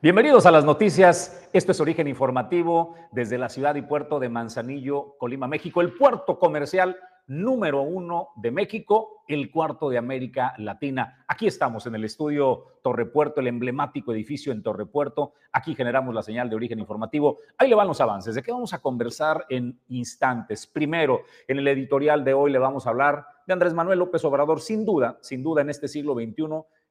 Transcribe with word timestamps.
Bienvenidos 0.00 0.46
a 0.46 0.52
las 0.52 0.64
noticias. 0.64 1.50
Esto 1.52 1.72
es 1.72 1.80
Origen 1.80 2.06
Informativo 2.06 2.94
desde 3.10 3.36
la 3.36 3.48
ciudad 3.48 3.74
y 3.74 3.82
puerto 3.82 4.20
de 4.20 4.28
Manzanillo, 4.28 5.16
Colima, 5.18 5.48
México, 5.48 5.80
el 5.80 5.92
puerto 5.92 6.38
comercial 6.38 6.96
número 7.26 7.82
uno 7.82 8.28
de 8.36 8.52
México, 8.52 9.24
el 9.26 9.50
cuarto 9.50 9.90
de 9.90 9.98
América 9.98 10.54
Latina. 10.58 11.24
Aquí 11.26 11.48
estamos 11.48 11.84
en 11.88 11.96
el 11.96 12.04
estudio 12.04 12.78
Torre 12.80 13.06
Puerto, 13.06 13.40
el 13.40 13.48
emblemático 13.48 14.12
edificio 14.12 14.52
en 14.52 14.62
Torre 14.62 14.86
Puerto. 14.86 15.34
Aquí 15.50 15.74
generamos 15.74 16.14
la 16.14 16.22
señal 16.22 16.48
de 16.48 16.54
origen 16.54 16.78
informativo. 16.78 17.40
Ahí 17.58 17.68
le 17.68 17.74
van 17.74 17.88
los 17.88 18.00
avances. 18.00 18.36
¿De 18.36 18.42
qué 18.44 18.52
vamos 18.52 18.72
a 18.74 18.80
conversar 18.80 19.46
en 19.48 19.80
instantes? 19.88 20.68
Primero, 20.68 21.22
en 21.48 21.58
el 21.58 21.66
editorial 21.66 22.22
de 22.22 22.34
hoy 22.34 22.52
le 22.52 22.60
vamos 22.60 22.86
a 22.86 22.90
hablar 22.90 23.26
de 23.48 23.52
Andrés 23.52 23.74
Manuel 23.74 23.98
López 23.98 24.24
Obrador. 24.24 24.60
Sin 24.60 24.84
duda, 24.84 25.18
sin 25.22 25.42
duda, 25.42 25.62
en 25.62 25.70
este 25.70 25.88
siglo 25.88 26.14
XXI 26.14 26.44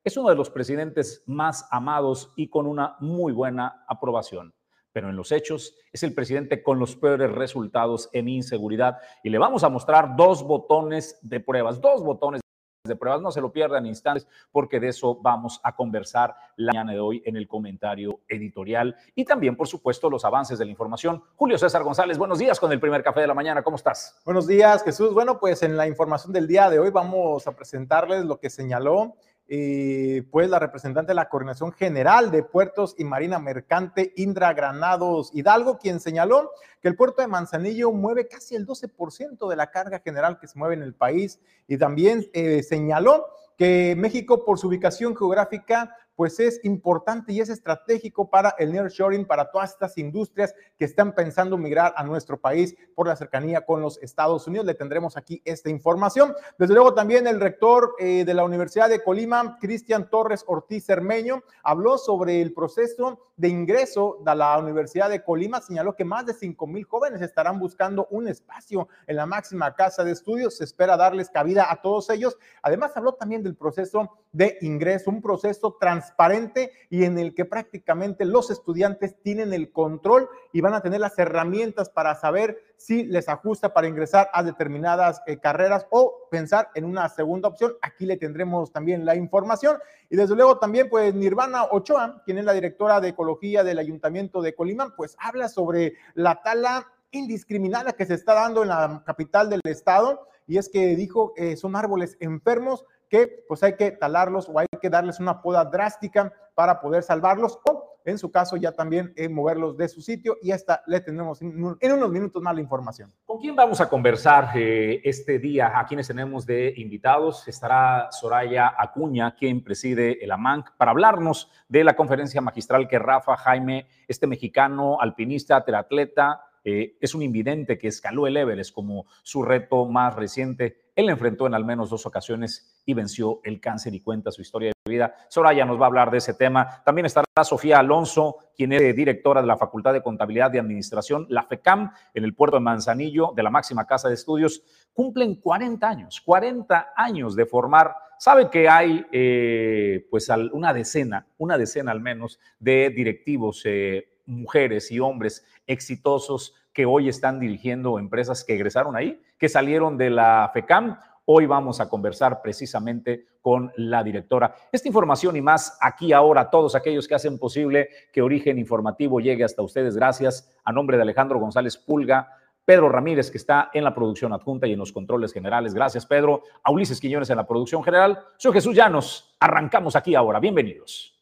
es 0.08 0.18
uno 0.18 0.30
de 0.30 0.36
los 0.36 0.50
presidentes 0.50 1.24
más 1.26 1.68
amados 1.70 2.32
y 2.36 2.48
con 2.50 2.66
una 2.66 2.96
muy 3.00 3.34
buena 3.34 3.84
aprobación. 3.88 4.54
Pero 4.94 5.10
en 5.10 5.16
los 5.16 5.32
hechos 5.32 5.76
es 5.92 6.02
el 6.02 6.14
presidente 6.14 6.64
con 6.64 6.80
los 6.80 6.96
peores 6.96 7.32
resultados 7.32 8.10
en 8.14 8.30
inseguridad. 8.30 8.98
Y 9.24 9.30
le 9.30 9.38
vamos 9.38 9.64
a 9.64 9.70
mostrar 9.70 10.16
dos 10.16 10.44
botones 10.44 11.20
de 11.22 11.40
pruebas, 11.40 11.82
dos 11.82 12.04
botones 12.04 12.42
de 12.86 12.96
pruebas. 12.96 13.22
No 13.22 13.32
se 13.32 13.42
lo 13.42 13.52
pierdan 13.52 13.86
instantes 13.86 14.28
porque 14.52 14.80
de 14.80 14.88
eso 14.88 15.20
vamos 15.22 15.60
a 15.62 15.76
conversar 15.76 16.36
la 16.56 16.72
mañana 16.72 16.94
de 16.94 17.00
hoy 17.00 17.22
en 17.26 17.36
el 17.36 17.48
comentario 17.48 18.22
editorial 18.30 18.96
y 19.14 19.26
también, 19.26 19.58
por 19.58 19.68
supuesto, 19.68 20.10
los 20.10 20.24
avances 20.24 20.58
de 20.58 20.66
la 20.66 20.72
información. 20.72 21.22
Julio 21.36 21.58
César 21.58 21.84
González, 21.84 22.18
buenos 22.18 22.40
días 22.40 22.60
con 22.60 22.72
el 22.72 22.80
primer 22.80 23.04
café 23.04 23.22
de 23.22 23.28
la 23.28 23.34
mañana. 23.34 23.62
¿Cómo 23.62 23.76
estás? 23.76 24.22
Buenos 24.24 24.48
días, 24.48 24.84
Jesús. 24.84 25.14
Bueno, 25.14 25.38
pues 25.38 25.62
en 25.64 25.76
la 25.76 25.86
información 25.86 26.32
del 26.32 26.48
día 26.48 26.70
de 26.70 26.80
hoy 26.80 26.92
vamos 26.92 27.46
a 27.46 27.52
presentarles 27.52 28.24
lo 28.24 28.40
que 28.40 28.50
señaló 28.50 29.16
eh, 29.50 30.28
pues 30.30 30.50
la 30.50 30.60
representante 30.60 31.12
de 31.12 31.16
la 31.16 31.30
Coordinación 31.30 31.72
General 31.72 32.32
de 32.32 32.44
Puertos 32.44 32.96
y 32.98 33.04
Marina 33.06 33.40
Mercante, 33.40 34.14
Indra 34.18 34.54
Granados 34.54 35.32
Hidalgo, 35.34 35.78
quien 35.78 36.00
señaló 36.00 36.52
que 36.82 36.90
el 36.90 36.96
puerto 36.96 37.22
de 37.22 37.28
Manzanillo 37.28 37.92
mueve 37.92 38.28
casi 38.28 38.56
el 38.56 38.68
12% 38.68 39.50
de 39.50 39.56
la 39.56 39.72
carga 39.72 40.00
general 40.00 40.38
que 40.40 40.48
se 40.48 40.60
mueve 40.60 40.76
en 40.76 40.82
el 40.82 40.94
país. 40.94 41.40
Y 41.68 41.78
también 41.78 42.30
eh, 42.34 42.62
señaló 42.62 43.28
que 43.58 43.96
México, 43.98 44.44
por 44.46 44.60
su 44.60 44.68
ubicación 44.68 45.16
geográfica, 45.16 45.96
pues 46.18 46.40
es 46.40 46.60
importante 46.64 47.32
y 47.32 47.42
es 47.42 47.50
estratégico 47.50 48.28
para 48.28 48.56
el 48.58 48.74
nearshoring, 48.74 49.28
para 49.28 49.52
todas 49.52 49.74
estas 49.74 50.00
industrias 50.00 50.54
que 50.76 50.84
están 50.84 51.14
pensando 51.14 51.60
migrar 51.60 51.94
a 51.96 52.04
nuestro 52.04 52.42
país 52.42 52.76
por 52.96 53.08
la 53.08 53.16
cercanía 53.16 53.64
con 53.64 53.82
los 53.82 54.02
Estados 54.02 54.48
Unidos. 54.48 54.66
Le 54.66 54.74
tendremos 54.74 55.16
aquí 55.16 55.44
esta 55.46 55.70
información. 55.70 56.34
Desde 56.58 56.74
luego 56.74 56.96
también 56.96 57.28
el 57.28 57.40
rector 57.40 57.94
eh, 58.00 58.26
de 58.26 58.34
la 58.34 58.44
Universidad 58.44 58.90
de 58.90 59.04
Colima, 59.04 59.60
Cristian 59.62 60.10
Torres 60.10 60.44
Ortiz 60.48 60.88
Cermeño, 60.88 61.44
habló 61.62 62.00
sobre 62.00 62.42
el 62.42 62.52
proceso 62.52 63.28
de 63.36 63.50
ingreso 63.50 64.18
de 64.26 64.34
la 64.34 64.58
Universidad 64.58 65.12
de 65.12 65.24
Colima. 65.24 65.62
Señaló 65.62 65.96
que 65.96 66.04
más 66.04 66.26
de 66.26 66.34
5 66.34 66.66
mil 66.66 66.84
jóvenes 66.84 67.22
estarán 67.22 67.60
buscando 67.60 68.08
un 68.10 68.28
espacio 68.28 68.88
en 69.06 69.18
la 69.18 69.28
máxima 69.28 69.76
casa 69.76 70.04
de 70.04 70.14
estudios. 70.14 70.58
Se 70.58 70.64
espera 70.64 70.98
darles 70.98 71.30
cabida 71.30 71.72
a 71.72 71.80
todos 71.80 72.10
ellos. 72.10 72.36
Además, 72.64 72.98
habló 72.98 73.14
también 73.14 73.44
del 73.44 73.56
proceso 73.56 74.18
de 74.38 74.60
ingreso, 74.62 75.10
un 75.10 75.24
proceso 75.24 75.78
transparente 75.80 76.72
y 76.92 77.06
en 77.06 77.18
el 77.18 77.34
que 77.34 77.44
prácticamente 77.44 78.24
los 78.24 78.52
estudiantes 78.52 79.20
tienen 79.24 79.52
el 79.52 79.72
control 79.72 80.30
y 80.54 80.62
van 80.62 80.76
a 80.76 80.82
tener 80.82 81.00
las 81.00 81.18
herramientas 81.18 81.90
para 81.90 82.14
saber 82.14 82.60
si 82.76 83.04
les 83.04 83.30
ajusta 83.30 83.74
para 83.74 83.88
ingresar 83.88 84.30
a 84.34 84.44
determinadas 84.44 85.24
eh, 85.26 85.38
carreras 85.38 85.88
o 85.90 86.28
pensar 86.30 86.70
en 86.76 86.86
una 86.86 87.10
segunda 87.10 87.50
opción. 87.50 87.74
Aquí 87.82 88.06
le 88.06 88.18
tendremos 88.18 88.72
también 88.72 89.06
la 89.06 89.16
información. 89.16 89.80
Y 90.08 90.16
desde 90.16 90.36
luego 90.36 90.60
también, 90.60 90.88
pues 90.88 91.16
Nirvana 91.16 91.64
Ochoa, 91.72 92.22
quien 92.24 92.38
es 92.38 92.46
la 92.46 92.54
directora 92.54 93.02
de 93.02 93.10
ecología 93.10 93.64
del 93.64 93.80
Ayuntamiento 93.80 94.44
de 94.44 94.54
Colima, 94.54 94.94
pues 94.96 95.18
habla 95.20 95.50
sobre 95.50 95.96
la 96.14 96.44
tala 96.44 96.86
indiscriminada 97.10 97.94
que 97.94 98.06
se 98.06 98.14
está 98.14 98.36
dando 98.36 98.62
en 98.62 98.70
la 98.70 99.02
capital 99.04 99.50
del 99.50 99.62
estado. 99.64 100.28
Y 100.46 100.60
es 100.60 100.70
que 100.70 100.96
dijo, 100.96 101.34
eh, 101.38 101.58
son 101.58 101.76
árboles 101.76 102.18
enfermos 102.20 102.86
que 103.10 103.46
pues 103.48 103.64
hay 103.64 103.76
que 103.76 103.92
talarlos 103.92 104.50
o 104.50 104.60
hay 104.60 104.68
que 104.82 104.90
darles 104.90 105.20
una 105.20 105.42
poda 105.42 105.66
drástica 105.66 106.34
para 106.56 106.80
poder 106.80 107.04
salvarlos 107.04 107.60
o 107.70 107.98
en 108.08 108.18
su 108.18 108.32
caso 108.32 108.56
ya 108.56 108.72
también 108.72 109.12
eh, 109.18 109.28
moverlos 109.28 109.76
de 109.76 109.90
su 109.90 110.02
sitio 110.02 110.38
y 110.42 110.52
hasta 110.52 110.82
le 110.88 111.02
tendremos 111.02 111.42
en, 111.42 111.62
unos 111.62 112.10
minutos 112.10 112.42
más 112.42 112.56
la 112.56 112.62
información. 112.62 113.14
¿Con 113.26 113.38
quién 113.40 113.54
vamos 113.54 113.82
a 113.82 113.90
conversar 113.90 114.52
eh, 114.56 115.02
este 115.04 115.40
día? 115.40 115.78
¿A 115.78 115.86
quienes 115.86 116.08
tenemos 116.08 116.46
de 116.46 116.74
invitados? 116.78 117.46
Estará 117.50 118.08
Soraya 118.12 118.74
Acuña, 118.78 119.36
quien 119.36 119.62
preside 119.62 120.24
el 120.24 120.32
AMANC, 120.32 120.78
para 120.78 120.92
hablarnos 120.92 121.52
de 121.68 121.84
la 121.84 121.98
conferencia 121.98 122.40
magistral 122.40 122.88
que 122.88 122.98
Rafa 122.98 123.36
Jaime, 123.36 123.88
este 124.08 124.26
mexicano 124.26 125.02
alpinista, 125.02 125.66
triatleta, 125.66 126.47
eh, 126.70 126.98
es 127.00 127.16
un 127.16 127.22
invidente 127.22 127.78
que 127.78 127.88
escaló 127.88 128.28
el 128.28 128.36
Everest 128.36 128.74
como 128.74 129.06
su 129.24 129.42
reto 129.42 129.86
más 129.86 130.16
reciente 130.16 130.88
él 130.98 131.10
enfrentó 131.10 131.46
en 131.46 131.54
al 131.54 131.64
menos 131.64 131.92
dos 131.92 132.08
ocasiones 132.08 132.82
y 132.84 132.96
venció 132.96 133.40
el 133.44 133.62
cáncer 133.62 133.94
y 133.94 134.00
cuenta 134.00 134.32
su 134.32 134.42
historia 134.42 134.72
de 134.84 134.90
vida. 134.90 135.14
Soraya 135.30 135.64
nos 135.64 135.80
va 135.80 135.84
a 135.84 135.88
hablar 135.90 136.10
de 136.10 136.18
ese 136.18 136.34
tema. 136.34 136.82
También 136.84 137.06
estará 137.06 137.28
Sofía 137.44 137.78
Alonso, 137.78 138.38
quien 138.56 138.74
es 138.74 138.96
directora 138.96 139.42
de 139.42 139.48
la 139.48 139.58
Facultad 139.58 139.94
de 139.94 140.02
Contabilidad 140.02 140.52
y 140.56 140.58
Administración, 140.58 141.28
la 141.30 141.44
FECAM, 141.44 141.92
en 142.16 142.24
el 142.24 142.34
puerto 142.34 142.58
de 142.58 142.62
Manzanillo, 142.62 143.32
de 143.36 143.44
la 143.44 143.52
máxima 143.52 143.86
casa 143.86 144.08
de 144.08 144.16
estudios. 144.16 144.64
Cumplen 144.92 145.36
40 145.36 145.88
años, 145.88 146.20
40 146.26 146.94
años 146.96 147.36
de 147.36 147.46
formar. 147.46 147.94
Sabe 148.18 148.50
que 148.50 148.68
hay 148.68 149.06
eh, 149.12 150.08
pues 150.10 150.28
una 150.52 150.74
decena, 150.74 151.28
una 151.38 151.60
decena 151.60 151.92
al 151.92 152.02
menos, 152.02 152.40
de 152.58 152.90
directivos, 152.90 153.62
eh, 153.66 154.17
mujeres 154.28 154.92
y 154.92 155.00
hombres 155.00 155.46
exitosos 155.66 156.54
que 156.74 156.86
hoy 156.86 157.10
están 157.10 157.40
dirigiendo 157.40 157.98
empresas 157.98 158.44
que 158.44 158.54
egresaron 158.54 158.96
ahí, 158.96 159.20
que 159.40 159.50
salieron 159.50 159.98
de 159.98 160.12
la 160.12 160.50
FECAM. 160.54 161.00
Hoy 161.26 161.46
vamos 161.48 161.82
a 161.82 161.90
conversar 161.90 162.42
precisamente 162.42 163.26
con 163.42 163.72
la 163.78 164.04
directora. 164.04 164.54
Esta 164.72 164.88
información 164.88 165.36
y 165.36 165.42
más 165.42 165.78
aquí 165.82 166.14
ahora, 166.14 166.50
todos 166.50 166.76
aquellos 166.76 167.08
que 167.08 167.16
hacen 167.16 167.40
posible 167.40 167.90
que 168.14 168.22
Origen 168.22 168.60
Informativo 168.60 169.20
llegue 169.20 169.44
hasta 169.44 169.62
ustedes, 169.64 169.96
gracias 169.96 170.54
a 170.64 170.72
nombre 170.72 170.98
de 170.98 171.04
Alejandro 171.04 171.40
González 171.40 171.78
Pulga, 171.78 172.30
Pedro 172.64 172.90
Ramírez, 172.90 173.32
que 173.32 173.38
está 173.38 173.72
en 173.74 173.86
la 173.86 173.96
producción 173.96 174.34
adjunta 174.34 174.68
y 174.68 174.74
en 174.74 174.80
los 174.80 174.92
controles 174.92 175.32
generales. 175.32 175.74
Gracias, 175.74 176.06
Pedro. 176.06 176.44
A 176.62 176.72
Ulises 176.72 177.00
Quiñones 177.00 177.30
en 177.30 177.38
la 177.38 177.48
producción 177.48 177.82
general. 177.82 178.20
Soy 178.38 178.52
Jesús 178.52 178.76
Llanos. 178.76 179.36
Arrancamos 179.40 179.96
aquí 179.96 180.16
ahora. 180.16 180.42
Bienvenidos. 180.42 181.17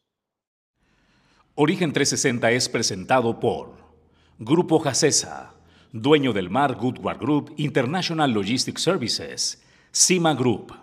Origen 1.58 1.94
360 1.94 2.50
es 2.50 2.68
presentado 2.68 3.40
por 3.40 3.76
Grupo 4.38 4.78
Jacesa, 4.78 5.54
dueño 5.90 6.34
del 6.34 6.50
mar 6.50 6.74
Goodward 6.74 7.18
Group 7.18 7.54
International 7.56 8.30
Logistics 8.30 8.82
Services, 8.82 9.64
CIMA 9.90 10.34
Group, 10.34 10.74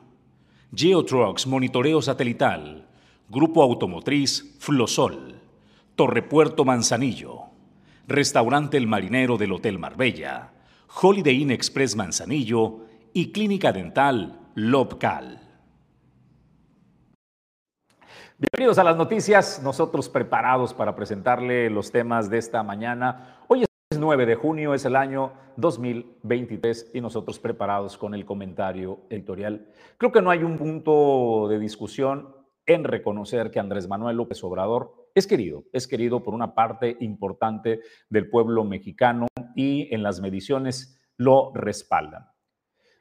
Geotrucks 0.74 1.46
Monitoreo 1.46 2.02
Satelital, 2.02 2.88
Grupo 3.30 3.62
Automotriz 3.62 4.56
Flosol, 4.58 5.36
Torrepuerto 5.96 6.66
Manzanillo, 6.66 7.52
Restaurante 8.08 8.76
El 8.76 8.88
Marinero 8.88 9.38
del 9.38 9.52
Hotel 9.52 9.78
Marbella, 9.78 10.54
Holiday 11.04 11.40
Inn 11.40 11.52
Express 11.52 11.96
Manzanillo 11.96 12.88
y 13.14 13.32
Clínica 13.32 13.72
Dental 13.72 14.40
Lobcal. 14.56 15.43
Bienvenidos 18.52 18.78
a 18.78 18.84
las 18.84 18.98
noticias, 18.98 19.62
nosotros 19.64 20.10
preparados 20.10 20.74
para 20.74 20.98
presentarle 20.98 21.70
los 21.70 21.94
temas 21.94 22.30
de 22.30 22.40
esta 22.40 22.62
mañana. 22.62 23.38
Hoy 23.48 23.64
es 23.64 23.98
9 23.98 24.26
de 24.26 24.36
junio, 24.36 24.74
es 24.74 24.84
el 24.84 24.98
año 24.98 25.32
2023 25.56 26.92
y 26.94 27.00
nosotros 27.00 27.40
preparados 27.40 27.98
con 27.98 28.14
el 28.14 28.26
comentario 28.26 29.00
editorial. 29.10 29.70
Creo 29.98 30.12
que 30.12 30.22
no 30.22 30.30
hay 30.30 30.44
un 30.44 30.58
punto 30.58 31.48
de 31.48 31.58
discusión 31.58 32.36
en 32.66 32.84
reconocer 32.84 33.50
que 33.50 33.62
Andrés 33.62 33.88
Manuel 33.88 34.18
López 34.18 34.44
Obrador 34.44 35.10
es 35.16 35.26
querido, 35.26 35.64
es 35.72 35.88
querido 35.88 36.22
por 36.22 36.34
una 36.34 36.54
parte 36.54 36.98
importante 37.00 37.80
del 38.10 38.30
pueblo 38.30 38.66
mexicano 38.66 39.28
y 39.56 39.88
en 39.96 40.04
las 40.04 40.20
mediciones 40.20 41.02
lo 41.16 41.54
respaldan. 41.56 42.28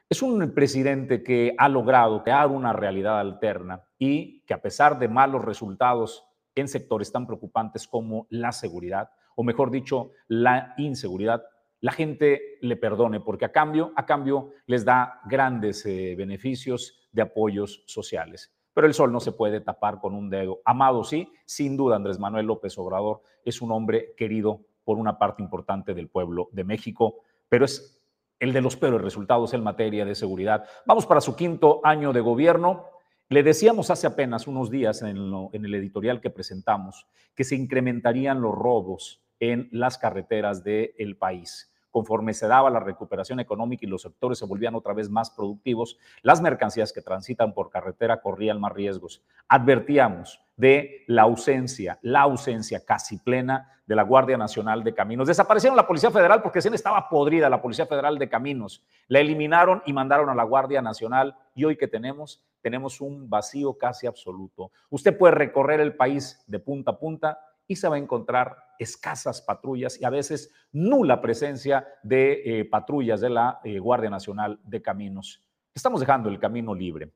Es 0.09 0.21
un 0.21 0.53
presidente 0.53 1.21
que 1.21 1.53
ha 1.57 1.67
logrado 1.67 2.23
crear 2.23 2.47
una 2.47 2.71
realidad 2.71 3.19
alterna 3.19 3.83
y 4.05 4.41
que 4.41 4.53
a 4.53 4.61
pesar 4.61 4.99
de 4.99 5.07
malos 5.07 5.45
resultados 5.45 6.25
en 6.55 6.67
sectores 6.67 7.09
tan 7.09 7.25
preocupantes 7.25 7.87
como 7.87 8.27
la 8.29 8.51
seguridad, 8.51 9.11
o 9.37 9.43
mejor 9.43 9.71
dicho, 9.71 10.11
la 10.27 10.73
inseguridad, 10.77 11.41
la 11.79 11.93
gente 11.93 12.57
le 12.59 12.75
perdone 12.75 13.21
porque 13.21 13.45
a 13.45 13.53
cambio, 13.53 13.93
a 13.95 14.05
cambio 14.05 14.49
les 14.65 14.83
da 14.83 15.21
grandes 15.23 15.85
eh, 15.85 16.15
beneficios 16.17 17.07
de 17.13 17.21
apoyos 17.21 17.85
sociales. 17.87 18.53
Pero 18.73 18.87
el 18.87 18.93
sol 18.93 19.13
no 19.13 19.21
se 19.21 19.31
puede 19.31 19.61
tapar 19.61 20.01
con 20.01 20.15
un 20.15 20.29
dedo. 20.29 20.59
Amado 20.65 21.05
sí, 21.05 21.31
sin 21.45 21.77
duda 21.77 21.95
Andrés 21.95 22.19
Manuel 22.19 22.47
López 22.47 22.77
Obrador 22.77 23.21
es 23.45 23.61
un 23.61 23.71
hombre 23.71 24.13
querido 24.17 24.65
por 24.83 24.97
una 24.97 25.17
parte 25.17 25.41
importante 25.41 25.93
del 25.93 26.09
pueblo 26.09 26.49
de 26.51 26.65
México, 26.65 27.21
pero 27.47 27.63
es 27.63 28.03
el 28.43 28.51
de 28.51 28.61
los 28.61 28.75
peores 28.75 29.01
resultados 29.01 29.53
en 29.53 29.63
materia 29.63 30.03
de 30.03 30.15
seguridad. 30.15 30.65
Vamos 30.85 31.05
para 31.05 31.21
su 31.21 31.37
quinto 31.37 31.79
año 31.85 32.11
de 32.11 32.19
gobierno. 32.19 32.92
Le 33.29 33.43
decíamos 33.43 33.89
hace 33.89 34.07
apenas 34.07 34.47
unos 34.47 34.69
días 34.69 35.01
en, 35.01 35.17
en, 35.53 35.65
el 35.65 35.75
editorial 35.75 36.21
que 36.21 36.29
presentamos 36.29 37.07
que 37.35 37.43
se 37.43 37.55
incrementarían 37.55 38.41
los 38.41 38.53
robos 38.53 39.23
en 39.39 39.69
las 39.71 39.97
carreteras 39.97 40.63
del 40.63 41.17
país. 41.17 41.72
Conforme 41.93 42.33
se 42.33 42.47
daba 42.47 42.71
la 42.71 42.79
recuperación 42.79 43.39
económica 43.39 43.85
y 43.85 43.87
los 43.87 44.01
sectores 44.01 44.39
se 44.39 44.47
volvían 44.47 44.73
otra 44.73 44.95
vez 44.95 45.11
más 45.11 45.29
productivos, 45.29 45.99
las 46.23 46.41
mercancías 46.41 46.91
que 46.91 47.03
transitan 47.03 47.53
por 47.53 47.69
carretera 47.69 48.19
corrían 48.19 48.59
más 48.59 48.73
riesgos. 48.73 49.21
Advertíamos 49.47 50.41
de 50.57 51.03
la 51.05 51.21
ausencia, 51.21 51.99
la 52.01 52.21
ausencia 52.21 52.83
casi 52.83 53.19
plena 53.19 53.69
de 53.85 53.95
la 53.95 54.01
Guardia 54.01 54.37
Nacional 54.37 54.83
de 54.83 54.95
Caminos. 54.95 55.27
Desaparecieron 55.27 55.77
la 55.77 55.85
Policía 55.85 56.09
Federal 56.09 56.41
porque 56.41 56.63
se 56.63 56.69
estaba 56.69 57.09
podrida 57.09 57.47
la 57.47 57.61
Policía 57.61 57.85
Federal 57.85 58.17
de 58.17 58.27
Caminos. 58.27 58.83
La 59.07 59.19
eliminaron 59.19 59.83
y 59.85 59.93
mandaron 59.93 60.29
a 60.29 60.35
la 60.35 60.43
Guardia 60.45 60.81
Nacional 60.81 61.37
y 61.53 61.65
hoy 61.65 61.77
que 61.77 61.87
tenemos, 61.87 62.43
tenemos 62.63 63.01
un 63.01 63.29
vacío 63.29 63.77
casi 63.77 64.07
absoluto. 64.07 64.71
Usted 64.89 65.15
puede 65.15 65.35
recorrer 65.35 65.79
el 65.79 65.95
país 65.95 66.43
de 66.47 66.57
punta 66.57 66.89
a 66.89 66.97
punta 66.97 67.39
y 67.67 67.75
se 67.75 67.87
va 67.87 67.95
a 67.95 67.99
encontrar 67.99 68.57
escasas 68.79 69.41
patrullas 69.41 69.99
y 69.99 70.05
a 70.05 70.09
veces 70.09 70.51
nula 70.71 71.21
presencia 71.21 71.87
de 72.03 72.41
eh, 72.45 72.65
patrullas 72.65 73.21
de 73.21 73.29
la 73.29 73.59
eh, 73.63 73.79
Guardia 73.79 74.09
Nacional 74.09 74.59
de 74.63 74.81
Caminos. 74.81 75.43
Estamos 75.73 75.99
dejando 75.99 76.29
el 76.29 76.39
camino 76.39 76.73
libre. 76.75 77.11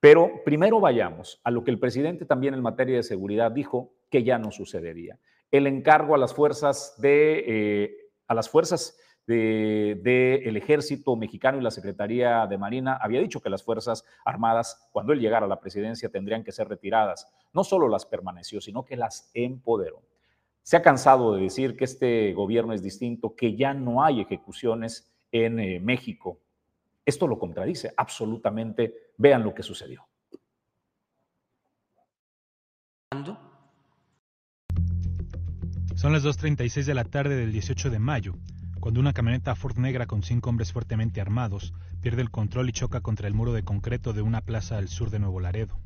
Pero 0.00 0.42
primero 0.44 0.80
vayamos 0.80 1.40
a 1.44 1.50
lo 1.50 1.64
que 1.64 1.70
el 1.70 1.78
presidente 1.78 2.26
también 2.26 2.52
en 2.52 2.60
materia 2.60 2.96
de 2.96 3.02
seguridad 3.02 3.50
dijo 3.50 3.94
que 4.10 4.22
ya 4.22 4.38
no 4.38 4.50
sucedería. 4.50 5.18
El 5.50 5.66
encargo 5.66 6.14
a 6.14 6.18
las 6.18 6.34
fuerzas 6.34 6.94
de, 6.98 7.44
eh, 7.46 7.96
a 8.26 8.34
las 8.34 8.50
fuerzas 8.50 8.98
del 9.26 10.02
de, 10.02 10.50
ejército 10.56 11.16
mexicano 11.16 11.58
y 11.58 11.62
la 11.62 11.70
Secretaría 11.70 12.46
de 12.46 12.58
Marina 12.58 12.98
había 13.00 13.20
dicho 13.20 13.40
que 13.40 13.50
las 13.50 13.62
Fuerzas 13.62 14.04
Armadas, 14.24 14.88
cuando 14.92 15.12
él 15.12 15.20
llegara 15.20 15.46
a 15.46 15.48
la 15.48 15.60
presidencia, 15.60 16.10
tendrían 16.10 16.44
que 16.44 16.52
ser 16.52 16.68
retiradas. 16.68 17.26
No 17.52 17.64
solo 17.64 17.88
las 17.88 18.06
permaneció, 18.06 18.60
sino 18.60 18.84
que 18.84 18.96
las 18.96 19.30
empoderó. 19.34 20.02
Se 20.62 20.76
ha 20.76 20.82
cansado 20.82 21.34
de 21.34 21.42
decir 21.42 21.76
que 21.76 21.84
este 21.84 22.32
gobierno 22.32 22.72
es 22.72 22.82
distinto, 22.82 23.34
que 23.34 23.54
ya 23.56 23.74
no 23.74 24.02
hay 24.02 24.20
ejecuciones 24.20 25.12
en 25.30 25.58
eh, 25.60 25.80
México. 25.80 26.38
Esto 27.04 27.26
lo 27.26 27.38
contradice 27.38 27.92
absolutamente. 27.96 29.12
Vean 29.18 29.42
lo 29.42 29.54
que 29.54 29.62
sucedió. 29.62 30.06
Son 35.94 36.12
las 36.12 36.24
2.36 36.24 36.84
de 36.84 36.94
la 36.94 37.04
tarde 37.04 37.36
del 37.36 37.52
18 37.52 37.90
de 37.90 37.98
mayo, 37.98 38.34
cuando 38.84 39.00
una 39.00 39.14
camioneta 39.14 39.54
Ford 39.54 39.78
negra 39.78 40.04
con 40.04 40.22
cinco 40.22 40.50
hombres 40.50 40.70
fuertemente 40.70 41.22
armados 41.22 41.72
pierde 42.02 42.20
el 42.20 42.30
control 42.30 42.68
y 42.68 42.72
choca 42.72 43.00
contra 43.00 43.26
el 43.26 43.32
muro 43.32 43.54
de 43.54 43.62
concreto 43.62 44.12
de 44.12 44.20
una 44.20 44.42
plaza 44.42 44.76
al 44.76 44.88
sur 44.88 45.08
de 45.08 45.18
Nuevo 45.18 45.40
Laredo. 45.40 45.80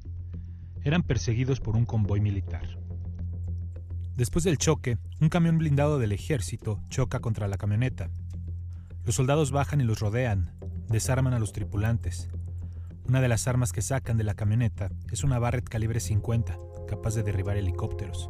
Eran 0.83 1.05
perseguidos 1.05 1.61
por 1.61 1.77
un 1.77 1.85
convoy 1.85 2.21
militar. 2.21 2.77
Después 4.17 4.45
del 4.45 4.59
choque, 4.59 4.99
un 5.21 5.29
camión 5.29 5.59
blindado 5.59 6.00
del 6.00 6.11
ejército 6.11 6.83
choca 6.89 7.21
contra 7.21 7.47
la 7.47 7.56
camioneta. 7.56 8.11
Los 9.05 9.15
soldados 9.15 9.53
bajan 9.53 9.81
y 9.81 9.85
los 9.85 10.00
rodean, 10.00 10.50
desarman 10.89 11.35
a 11.35 11.39
los 11.39 11.53
tripulantes. 11.53 12.29
Una 13.06 13.21
de 13.21 13.29
las 13.29 13.47
armas 13.47 13.71
que 13.71 13.81
sacan 13.81 14.17
de 14.17 14.25
la 14.25 14.35
camioneta 14.35 14.91
es 15.12 15.23
una 15.23 15.39
Barrett 15.39 15.69
calibre 15.69 16.00
50, 16.00 16.59
capaz 16.89 17.15
de 17.15 17.23
derribar 17.23 17.56
helicópteros. 17.59 18.29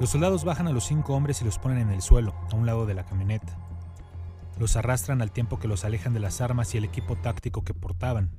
Los 0.00 0.10
soldados 0.10 0.44
bajan 0.44 0.66
a 0.66 0.72
los 0.72 0.84
cinco 0.84 1.14
hombres 1.14 1.40
y 1.40 1.44
los 1.44 1.58
ponen 1.58 1.78
en 1.78 1.90
el 1.90 2.02
suelo, 2.02 2.34
a 2.50 2.56
un 2.56 2.66
lado 2.66 2.84
de 2.84 2.94
la 2.94 3.04
camioneta. 3.04 3.56
Los 4.58 4.76
arrastran 4.76 5.22
al 5.22 5.30
tiempo 5.30 5.58
que 5.58 5.68
los 5.68 5.84
alejan 5.84 6.12
de 6.14 6.20
las 6.20 6.40
armas 6.40 6.74
y 6.74 6.78
el 6.78 6.84
equipo 6.84 7.16
táctico 7.16 7.62
que 7.62 7.74
portaban. 7.74 8.30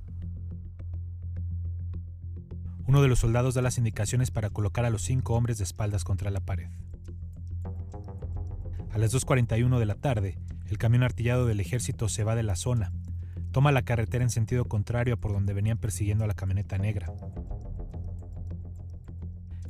Uno 2.87 3.01
de 3.01 3.07
los 3.07 3.19
soldados 3.19 3.55
da 3.55 3.61
las 3.61 3.77
indicaciones 3.77 4.31
para 4.31 4.49
colocar 4.49 4.85
a 4.85 4.89
los 4.89 5.01
cinco 5.01 5.33
hombres 5.33 5.57
de 5.57 5.63
espaldas 5.63 6.03
contra 6.03 6.29
la 6.29 6.41
pared. 6.41 6.69
A 8.91 8.97
las 8.97 9.13
2.41 9.13 9.79
de 9.79 9.85
la 9.85 9.95
tarde, 9.95 10.37
el 10.67 10.77
camión 10.77 11.03
artillado 11.03 11.45
del 11.45 11.59
ejército 11.61 12.09
se 12.09 12.23
va 12.23 12.35
de 12.35 12.43
la 12.43 12.55
zona, 12.55 12.91
toma 13.51 13.71
la 13.71 13.83
carretera 13.83 14.23
en 14.23 14.29
sentido 14.29 14.65
contrario 14.65 15.13
a 15.13 15.17
por 15.17 15.31
donde 15.31 15.53
venían 15.53 15.77
persiguiendo 15.77 16.25
a 16.25 16.27
la 16.27 16.33
camioneta 16.33 16.77
negra. 16.77 17.13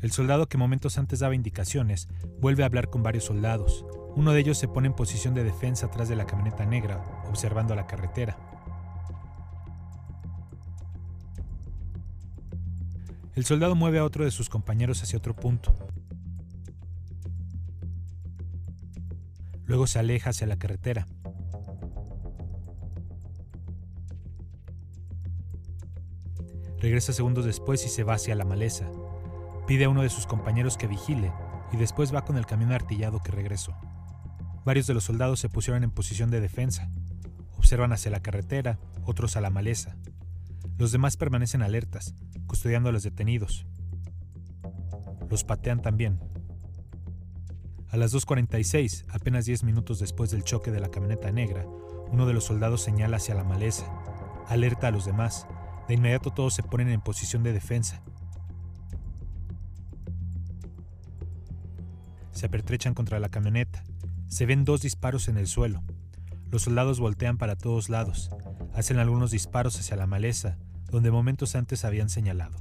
El 0.06 0.12
soldado 0.12 0.48
que 0.48 0.60
momentos 0.60 1.00
antes 1.00 1.18
daba 1.18 1.34
indicaciones 1.34 2.08
vuelve 2.40 2.62
a 2.62 2.68
hablar 2.68 2.92
con 2.92 3.02
varios 3.02 3.24
soldados. 3.24 3.84
Uno 4.16 4.34
de 4.34 4.40
ellos 4.40 4.56
se 4.56 4.68
pone 4.68 4.86
en 4.86 4.94
posición 4.94 5.34
de 5.34 5.44
defensa 5.44 5.88
atrás 5.88 6.08
de 6.08 6.16
la 6.16 6.28
camioneta 6.28 6.64
negra, 6.64 7.04
observando 7.28 7.74
la 7.74 7.88
carretera. 7.88 8.38
El 13.34 13.46
soldado 13.46 13.74
mueve 13.74 13.98
a 13.98 14.04
otro 14.04 14.24
de 14.24 14.30
sus 14.30 14.48
compañeros 14.48 15.02
hacia 15.02 15.18
otro 15.18 15.36
punto. 15.36 15.74
Luego 19.66 19.88
se 19.88 19.98
aleja 19.98 20.30
hacia 20.30 20.46
la 20.46 20.60
carretera. 20.60 21.08
Regresa 26.80 27.12
segundos 27.12 27.46
después 27.46 27.84
y 27.88 27.90
se 27.90 28.04
va 28.04 28.14
hacia 28.14 28.36
la 28.36 28.46
maleza. 28.46 28.88
Pide 29.68 29.86
a 29.86 29.90
uno 29.90 30.02
de 30.02 30.10
sus 30.10 30.28
compañeros 30.28 30.78
que 30.78 30.88
vigile 30.88 31.32
y 31.72 31.78
después 31.78 32.14
va 32.14 32.24
con 32.24 32.38
el 32.38 32.46
camión 32.46 32.72
artillado 32.72 33.22
que 33.22 33.32
regresó. 33.32 33.76
Varios 34.64 34.88
de 34.88 34.94
los 34.94 35.04
soldados 35.04 35.40
se 35.40 35.50
pusieron 35.50 35.84
en 35.84 35.92
posición 35.92 36.32
de 36.32 36.42
defensa. 36.42 36.90
Observan 37.58 37.94
hacia 37.94 38.12
la 38.12 38.22
carretera, 38.22 38.80
otros 39.04 39.38
a 39.38 39.42
la 39.42 39.50
maleza. 39.50 39.96
Los 40.78 40.92
demás 40.92 41.18
permanecen 41.18 41.62
alertas, 41.62 42.16
custodiando 42.48 42.90
a 42.90 42.92
los 42.92 43.04
detenidos. 43.04 43.66
Los 45.30 45.44
patean 45.44 45.82
también, 45.82 46.20
a 47.96 47.98
las 47.98 48.14
2.46, 48.14 49.06
apenas 49.08 49.46
10 49.46 49.64
minutos 49.64 50.00
después 50.00 50.30
del 50.30 50.44
choque 50.44 50.70
de 50.70 50.82
la 50.82 50.90
camioneta 50.90 51.32
negra, 51.32 51.66
uno 52.12 52.26
de 52.26 52.34
los 52.34 52.44
soldados 52.44 52.82
señala 52.82 53.16
hacia 53.16 53.36
la 53.36 53.46
maleza, 53.46 53.86
alerta 54.50 54.90
a 54.90 54.92
los 54.92 55.06
demás. 55.06 55.48
De 55.88 55.94
inmediato 55.94 56.32
todos 56.32 56.54
se 56.54 56.62
ponen 56.62 56.90
en 56.90 57.00
posición 57.00 57.42
de 57.42 57.54
defensa. 57.54 58.02
Se 62.36 62.48
apertrechan 62.48 62.94
contra 62.94 63.20
la 63.22 63.30
camioneta. 63.30 63.84
Se 64.28 64.46
ven 64.46 64.66
dos 64.66 64.82
disparos 64.82 65.30
en 65.30 65.38
el 65.38 65.48
suelo. 65.48 65.84
Los 66.52 66.64
soldados 66.64 67.00
voltean 67.00 67.38
para 67.38 67.56
todos 67.56 67.88
lados. 67.88 68.30
Hacen 68.74 69.00
algunos 69.00 69.32
disparos 69.32 69.80
hacia 69.80 69.96
la 69.96 70.06
maleza, 70.06 70.58
donde 70.92 71.12
momentos 71.12 71.56
antes 71.56 71.86
habían 71.86 72.10
señalado. 72.10 72.58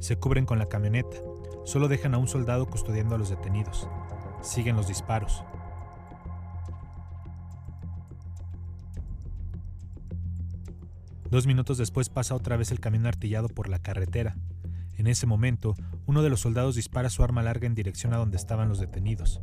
Se 0.00 0.16
cubren 0.16 0.44
con 0.44 0.58
la 0.58 0.66
camioneta. 0.66 1.16
Solo 1.64 1.88
dejan 1.88 2.14
a 2.14 2.18
un 2.18 2.28
soldado 2.28 2.66
custodiando 2.66 3.14
a 3.14 3.18
los 3.18 3.30
detenidos. 3.30 3.88
Siguen 4.42 4.76
los 4.76 4.86
disparos. 4.86 5.44
Dos 11.30 11.46
minutos 11.46 11.78
después 11.78 12.10
pasa 12.10 12.34
otra 12.34 12.58
vez 12.58 12.70
el 12.70 12.80
camión 12.80 13.06
artillado 13.06 13.48
por 13.48 13.70
la 13.70 13.78
carretera. 13.78 14.36
En 15.00 15.06
ese 15.06 15.26
momento, 15.26 15.76
uno 16.04 16.22
de 16.22 16.28
los 16.28 16.40
soldados 16.40 16.74
dispara 16.74 17.08
su 17.08 17.24
arma 17.24 17.42
larga 17.42 17.66
en 17.66 17.74
dirección 17.74 18.12
a 18.12 18.18
donde 18.18 18.36
estaban 18.36 18.68
los 18.68 18.80
detenidos. 18.80 19.40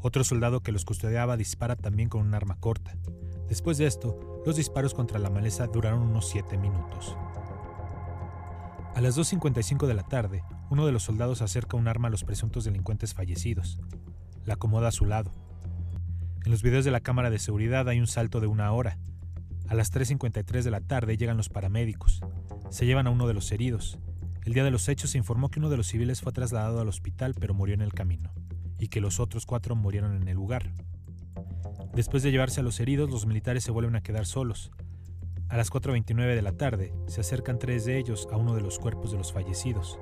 Otro 0.00 0.22
soldado 0.22 0.60
que 0.60 0.70
los 0.70 0.84
custodiaba 0.84 1.36
dispara 1.36 1.74
también 1.74 2.08
con 2.08 2.20
un 2.20 2.34
arma 2.34 2.60
corta. 2.60 2.96
Después 3.48 3.78
de 3.78 3.86
esto, 3.86 4.16
los 4.46 4.54
disparos 4.54 4.94
contra 4.94 5.18
la 5.18 5.28
maleza 5.28 5.66
duraron 5.66 6.02
unos 6.02 6.28
siete 6.28 6.56
minutos. 6.56 7.16
A 8.94 9.00
las 9.00 9.18
2.55 9.18 9.88
de 9.88 9.94
la 9.94 10.04
tarde, 10.04 10.44
uno 10.70 10.86
de 10.86 10.92
los 10.92 11.02
soldados 11.02 11.42
acerca 11.42 11.76
un 11.76 11.88
arma 11.88 12.06
a 12.06 12.12
los 12.12 12.22
presuntos 12.22 12.62
delincuentes 12.62 13.12
fallecidos 13.12 13.80
la 14.44 14.54
acomoda 14.54 14.86
a 14.86 14.92
su 14.92 15.04
lado. 15.04 15.34
En 16.44 16.52
los 16.52 16.62
videos 16.62 16.84
de 16.84 16.92
la 16.92 17.00
cámara 17.00 17.30
de 17.30 17.40
seguridad 17.40 17.88
hay 17.88 17.98
un 17.98 18.06
salto 18.06 18.38
de 18.38 18.46
una 18.46 18.70
hora. 18.70 18.98
A 19.66 19.74
las 19.74 19.92
3.53 19.92 20.62
de 20.62 20.70
la 20.70 20.80
tarde 20.80 21.16
llegan 21.16 21.36
los 21.36 21.48
paramédicos. 21.48 22.20
Se 22.70 22.86
llevan 22.86 23.08
a 23.08 23.10
uno 23.10 23.26
de 23.26 23.34
los 23.34 23.50
heridos. 23.50 23.98
El 24.46 24.52
día 24.52 24.62
de 24.62 24.70
los 24.70 24.88
hechos 24.88 25.10
se 25.10 25.18
informó 25.18 25.50
que 25.50 25.58
uno 25.58 25.70
de 25.70 25.76
los 25.76 25.88
civiles 25.88 26.20
fue 26.20 26.30
trasladado 26.30 26.80
al 26.80 26.88
hospital 26.88 27.34
pero 27.34 27.52
murió 27.52 27.74
en 27.74 27.80
el 27.80 27.92
camino, 27.92 28.32
y 28.78 28.86
que 28.86 29.00
los 29.00 29.18
otros 29.18 29.44
cuatro 29.44 29.74
murieron 29.74 30.14
en 30.14 30.28
el 30.28 30.36
lugar. 30.36 30.70
Después 31.92 32.22
de 32.22 32.30
llevarse 32.30 32.60
a 32.60 32.62
los 32.62 32.78
heridos, 32.78 33.10
los 33.10 33.26
militares 33.26 33.64
se 33.64 33.72
vuelven 33.72 33.96
a 33.96 34.02
quedar 34.02 34.24
solos. 34.24 34.70
A 35.48 35.56
las 35.56 35.72
4.29 35.72 36.36
de 36.36 36.42
la 36.42 36.52
tarde, 36.52 36.94
se 37.08 37.22
acercan 37.22 37.58
tres 37.58 37.84
de 37.86 37.98
ellos 37.98 38.28
a 38.30 38.36
uno 38.36 38.54
de 38.54 38.60
los 38.60 38.78
cuerpos 38.78 39.10
de 39.10 39.18
los 39.18 39.32
fallecidos. 39.32 39.98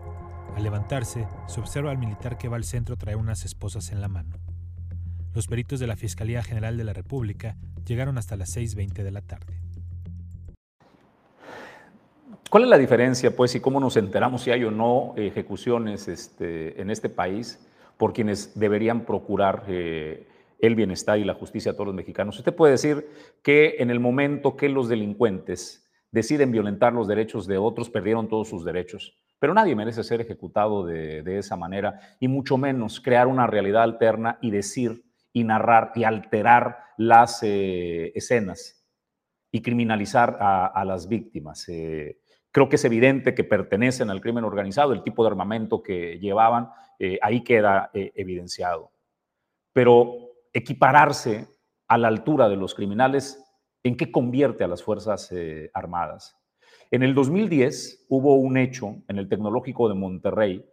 Al 0.55 0.63
levantarse, 0.63 1.27
se 1.49 1.61
observa 1.61 1.91
al 1.91 1.99
militar 1.99 2.37
que 2.37 2.49
va 2.49 2.57
al 2.57 2.65
centro 2.65 2.99
traer 2.99 3.17
unas 3.17 3.47
esposas 3.47 3.93
en 3.93 4.03
la 4.03 4.09
mano. 4.09 4.37
Los 5.33 5.47
peritos 5.47 5.81
de 5.81 5.87
la 5.87 5.97
Fiscalía 5.97 6.43
General 6.43 6.77
de 6.77 6.85
la 6.85 6.93
República 6.93 7.57
llegaron 7.87 8.19
hasta 8.19 8.37
las 8.37 8.55
6.20 8.55 9.05
de 9.05 9.11
la 9.11 9.23
tarde. 9.23 9.64
¿Cuál 12.51 12.65
es 12.65 12.69
la 12.69 12.79
diferencia, 12.79 13.35
pues, 13.35 13.55
y 13.55 13.61
cómo 13.61 13.81
nos 13.81 13.97
enteramos 13.97 14.43
si 14.43 14.51
hay 14.51 14.65
o 14.65 14.71
no 14.71 15.15
ejecuciones 15.17 16.09
este, 16.09 16.81
en 16.81 16.91
este 16.91 17.09
país 17.09 17.67
por 17.97 18.13
quienes 18.13 18.59
deberían 18.59 19.05
procurar 19.05 19.65
eh, 19.69 20.29
el 20.61 20.75
bienestar 20.75 21.19
y 21.19 21.25
la 21.25 21.35
justicia 21.35 21.73
a 21.73 21.75
todos 21.75 21.89
los 21.89 21.97
mexicanos? 21.97 22.39
Usted 22.39 22.55
puede 22.55 22.73
decir 22.73 23.09
que 23.43 23.77
en 23.79 23.91
el 23.91 23.99
momento 23.99 24.57
que 24.57 24.69
los 24.69 24.89
delincuentes 24.89 25.85
deciden 26.15 26.53
violentar 26.53 26.93
los 26.93 27.09
derechos 27.09 27.49
de 27.49 27.59
otros, 27.59 27.91
perdieron 27.91 28.29
todos 28.29 28.49
sus 28.49 28.65
derechos. 28.65 29.19
Pero 29.41 29.53
nadie 29.53 29.75
merece 29.75 30.05
ser 30.05 30.21
ejecutado 30.21 30.87
de, 30.87 31.39
esa 31.39 31.57
manera, 31.57 31.99
y 32.21 32.29
mucho 32.29 32.57
menos 32.57 33.01
crear 33.01 33.27
una 33.27 33.49
realidad 33.49 33.83
alterna 33.83 34.39
y 34.41 34.53
decir 34.53 35.05
y 35.33 35.43
narrar 35.43 35.91
y 35.97 36.05
alterar 36.05 36.79
las 36.97 37.43
eh, 37.43 38.13
escenas 38.15 38.87
y 39.51 39.61
criminalizar 39.61 40.39
a, 40.41 40.85
las 40.85 41.09
víctimas. 41.09 41.69
Eh, 41.69 42.21
creo 42.55 42.69
que 42.69 42.77
es 42.77 42.85
evidente 42.87 43.35
que 43.35 43.45
pertenecen 43.45 44.09
al 44.09 44.21
crimen 44.23 44.45
organizado, 44.45 44.95
el 44.95 45.03
tipo 45.03 45.25
de 45.25 45.31
armamento 45.31 45.83
que 45.83 46.19
llevaban, 46.21 46.71
eh, 46.99 47.19
ahí 47.21 47.43
queda 47.43 47.91
evidenciado. 47.93 48.93
Pero 49.75 50.15
equipararse 50.53 51.49
a 51.89 51.99
la 51.99 52.09
altura 52.09 52.49
de 52.49 52.57
los 52.57 52.75
criminales 52.75 53.45
¿En 53.85 53.99
qué 53.99 54.11
convierte 54.11 54.65
a 54.65 54.69
las 54.69 54.83
Fuerzas 54.83 55.31
eh, 55.31 55.71
Armadas? 55.75 56.39
En 56.91 57.03
el 57.03 57.15
2010 57.15 58.07
hubo 58.09 58.37
un 58.37 58.57
hecho 58.57 58.97
en 59.09 59.19
el 59.19 59.29
Tecnológico 59.29 59.91
de 59.91 59.95
Monterrey. 59.95 60.65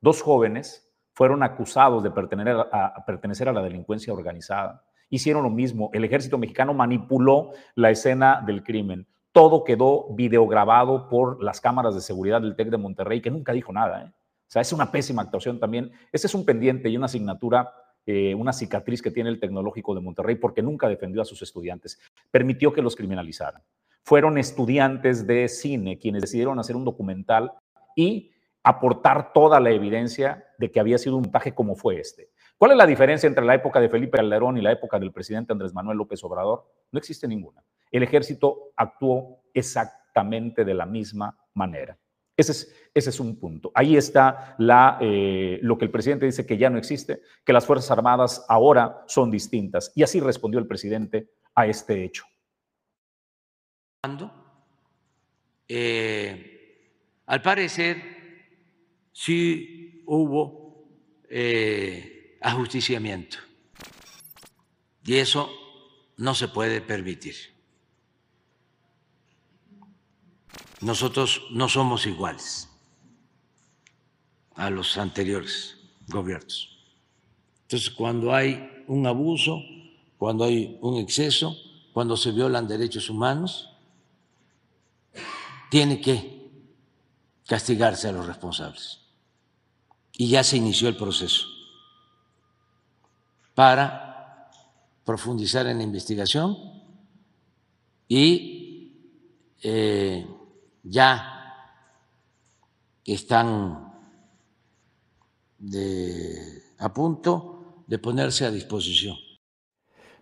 Dos 0.00 0.22
jóvenes 0.22 0.88
fueron 1.12 1.42
acusados 1.42 2.04
de 2.04 2.12
pertenecer 2.12 2.56
a, 2.70 3.04
pertenecer 3.04 3.48
a 3.48 3.52
la 3.52 3.62
delincuencia 3.62 4.12
organizada. 4.12 4.84
Hicieron 5.10 5.42
lo 5.42 5.50
mismo. 5.50 5.90
El 5.92 6.04
ejército 6.04 6.38
mexicano 6.38 6.72
manipuló 6.72 7.50
la 7.74 7.90
escena 7.90 8.40
del 8.46 8.62
crimen. 8.62 9.08
Todo 9.32 9.64
quedó 9.64 10.08
videograbado 10.14 11.08
por 11.08 11.42
las 11.42 11.60
cámaras 11.60 11.94
de 11.94 12.00
seguridad 12.00 12.40
del 12.40 12.54
TEC 12.54 12.68
de 12.68 12.76
Monterrey, 12.76 13.20
que 13.20 13.30
nunca 13.30 13.52
dijo 13.52 13.72
nada. 13.72 14.02
¿eh? 14.02 14.06
O 14.06 14.50
sea, 14.52 14.62
es 14.62 14.72
una 14.72 14.92
pésima 14.92 15.22
actuación 15.22 15.58
también. 15.58 15.90
Ese 16.12 16.26
es 16.26 16.34
un 16.34 16.44
pendiente 16.44 16.88
y 16.88 16.96
una 16.96 17.06
asignatura 17.06 17.72
eh, 18.04 18.34
una 18.34 18.52
cicatriz 18.52 19.00
que 19.00 19.12
tiene 19.12 19.30
el 19.30 19.38
Tecnológico 19.38 19.94
de 19.94 20.00
Monterrey 20.00 20.34
porque 20.34 20.60
nunca 20.60 20.88
defendió 20.88 21.22
a 21.22 21.24
sus 21.24 21.40
estudiantes. 21.42 22.00
Permitió 22.30 22.72
que 22.72 22.82
los 22.82 22.96
criminalizaran. 22.96 23.62
Fueron 24.02 24.38
estudiantes 24.38 25.26
de 25.26 25.48
cine 25.48 25.98
quienes 25.98 26.22
decidieron 26.22 26.58
hacer 26.58 26.74
un 26.74 26.84
documental 26.84 27.52
y 27.94 28.32
aportar 28.64 29.32
toda 29.32 29.60
la 29.60 29.70
evidencia 29.70 30.44
de 30.58 30.72
que 30.72 30.80
había 30.80 30.98
sido 30.98 31.16
un 31.16 31.22
montaje 31.22 31.54
como 31.54 31.76
fue 31.76 32.00
este. 32.00 32.30
¿Cuál 32.58 32.72
es 32.72 32.76
la 32.76 32.86
diferencia 32.86 33.28
entre 33.28 33.44
la 33.44 33.54
época 33.54 33.80
de 33.80 33.88
Felipe 33.88 34.18
Calderón 34.18 34.58
y 34.58 34.62
la 34.62 34.72
época 34.72 34.98
del 34.98 35.12
presidente 35.12 35.52
Andrés 35.52 35.72
Manuel 35.72 35.98
López 35.98 36.22
Obrador? 36.24 36.66
No 36.90 36.98
existe 36.98 37.28
ninguna. 37.28 37.62
El 37.92 38.02
ejército 38.02 38.72
actuó 38.74 39.44
exactamente 39.54 40.64
de 40.64 40.74
la 40.74 40.86
misma 40.86 41.38
manera. 41.54 41.96
Ese 42.34 42.74
es, 42.94 43.20
un 43.20 43.38
punto. 43.38 43.70
Ahí 43.74 43.96
está 43.96 44.56
eh, 45.00 45.58
lo 45.62 45.76
que 45.78 45.84
el 45.84 45.90
presidente 45.90 46.26
dice 46.26 46.46
que 46.46 46.56
ya 46.56 46.70
no 46.70 46.78
existe, 46.78 47.20
que 47.44 47.52
las 47.52 47.66
Fuerzas 47.66 47.90
Armadas 47.90 48.44
ahora 48.48 49.04
son 49.06 49.30
distintas. 49.30 49.92
Y 49.94 50.02
así 50.02 50.18
respondió 50.18 50.58
el 50.58 50.66
presidente 50.66 51.28
a 51.54 51.66
este 51.66 52.04
hecho. 52.04 52.24
Eh, 55.68 57.20
al 57.26 57.42
parecer, 57.42 58.02
sí 59.12 60.02
hubo 60.06 60.88
eh, 61.28 62.38
ajusticiamiento. 62.40 63.36
Y 65.04 65.16
eso 65.16 65.50
no 66.16 66.34
se 66.34 66.48
puede 66.48 66.80
permitir. 66.80 67.51
Nosotros 70.80 71.42
no 71.50 71.68
somos 71.68 72.06
iguales 72.06 72.68
a 74.54 74.70
los 74.70 74.98
anteriores 74.98 75.76
gobiernos. 76.08 76.70
Entonces, 77.62 77.90
cuando 77.90 78.34
hay 78.34 78.84
un 78.86 79.06
abuso, 79.06 79.62
cuando 80.18 80.44
hay 80.44 80.78
un 80.82 80.98
exceso, 80.98 81.56
cuando 81.92 82.16
se 82.16 82.32
violan 82.32 82.68
derechos 82.68 83.08
humanos, 83.08 83.70
tiene 85.70 86.00
que 86.00 86.50
castigarse 87.46 88.08
a 88.08 88.12
los 88.12 88.26
responsables. 88.26 89.00
Y 90.12 90.28
ya 90.28 90.44
se 90.44 90.58
inició 90.58 90.88
el 90.88 90.96
proceso 90.96 91.46
para 93.54 94.50
profundizar 95.04 95.66
en 95.66 95.78
la 95.78 95.84
investigación 95.84 96.56
y 98.08 98.92
eh, 99.62 100.26
ya 100.82 101.38
están 103.04 103.92
a 106.78 106.92
punto 106.92 107.84
de 107.86 107.98
ponerse 107.98 108.44
a 108.44 108.50
disposición. 108.50 109.16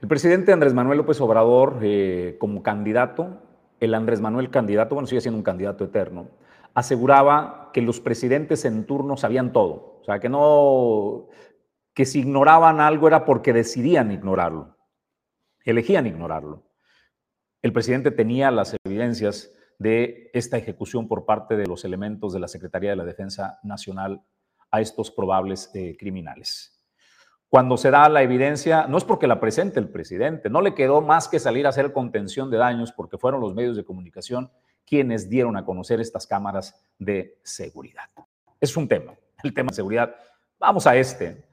El 0.01 0.09
presidente 0.09 0.53
Andrés 0.53 0.75
Manuel 0.75 0.99
López 0.99 1.21
Obrador, 1.21 1.79
eh, 1.83 2.37
como 2.39 2.63
candidato, 2.63 3.43
el 3.81 3.95
Andrés 3.95 4.21
Manuel 4.21 4.51
candidato, 4.51 4.95
bueno, 4.95 5.07
sigue 5.07 5.21
siendo 5.21 5.39
un 5.39 5.45
candidato 5.45 5.85
eterno, 5.85 6.29
aseguraba 6.75 7.71
que 7.73 7.83
los 7.83 8.01
presidentes 8.01 8.65
en 8.65 8.85
turno 8.87 9.17
sabían 9.17 9.53
todo. 9.53 9.99
O 10.01 10.05
sea, 10.05 10.19
que 10.19 10.29
no, 10.29 11.29
que 11.95 12.05
si 12.05 12.21
ignoraban 12.21 12.81
algo 12.81 13.09
era 13.09 13.25
porque 13.25 13.53
decidían 13.53 14.11
ignorarlo, 14.11 14.77
elegían 15.65 16.07
ignorarlo. 16.07 16.65
El 17.63 17.73
presidente 17.73 18.11
tenía 18.11 18.51
las 18.51 18.75
evidencias 18.85 19.53
de 19.81 20.31
esta 20.35 20.59
ejecución 20.59 21.09
por 21.09 21.25
parte 21.25 21.57
de 21.57 21.67
los 21.67 21.87
elementos 21.87 22.35
de 22.35 22.39
la 22.39 22.49
Secretaría 22.49 22.91
de 22.91 22.97
la 22.97 23.05
Defensa 23.07 23.59
Nacional 23.63 24.21
a 24.71 24.83
estos 24.83 25.11
probables 25.11 25.71
eh, 25.75 25.97
criminales. 25.99 26.79
Cuando 27.49 27.79
se 27.79 27.91
da 27.91 28.07
la 28.11 28.23
evidencia, 28.23 28.87
no 28.87 28.99
es 28.99 29.05
porque 29.05 29.27
la 29.27 29.41
presente 29.41 29.81
el 29.81 29.89
presidente, 29.89 30.51
no 30.51 30.61
le 30.61 30.75
quedó 30.75 31.01
más 31.01 31.29
que 31.29 31.39
salir 31.39 31.65
a 31.65 31.71
hacer 31.71 31.95
contención 31.95 32.51
de 32.51 32.59
daños 32.59 32.93
porque 32.93 33.17
fueron 33.17 33.41
los 33.41 33.55
medios 33.55 33.75
de 33.75 33.85
comunicación 33.85 34.53
quienes 34.85 35.31
dieron 35.31 35.57
a 35.57 35.65
conocer 35.65 35.99
estas 35.99 36.27
cámaras 36.27 36.79
de 36.99 37.39
seguridad. 37.43 38.11
Es 38.61 38.77
un 38.77 38.87
tema, 38.87 39.15
el 39.43 39.55
tema 39.55 39.71
de 39.71 39.77
seguridad. 39.77 40.15
Vamos 40.59 40.87
a 40.87 40.95
este. 40.95 41.49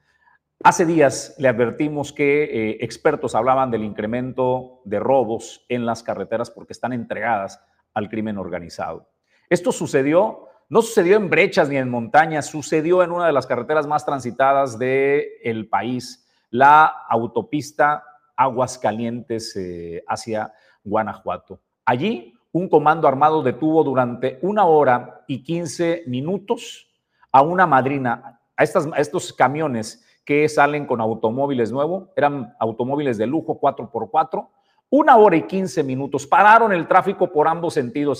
Hace 0.62 0.84
días 0.84 1.34
le 1.38 1.48
advertimos 1.48 2.12
que 2.12 2.44
eh, 2.44 2.76
expertos 2.80 3.34
hablaban 3.34 3.70
del 3.70 3.84
incremento 3.84 4.82
de 4.84 5.00
robos 5.00 5.64
en 5.70 5.86
las 5.86 6.02
carreteras 6.02 6.50
porque 6.50 6.74
están 6.74 6.92
entregadas 6.92 7.64
al 7.98 8.08
crimen 8.08 8.38
organizado. 8.38 9.08
Esto 9.50 9.72
sucedió, 9.72 10.46
no 10.68 10.82
sucedió 10.82 11.16
en 11.16 11.28
brechas 11.28 11.68
ni 11.68 11.76
en 11.76 11.90
montañas, 11.90 12.46
sucedió 12.46 13.02
en 13.02 13.10
una 13.10 13.26
de 13.26 13.32
las 13.32 13.46
carreteras 13.46 13.86
más 13.86 14.06
transitadas 14.06 14.78
del 14.78 15.68
país, 15.68 16.26
la 16.50 16.84
autopista 17.08 18.04
Aguascalientes 18.36 19.56
eh, 19.56 20.04
hacia 20.06 20.52
Guanajuato. 20.84 21.60
Allí, 21.84 22.34
un 22.52 22.68
comando 22.68 23.08
armado 23.08 23.42
detuvo 23.42 23.82
durante 23.82 24.38
una 24.42 24.64
hora 24.64 25.24
y 25.26 25.42
15 25.42 26.04
minutos 26.06 26.88
a 27.32 27.42
una 27.42 27.66
madrina, 27.66 28.40
a 28.56 28.62
estos 28.62 29.32
camiones 29.32 30.04
que 30.24 30.48
salen 30.48 30.86
con 30.86 31.00
automóviles 31.00 31.72
nuevos, 31.72 32.10
eran 32.14 32.54
automóviles 32.60 33.18
de 33.18 33.26
lujo 33.26 33.58
4x4, 33.60 34.46
una 34.90 35.16
hora 35.16 35.36
y 35.36 35.46
quince 35.46 35.82
minutos. 35.82 36.26
Pararon 36.26 36.72
el 36.72 36.86
tráfico 36.86 37.30
por 37.30 37.48
ambos 37.48 37.74
sentidos. 37.74 38.18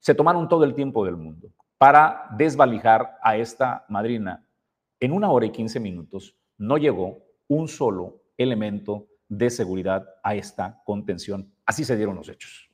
Se, 0.00 0.14
tomaron 0.14 0.48
todo 0.48 0.64
el 0.64 0.74
tiempo 0.74 1.04
del 1.04 1.16
mundo 1.16 1.48
para 1.78 2.28
desvalijar 2.36 3.18
a 3.22 3.36
esta 3.36 3.84
madrina. 3.88 4.46
En 5.00 5.12
una 5.12 5.30
hora 5.30 5.46
y 5.46 5.50
quince 5.50 5.80
minutos 5.80 6.36
no 6.56 6.78
llegó 6.78 7.22
un 7.48 7.68
solo 7.68 8.22
elemento 8.36 9.06
de 9.28 9.50
seguridad 9.50 10.06
a 10.22 10.34
esta 10.34 10.82
contención. 10.84 11.52
Así 11.66 11.84
se 11.84 11.96
dieron 11.96 12.16
los 12.16 12.28
hechos. 12.28 12.70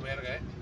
Verga, 0.00 0.34
eh. 0.34 0.59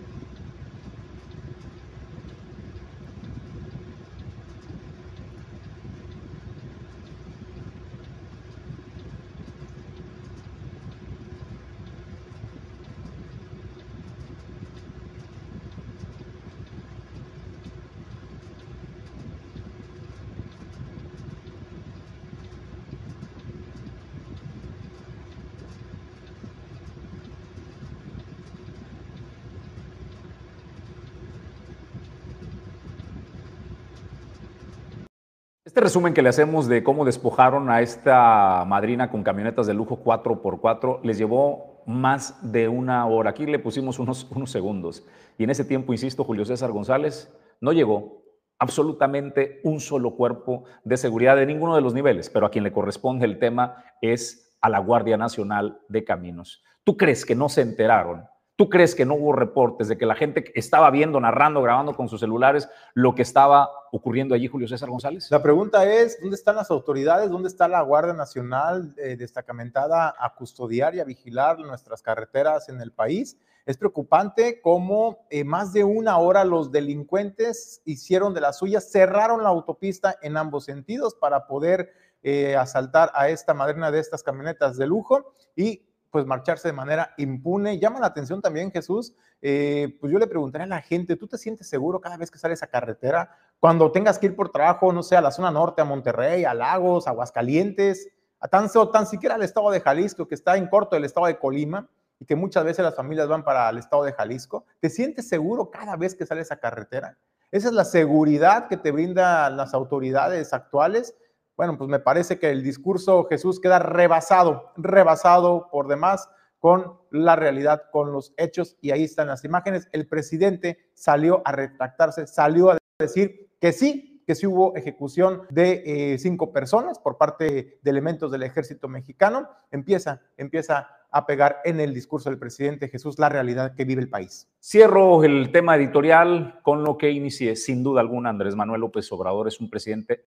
Este 35.78 35.84
resumen 35.84 36.12
que 36.12 36.22
le 36.22 36.28
hacemos 36.28 36.66
de 36.66 36.82
cómo 36.82 37.04
despojaron 37.04 37.70
a 37.70 37.82
esta 37.82 38.64
madrina 38.66 39.12
con 39.12 39.22
camionetas 39.22 39.68
de 39.68 39.74
lujo 39.74 40.02
4x4 40.02 41.02
les 41.04 41.18
llevó 41.18 41.84
más 41.86 42.36
de 42.42 42.66
una 42.66 43.06
hora. 43.06 43.30
Aquí 43.30 43.46
le 43.46 43.60
pusimos 43.60 44.00
unos, 44.00 44.24
unos 44.34 44.50
segundos. 44.50 45.06
Y 45.38 45.44
en 45.44 45.50
ese 45.50 45.64
tiempo, 45.64 45.92
insisto, 45.92 46.24
Julio 46.24 46.44
César 46.44 46.72
González 46.72 47.32
no 47.60 47.72
llegó 47.72 48.24
absolutamente 48.58 49.60
un 49.62 49.78
solo 49.78 50.16
cuerpo 50.16 50.64
de 50.82 50.96
seguridad 50.96 51.36
de 51.36 51.46
ninguno 51.46 51.76
de 51.76 51.82
los 51.82 51.94
niveles, 51.94 52.28
pero 52.28 52.46
a 52.46 52.50
quien 52.50 52.64
le 52.64 52.72
corresponde 52.72 53.24
el 53.24 53.38
tema 53.38 53.84
es 54.02 54.58
a 54.60 54.68
la 54.70 54.80
Guardia 54.80 55.16
Nacional 55.16 55.80
de 55.88 56.02
Caminos. 56.02 56.64
¿Tú 56.82 56.96
crees 56.96 57.24
que 57.24 57.36
no 57.36 57.48
se 57.48 57.62
enteraron 57.62 58.24
¿Tú 58.58 58.68
crees 58.68 58.96
que 58.96 59.04
no 59.04 59.14
hubo 59.14 59.32
reportes 59.34 59.86
de 59.86 59.96
que 59.96 60.04
la 60.04 60.16
gente 60.16 60.50
estaba 60.56 60.90
viendo, 60.90 61.20
narrando, 61.20 61.62
grabando 61.62 61.94
con 61.94 62.08
sus 62.08 62.18
celulares 62.18 62.68
lo 62.92 63.14
que 63.14 63.22
estaba 63.22 63.70
ocurriendo 63.92 64.34
allí, 64.34 64.48
Julio 64.48 64.66
César 64.66 64.90
González? 64.90 65.30
La 65.30 65.40
pregunta 65.40 65.88
es, 65.88 66.20
¿dónde 66.20 66.34
están 66.34 66.56
las 66.56 66.68
autoridades? 66.72 67.30
¿Dónde 67.30 67.46
está 67.46 67.68
la 67.68 67.80
Guardia 67.82 68.14
Nacional 68.14 68.96
eh, 68.96 69.14
destacamentada 69.14 70.12
a 70.18 70.34
custodiar 70.34 70.92
y 70.96 70.98
a 70.98 71.04
vigilar 71.04 71.60
nuestras 71.60 72.02
carreteras 72.02 72.68
en 72.68 72.80
el 72.80 72.90
país? 72.90 73.38
Es 73.64 73.76
preocupante 73.76 74.60
cómo 74.60 75.28
eh, 75.30 75.44
más 75.44 75.72
de 75.72 75.84
una 75.84 76.18
hora 76.18 76.44
los 76.44 76.72
delincuentes 76.72 77.80
hicieron 77.84 78.34
de 78.34 78.40
las 78.40 78.58
suyas, 78.58 78.90
cerraron 78.90 79.44
la 79.44 79.50
autopista 79.50 80.16
en 80.20 80.36
ambos 80.36 80.64
sentidos 80.64 81.14
para 81.14 81.46
poder 81.46 81.92
eh, 82.24 82.56
asaltar 82.56 83.12
a 83.14 83.28
esta 83.28 83.54
madrina 83.54 83.92
de 83.92 84.00
estas 84.00 84.24
camionetas 84.24 84.76
de 84.76 84.88
lujo 84.88 85.32
y 85.54 85.87
pues 86.10 86.26
marcharse 86.26 86.68
de 86.68 86.72
manera 86.72 87.14
impune. 87.18 87.78
Llama 87.78 88.00
la 88.00 88.06
atención 88.06 88.40
también, 88.40 88.70
Jesús, 88.70 89.14
eh, 89.42 89.96
pues 90.00 90.12
yo 90.12 90.18
le 90.18 90.26
preguntaría 90.26 90.64
a 90.64 90.68
la 90.68 90.80
gente, 90.80 91.16
¿tú 91.16 91.26
te 91.26 91.38
sientes 91.38 91.68
seguro 91.68 92.00
cada 92.00 92.16
vez 92.16 92.30
que 92.30 92.38
sales 92.38 92.62
a 92.62 92.66
carretera? 92.66 93.30
Cuando 93.60 93.92
tengas 93.92 94.18
que 94.18 94.26
ir 94.26 94.36
por 94.36 94.50
trabajo, 94.50 94.92
no 94.92 95.02
sé, 95.02 95.16
a 95.16 95.20
la 95.20 95.30
zona 95.30 95.50
norte, 95.50 95.82
a 95.82 95.84
Monterrey, 95.84 96.44
a 96.44 96.54
Lagos, 96.54 97.06
a 97.06 97.10
Aguascalientes, 97.10 98.08
a 98.40 98.48
tan, 98.48 98.68
tan 98.92 99.06
siquiera 99.06 99.34
al 99.34 99.42
estado 99.42 99.70
de 99.70 99.80
Jalisco, 99.80 100.26
que 100.26 100.34
está 100.34 100.56
en 100.56 100.68
corto 100.68 100.96
del 100.96 101.04
estado 101.04 101.26
de 101.26 101.38
Colima, 101.38 101.88
y 102.20 102.24
que 102.24 102.36
muchas 102.36 102.64
veces 102.64 102.84
las 102.84 102.96
familias 102.96 103.28
van 103.28 103.44
para 103.44 103.68
el 103.70 103.78
estado 103.78 104.04
de 104.04 104.12
Jalisco, 104.12 104.64
¿te 104.80 104.90
sientes 104.90 105.28
seguro 105.28 105.70
cada 105.70 105.96
vez 105.96 106.14
que 106.14 106.26
sales 106.26 106.50
a 106.50 106.56
carretera? 106.56 107.16
Esa 107.50 107.68
es 107.68 107.74
la 107.74 107.84
seguridad 107.84 108.68
que 108.68 108.76
te 108.76 108.90
brindan 108.90 109.56
las 109.56 109.72
autoridades 109.72 110.52
actuales 110.52 111.14
bueno, 111.58 111.76
pues 111.76 111.90
me 111.90 111.98
parece 111.98 112.38
que 112.38 112.50
el 112.50 112.62
discurso 112.62 113.24
Jesús 113.24 113.58
queda 113.58 113.80
rebasado, 113.80 114.72
rebasado 114.76 115.68
por 115.72 115.88
demás 115.88 116.30
con 116.60 116.98
la 117.10 117.34
realidad, 117.34 117.82
con 117.90 118.12
los 118.12 118.32
hechos, 118.36 118.76
y 118.80 118.92
ahí 118.92 119.02
están 119.02 119.26
las 119.26 119.44
imágenes. 119.44 119.88
El 119.90 120.06
presidente 120.06 120.78
salió 120.94 121.42
a 121.44 121.50
retractarse, 121.50 122.28
salió 122.28 122.70
a 122.70 122.78
decir 123.00 123.50
que 123.60 123.72
sí, 123.72 124.22
que 124.24 124.36
sí 124.36 124.46
hubo 124.46 124.76
ejecución 124.76 125.42
de 125.50 125.82
eh, 125.84 126.18
cinco 126.18 126.52
personas 126.52 127.00
por 127.00 127.18
parte 127.18 127.80
de 127.82 127.90
elementos 127.90 128.30
del 128.30 128.44
ejército 128.44 128.86
mexicano. 128.86 129.48
Empieza, 129.72 130.20
empieza 130.36 130.88
a 131.10 131.26
pegar 131.26 131.58
en 131.64 131.80
el 131.80 131.92
discurso 131.92 132.30
del 132.30 132.38
presidente 132.38 132.86
Jesús 132.86 133.18
la 133.18 133.30
realidad 133.30 133.74
que 133.74 133.84
vive 133.84 134.00
el 134.00 134.10
país. 134.10 134.48
Cierro 134.62 135.24
el 135.24 135.50
tema 135.50 135.74
editorial 135.74 136.60
con 136.62 136.84
lo 136.84 136.96
que 136.96 137.10
inicié. 137.10 137.56
Sin 137.56 137.82
duda 137.82 138.00
alguna, 138.00 138.30
Andrés 138.30 138.54
Manuel 138.54 138.82
López 138.82 139.10
Obrador 139.10 139.48
es 139.48 139.58
un 139.58 139.68
presidente 139.68 140.24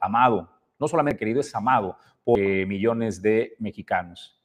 amado, 0.00 0.50
no 0.82 0.88
solamente 0.88 1.20
querido, 1.20 1.40
es 1.40 1.54
amado 1.54 1.96
por 2.24 2.40
eh, 2.40 2.66
millones 2.66 3.22
de 3.22 3.54
mexicanos. 3.60 4.42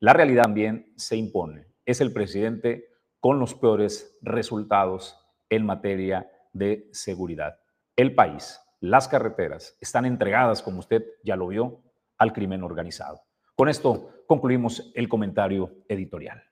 La 0.00 0.14
realidad 0.14 0.44
también 0.44 0.94
se 0.96 1.14
impone. 1.14 1.66
Es 1.84 2.00
el 2.00 2.10
presidente 2.10 2.88
con 3.20 3.38
los 3.38 3.54
peores 3.54 4.16
resultados 4.22 5.14
en 5.50 5.66
materia 5.66 6.26
de 6.54 6.88
seguridad. 6.92 7.60
El 7.96 8.14
país, 8.14 8.58
las 8.80 9.08
carreteras 9.08 9.76
están 9.78 10.06
entregadas, 10.06 10.62
como 10.62 10.78
usted 10.78 11.04
ya 11.22 11.36
lo 11.36 11.48
vio, 11.48 11.82
al 12.16 12.32
crimen 12.32 12.62
organizado. 12.62 13.20
Con 13.54 13.68
esto 13.68 14.24
concluimos 14.26 14.90
el 14.94 15.06
comentario 15.06 15.84
editorial. 15.86 16.42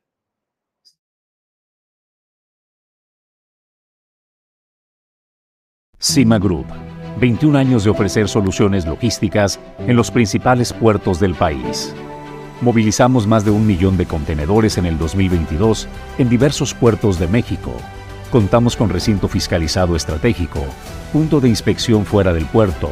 Cima 5.98 6.38
Group 6.38 6.91
21 7.22 7.56
años 7.56 7.84
de 7.84 7.90
ofrecer 7.90 8.28
soluciones 8.28 8.84
logísticas 8.84 9.60
en 9.86 9.94
los 9.94 10.10
principales 10.10 10.72
puertos 10.72 11.20
del 11.20 11.36
país. 11.36 11.94
Movilizamos 12.60 13.28
más 13.28 13.44
de 13.44 13.52
un 13.52 13.64
millón 13.64 13.96
de 13.96 14.06
contenedores 14.06 14.76
en 14.76 14.86
el 14.86 14.98
2022 14.98 15.86
en 16.18 16.28
diversos 16.28 16.74
puertos 16.74 17.20
de 17.20 17.28
México. 17.28 17.72
Contamos 18.32 18.74
con 18.76 18.88
recinto 18.88 19.28
fiscalizado 19.28 19.94
estratégico, 19.94 20.58
punto 21.12 21.40
de 21.40 21.48
inspección 21.48 22.04
fuera 22.04 22.32
del 22.32 22.46
puerto, 22.46 22.90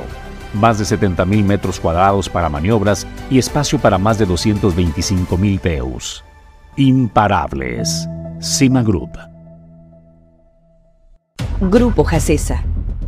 más 0.54 0.78
de 0.78 0.84
70.000 0.84 1.42
metros 1.42 1.80
cuadrados 1.80 2.28
para 2.28 2.48
maniobras 2.48 3.08
y 3.32 3.38
espacio 3.40 3.80
para 3.80 3.98
más 3.98 4.16
de 4.16 4.28
225.000 4.28 5.60
TEUs. 5.60 6.24
Imparables. 6.76 8.08
Cima 8.38 8.84
Group. 8.84 9.10
Grupo 11.62 12.04
Jacesa 12.04 12.64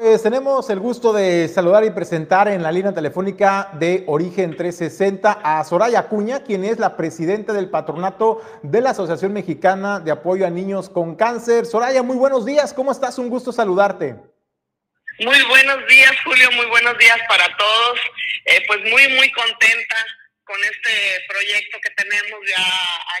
pues 0.00 0.22
tenemos 0.22 0.70
el 0.70 0.80
gusto 0.80 1.12
de 1.12 1.46
saludar 1.46 1.84
y 1.84 1.90
presentar 1.90 2.48
en 2.48 2.62
la 2.62 2.72
línea 2.72 2.94
telefónica 2.94 3.68
de 3.74 4.04
Origen 4.06 4.56
360 4.56 5.40
a 5.44 5.62
Soraya 5.62 6.08
Cuña, 6.08 6.42
quien 6.42 6.64
es 6.64 6.78
la 6.78 6.96
presidenta 6.96 7.52
del 7.52 7.68
patronato 7.68 8.40
de 8.62 8.80
la 8.80 8.90
Asociación 8.90 9.34
Mexicana 9.34 10.00
de 10.00 10.10
Apoyo 10.10 10.46
a 10.46 10.50
Niños 10.50 10.88
con 10.88 11.16
Cáncer. 11.16 11.66
Soraya, 11.66 12.02
muy 12.02 12.16
buenos 12.16 12.46
días, 12.46 12.72
¿cómo 12.72 12.92
estás? 12.92 13.18
Un 13.18 13.28
gusto 13.28 13.52
saludarte. 13.52 14.16
Muy 15.18 15.42
buenos 15.44 15.86
días, 15.86 16.12
Julio, 16.24 16.50
muy 16.52 16.66
buenos 16.66 16.96
días 16.96 17.18
para 17.28 17.54
todos. 17.58 18.00
Eh, 18.46 18.64
pues 18.66 18.80
muy, 18.80 19.06
muy 19.16 19.30
contenta 19.32 19.96
con 20.44 20.56
este 20.64 21.26
proyecto 21.28 21.78
que 21.82 21.90
tenemos 21.90 22.40
ya 22.48 22.64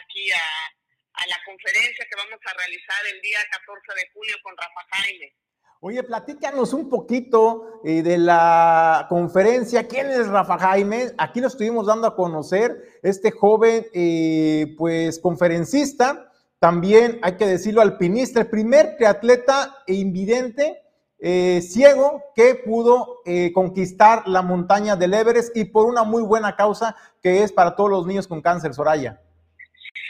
aquí 0.00 0.32
a, 0.32 1.26
la 1.28 1.36
conferencia 1.44 2.06
que 2.08 2.16
vamos 2.16 2.40
a 2.42 2.54
realizar 2.54 3.06
el 3.12 3.20
día 3.20 3.40
14 3.50 4.00
de 4.00 4.10
junio 4.14 4.36
con 4.42 4.56
Rafa 4.56 4.80
Jaime. 4.92 5.34
Oye, 5.82 6.02
platícanos 6.02 6.74
un 6.74 6.90
poquito 6.90 7.80
eh, 7.82 8.02
de 8.02 8.18
la 8.18 9.06
conferencia. 9.08 9.88
¿Quién 9.88 10.10
es 10.10 10.28
Rafa 10.28 10.58
Jaime? 10.58 11.12
Aquí 11.16 11.40
lo 11.40 11.46
estuvimos 11.46 11.86
dando 11.86 12.06
a 12.06 12.14
conocer, 12.14 13.00
este 13.02 13.30
joven, 13.30 13.86
eh, 13.94 14.74
pues, 14.76 15.18
conferencista, 15.18 16.30
también 16.58 17.18
hay 17.22 17.38
que 17.38 17.46
decirlo, 17.46 17.80
alpinista, 17.80 18.40
el 18.40 18.50
primer 18.50 18.98
triatleta 18.98 19.78
e 19.86 19.94
invidente 19.94 20.82
eh, 21.18 21.62
ciego 21.62 22.24
que 22.34 22.56
pudo 22.56 23.22
conquistar 23.54 24.28
la 24.28 24.42
montaña 24.42 24.96
del 24.96 25.14
Everest 25.14 25.56
y 25.56 25.64
por 25.64 25.86
una 25.86 26.02
muy 26.02 26.22
buena 26.22 26.56
causa 26.56 26.94
que 27.22 27.42
es 27.42 27.52
para 27.52 27.74
todos 27.74 27.88
los 27.88 28.06
niños 28.06 28.28
con 28.28 28.42
cáncer, 28.42 28.74
Soraya. 28.74 29.18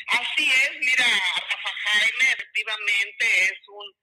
Así 0.08 0.42
es, 0.42 0.70
mira, 0.80 1.06
Rafa 1.06 1.70
Jaime 1.84 2.32
efectivamente 2.32 3.24
es 3.44 3.68
un 3.68 4.00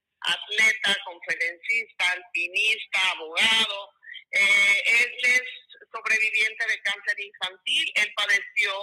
conferencista, 1.05 2.11
alpinista, 2.11 3.11
abogado, 3.11 3.93
Eh, 4.29 4.83
él 4.85 5.17
es 5.23 5.41
sobreviviente 5.89 6.67
de 6.67 6.81
cáncer 6.81 7.17
infantil, 7.17 7.91
él 7.95 8.13
padeció 8.13 8.73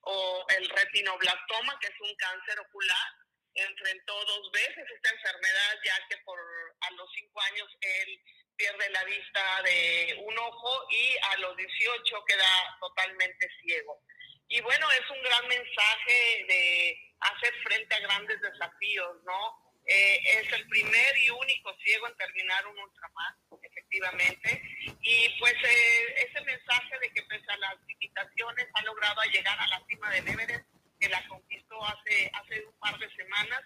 o 0.00 0.46
el 0.56 0.68
retinoblastoma, 0.70 1.78
que 1.80 1.88
es 1.88 2.00
un 2.00 2.14
cáncer 2.16 2.58
ocular, 2.60 3.08
enfrentó 3.54 4.24
dos 4.24 4.50
veces 4.52 4.84
esta 4.94 5.10
enfermedad, 5.10 5.78
ya 5.84 5.96
que 6.08 6.16
por 6.24 6.38
a 6.80 6.90
los 6.92 7.10
cinco 7.14 7.40
años 7.42 7.68
él 7.80 8.20
pierde 8.56 8.88
la 8.90 9.04
vista 9.04 9.62
de 9.62 10.16
un 10.24 10.38
ojo 10.38 10.86
y 10.90 11.16
a 11.20 11.36
los 11.38 11.56
18 11.56 12.24
queda 12.26 12.78
totalmente 12.80 13.48
ciego. 13.60 14.02
Y 14.48 14.60
bueno, 14.60 14.90
es 14.92 15.10
un 15.10 15.22
gran 15.22 15.46
mensaje 15.48 16.44
de 16.48 16.98
hacer 17.20 17.54
frente 17.64 17.94
a 17.94 18.00
grandes 18.00 18.40
desafíos, 18.40 19.16
¿no? 19.24 19.65
Eh, 19.86 20.20
es 20.40 20.52
el 20.52 20.66
primer 20.66 21.16
y 21.16 21.30
único 21.30 21.72
ciego 21.78 22.08
en 22.08 22.16
terminar 22.16 22.66
un 22.66 22.76
ultramar, 22.76 23.34
efectivamente. 23.62 24.60
Y 25.00 25.28
pues 25.38 25.54
eh, 25.54 26.26
ese 26.28 26.40
mensaje 26.44 26.98
de 26.98 27.10
que 27.10 27.22
pese 27.22 27.48
a 27.48 27.56
las 27.58 27.76
limitaciones 27.86 28.66
ha 28.74 28.82
logrado 28.82 29.22
llegar 29.32 29.56
a 29.60 29.66
la 29.68 29.80
cima 29.86 30.10
del 30.10 30.26
Everest, 30.26 30.66
que 30.98 31.08
la 31.08 31.24
conquistó 31.28 31.84
hace, 31.84 32.30
hace 32.34 32.64
un 32.64 32.76
par 32.80 32.98
de 32.98 33.08
semanas, 33.14 33.60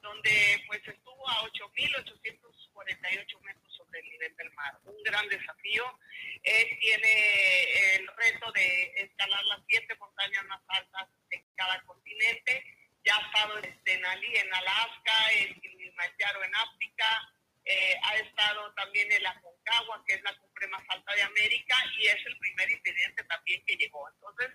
donde 0.00 0.62
pues 0.68 0.80
estuvo 0.86 1.28
a 1.28 1.42
8.848 1.42 3.40
metros 3.40 3.74
sobre 3.76 3.98
el 3.98 4.10
nivel 4.10 4.36
del 4.36 4.52
mar. 4.52 4.78
Un 4.84 5.02
gran 5.02 5.28
desafío. 5.28 5.98
Él 6.44 6.78
tiene 6.80 7.96
el 7.96 8.06
reto 8.06 8.52
de 8.52 8.92
escalar 8.96 9.44
las 9.46 9.60
siete 9.66 9.96
montañas 9.96 10.44
más 10.44 10.60
altas 10.68 11.08
de 11.30 11.44
cada 11.56 11.82
continente 11.82 12.62
ya 13.04 13.16
ha 13.16 13.26
estado 13.26 13.58
en 13.58 13.84
Denali, 13.84 14.36
en 14.36 14.54
Alaska, 14.54 15.32
en 15.32 15.60
Kilimanjaro, 15.60 16.44
en 16.44 16.54
África, 16.54 17.34
eh, 17.66 17.96
ha 18.02 18.16
estado 18.16 18.72
también 18.74 19.10
en 19.10 19.22
la 19.22 19.40
Concagua, 19.40 20.04
que 20.06 20.14
es 20.14 20.22
la 20.22 20.36
cumbre 20.36 20.66
más 20.68 20.82
alta 20.88 21.14
de 21.14 21.22
América, 21.22 21.76
y 21.98 22.06
es 22.08 22.26
el 22.26 22.36
primer 22.38 22.70
incidente 22.70 23.24
también 23.24 23.64
que 23.66 23.76
llegó. 23.76 24.06
Entonces, 24.08 24.50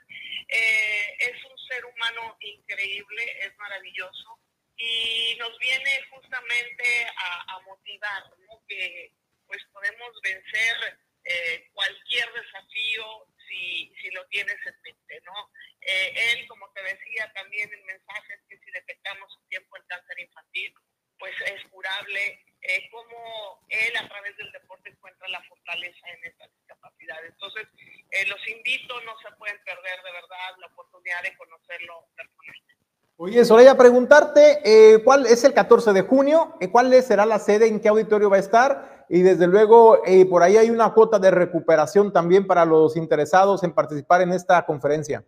eh, 0.48 1.16
es 1.20 1.44
un 1.44 1.58
ser 1.68 1.86
humano 1.86 2.38
increíble, 2.40 3.38
es 3.42 3.56
maravilloso, 3.58 4.40
y 4.78 5.36
nos 5.40 5.58
viene 5.60 6.02
justamente 6.12 7.08
a, 7.18 7.60
motivar, 7.66 8.24
¿no? 8.48 8.64
que 8.68 9.12
pues 9.46 9.62
podemos 9.74 10.10
vencer 10.24 11.00
eh, 11.26 11.70
cualquier 11.74 12.32
desafío 12.34 13.28
si, 13.48 13.94
si 14.02 14.10
lo 14.12 14.26
tienes 14.28 14.56
en 14.66 14.82
mente, 14.82 15.22
¿no? 15.26 15.52
Eh, 15.82 16.14
él, 16.32 16.48
como 16.48 16.70
te 16.72 16.84
decía 16.84 17.32
también 17.34 17.72
en 17.74 17.86
mensajes, 17.86 18.40
que 18.50 18.58
si 18.58 18.72
detectamos 18.72 19.36
un 19.38 19.48
tiempo 19.50 19.78
el 19.78 19.86
cáncer 19.88 20.20
infantil, 20.20 20.74
pues 21.20 21.34
es 21.46 21.62
curable, 21.70 22.40
eh, 22.62 22.90
como 22.92 23.62
él 23.70 23.94
a 23.98 24.08
través 24.08 24.36
del 24.38 24.52
deporte 24.52 24.90
encuentra 24.90 25.28
la 25.28 25.42
fortaleza 25.44 26.08
en 26.08 26.32
estas 26.32 26.50
discapacidades. 26.56 27.32
Entonces, 27.32 27.68
eh, 28.12 28.26
los 28.28 28.48
invito, 28.48 29.00
no 29.02 29.14
se 29.20 29.36
pueden 29.38 29.58
perder 29.64 30.04
de 30.04 30.12
verdad 30.12 30.58
la 30.60 30.68
oportunidad 30.68 31.22
de 31.24 31.38
conocerlo 31.38 32.08
personalmente. 32.16 32.76
Oye, 33.18 33.44
Soraya, 33.44 33.76
preguntarte, 33.76 34.62
eh, 34.64 35.04
¿cuál 35.04 35.26
es 35.26 35.44
el 35.44 35.54
14 35.54 35.92
de 35.92 36.04
junio? 36.04 36.56
¿Cuál 36.72 37.04
será 37.04 37.26
la 37.26 37.38
sede? 37.38 37.68
¿En 37.68 37.82
qué 37.82 37.90
auditorio 37.90 38.30
va 38.30 38.38
a 38.38 38.40
estar? 38.40 39.06
Y 39.10 39.22
desde 39.24 39.46
luego, 39.46 40.02
por 40.30 40.42
ahí 40.42 40.56
hay 40.56 40.70
una 40.70 40.94
cuota 40.94 41.20
de 41.20 41.30
recuperación 41.30 42.14
también 42.14 42.48
para 42.48 42.64
los 42.64 42.96
interesados 42.96 43.62
en 43.64 43.74
participar 43.74 44.22
en 44.22 44.32
esta 44.32 44.66
conferencia. 44.66 45.26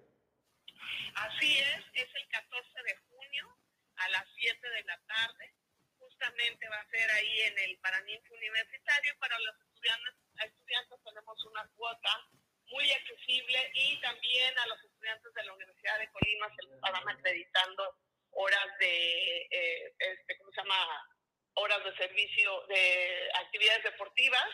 Así 1.15 1.57
es, 1.59 1.83
es 1.93 2.15
el 2.15 2.27
14 2.29 2.69
de 2.85 2.95
junio 3.09 3.57
a 3.97 4.09
las 4.09 4.25
7 4.37 4.69
de 4.69 4.83
la 4.83 4.97
tarde. 5.07 5.51
Ser 6.91 7.11
ahí 7.11 7.41
en 7.41 7.59
el 7.59 7.77
Paraninfo 7.79 8.33
Universitario. 8.33 9.15
Para 9.19 9.39
los 9.39 9.55
estudiantes, 9.61 10.13
estudiantes 10.43 10.99
tenemos 11.03 11.45
una 11.45 11.67
cuota 11.75 12.27
muy 12.67 12.91
accesible 12.91 13.71
y 13.73 13.99
también 14.01 14.57
a 14.59 14.67
los 14.67 14.83
estudiantes 14.83 15.33
de 15.33 15.43
la 15.43 15.53
Universidad 15.53 15.99
de 15.99 16.09
Colima 16.11 16.47
se 16.55 16.67
les 16.67 16.79
van 16.79 17.09
acreditando 17.09 17.95
horas 18.31 18.67
de, 18.79 19.47
eh, 19.51 19.93
este, 19.99 20.37
¿cómo 20.37 20.51
se 20.51 20.61
llama? 20.61 21.07
Horas 21.55 21.83
de 21.83 21.95
servicio 21.97 22.61
de 22.67 23.29
actividades 23.35 23.83
deportivas 23.83 24.49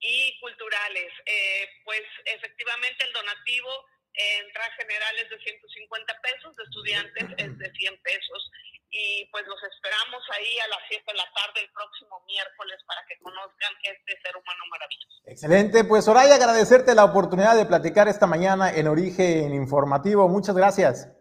y 0.00 0.38
culturales. 0.40 1.12
Eh, 1.26 1.68
pues 1.84 2.02
efectivamente 2.24 3.04
el 3.04 3.12
donativo 3.12 3.86
en 4.14 4.46
general 4.78 5.18
es 5.18 5.30
de 5.30 5.38
150 5.38 6.20
pesos, 6.20 6.56
de 6.56 6.64
estudiantes 6.64 7.24
es 7.38 7.58
de 7.58 7.70
100 7.72 8.02
pesos. 8.02 8.50
Y 8.90 9.28
pues 9.30 9.46
los 9.46 9.62
esperamos 9.62 10.22
ahí 10.32 10.58
a 10.60 10.68
las 10.68 10.80
7 10.88 11.04
de 11.06 11.14
la 11.18 11.28
tarde 11.34 11.60
el 11.60 11.70
próximo 11.72 12.22
miércoles 12.26 12.78
para 12.86 13.04
que 13.06 13.18
conozcan 13.22 13.72
este 13.82 14.12
ser 14.22 14.36
humano 14.36 14.64
maravilloso. 14.70 15.22
Excelente, 15.26 15.84
pues 15.84 16.04
Soraya, 16.06 16.36
agradecerte 16.36 16.94
la 16.94 17.04
oportunidad 17.04 17.56
de 17.56 17.66
platicar 17.66 18.08
esta 18.08 18.26
mañana 18.26 18.70
en 18.70 18.88
Origen 18.88 19.52
Informativo. 19.52 20.26
Muchas 20.28 20.56
gracias. 20.56 21.12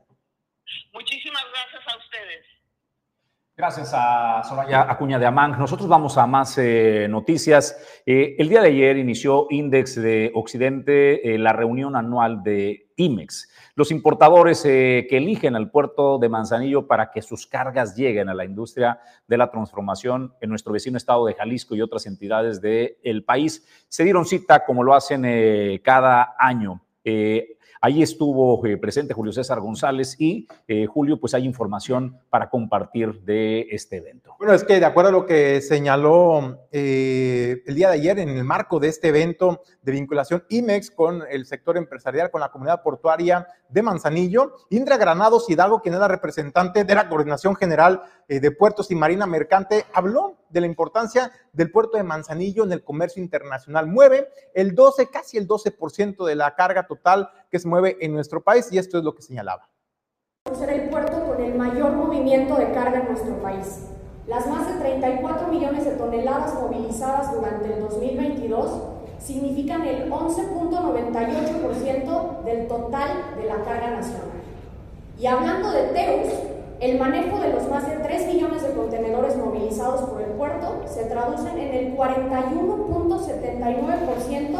Muchísimas 0.93 1.43
gracias 1.51 1.93
a 1.93 1.97
ustedes. 1.97 2.45
Gracias 3.57 3.91
a 3.93 4.43
Soraya 4.43 4.89
Acuña 4.89 5.17
de 5.17 5.25
Amang. 5.25 5.57
Nosotros 5.57 5.89
vamos 5.89 6.17
a 6.17 6.27
más 6.27 6.57
eh, 6.59 7.07
noticias. 7.09 8.01
Eh, 8.05 8.35
el 8.37 8.49
día 8.49 8.61
de 8.61 8.67
ayer 8.67 8.97
inició 8.97 9.47
Index 9.49 9.95
de 9.95 10.31
Occidente 10.35 11.33
eh, 11.33 11.39
la 11.39 11.53
reunión 11.53 11.95
anual 11.95 12.43
de 12.43 12.86
IMEX. 12.97 13.49
Los 13.75 13.91
importadores 13.91 14.63
que 14.63 15.07
eligen 15.11 15.55
al 15.55 15.71
puerto 15.71 16.17
de 16.19 16.27
Manzanillo 16.27 16.85
para 16.87 17.11
que 17.11 17.21
sus 17.21 17.47
cargas 17.47 17.95
lleguen 17.95 18.27
a 18.27 18.33
la 18.33 18.43
industria 18.43 18.99
de 19.27 19.37
la 19.37 19.49
transformación 19.49 20.33
en 20.41 20.49
nuestro 20.49 20.73
vecino 20.73 20.97
estado 20.97 21.25
de 21.25 21.35
Jalisco 21.35 21.75
y 21.75 21.81
otras 21.81 22.05
entidades 22.05 22.59
del 22.59 23.23
país 23.23 23.65
se 23.87 24.03
dieron 24.03 24.25
cita 24.25 24.65
como 24.65 24.83
lo 24.83 24.93
hacen 24.93 25.79
cada 25.83 26.35
año. 26.37 26.81
Allí 27.81 28.01
estuvo 28.01 28.65
eh, 28.65 28.77
presente 28.77 29.13
Julio 29.13 29.31
César 29.31 29.59
González 29.59 30.15
y 30.19 30.47
eh, 30.67 30.85
Julio, 30.87 31.19
pues 31.19 31.33
hay 31.33 31.45
información 31.45 32.19
para 32.29 32.49
compartir 32.49 33.21
de 33.21 33.67
este 33.71 33.97
evento. 33.97 34.35
Bueno, 34.39 34.53
es 34.53 34.63
que 34.63 34.79
de 34.79 34.85
acuerdo 34.85 35.09
a 35.09 35.11
lo 35.11 35.25
que 35.25 35.61
señaló 35.61 36.67
eh, 36.71 37.61
el 37.65 37.75
día 37.75 37.89
de 37.89 37.95
ayer 37.95 38.19
en 38.19 38.29
el 38.29 38.43
marco 38.43 38.79
de 38.79 38.87
este 38.87 39.09
evento 39.09 39.61
de 39.81 39.91
vinculación 39.91 40.43
IMEX 40.49 40.91
con 40.91 41.23
el 41.29 41.45
sector 41.45 41.77
empresarial, 41.77 42.31
con 42.31 42.41
la 42.41 42.49
comunidad 42.49 42.81
portuaria 42.81 43.47
de 43.69 43.81
Manzanillo, 43.81 44.53
Indra 44.69 44.97
Granados 44.97 45.49
Hidalgo, 45.49 45.81
quien 45.81 45.93
es 45.93 45.99
la 45.99 46.07
representante 46.07 46.83
de 46.83 46.95
la 46.95 47.09
Coordinación 47.09 47.55
General 47.55 48.01
de 48.27 48.51
Puertos 48.51 48.91
y 48.91 48.95
Marina 48.95 49.25
Mercante, 49.25 49.85
habló 49.93 50.37
de 50.49 50.61
la 50.61 50.67
importancia 50.67 51.31
del 51.53 51.71
puerto 51.71 51.97
de 51.97 52.03
Manzanillo 52.03 52.63
en 52.63 52.71
el 52.71 52.83
comercio 52.83 53.21
internacional. 53.21 53.87
Mueve 53.87 54.29
el 54.53 54.75
12, 54.75 55.09
casi 55.09 55.37
el 55.37 55.47
12% 55.47 56.25
de 56.25 56.35
la 56.35 56.55
carga 56.55 56.87
total 56.87 57.29
que 57.49 57.59
se 57.59 57.67
mueve 57.67 57.97
en 58.01 58.13
nuestro 58.13 58.43
país 58.43 58.67
y 58.71 58.77
esto 58.77 58.97
es 58.97 59.03
lo 59.03 59.15
que 59.15 59.21
señalaba. 59.21 59.69
Ser 60.57 60.69
el 60.69 60.89
puerto 60.89 61.25
con 61.25 61.43
el 61.43 61.55
mayor 61.55 61.91
movimiento 61.93 62.55
de 62.55 62.71
carga 62.71 62.99
en 62.99 63.07
nuestro 63.07 63.41
país. 63.41 63.87
Las 64.27 64.47
más 64.47 64.67
de 64.67 64.79
34 64.79 65.47
millones 65.47 65.85
de 65.85 65.91
toneladas 65.91 66.53
movilizadas 66.55 67.33
durante 67.33 67.73
el 67.73 67.79
2022 67.79 68.97
significan 69.19 69.83
el 69.83 70.11
11.98% 70.11 72.43
del 72.43 72.67
total 72.67 73.35
de 73.37 73.45
la 73.45 73.63
carga 73.63 73.91
nacional. 73.91 74.27
Y 75.19 75.25
hablando 75.25 75.71
de 75.71 75.87
Teus, 75.87 76.56
el 76.79 76.99
manejo 76.99 77.39
de 77.39 77.53
los 77.53 77.67
más 77.69 77.89
de 77.89 77.95
3 77.95 78.33
millones 78.33 78.61
de 78.61 78.73
contenedores 78.73 79.35
movilizados 79.35 80.07
por 80.09 80.21
el 80.21 80.29
puerto 80.31 80.83
se 80.85 81.05
traducen 81.05 81.57
en 81.57 81.73
el 81.73 81.97
41.79% 81.97 84.59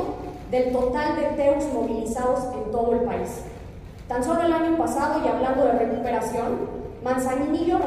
del 0.50 0.72
total 0.72 1.16
de 1.16 1.26
TEUs 1.36 1.72
movilizados 1.74 2.46
en 2.56 2.72
todo 2.72 2.94
el 2.94 3.02
país. 3.02 3.44
Tan 4.08 4.24
solo 4.24 4.42
el 4.42 4.54
año 4.54 4.76
pasado, 4.78 5.22
y 5.24 5.28
hablando 5.28 5.66
de 5.66 5.74
recuperación, 5.74 6.78
Manzanillo 7.04 7.78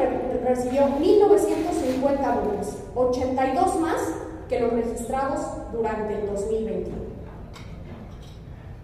recibió 0.44 0.82
1.950 0.82 2.42
buques, 2.42 2.76
82 2.94 3.80
más 3.80 4.00
que 4.48 4.60
los 4.60 4.72
registrados 4.72 5.40
durante 5.72 6.14
el 6.14 6.26
2021. 6.26 6.96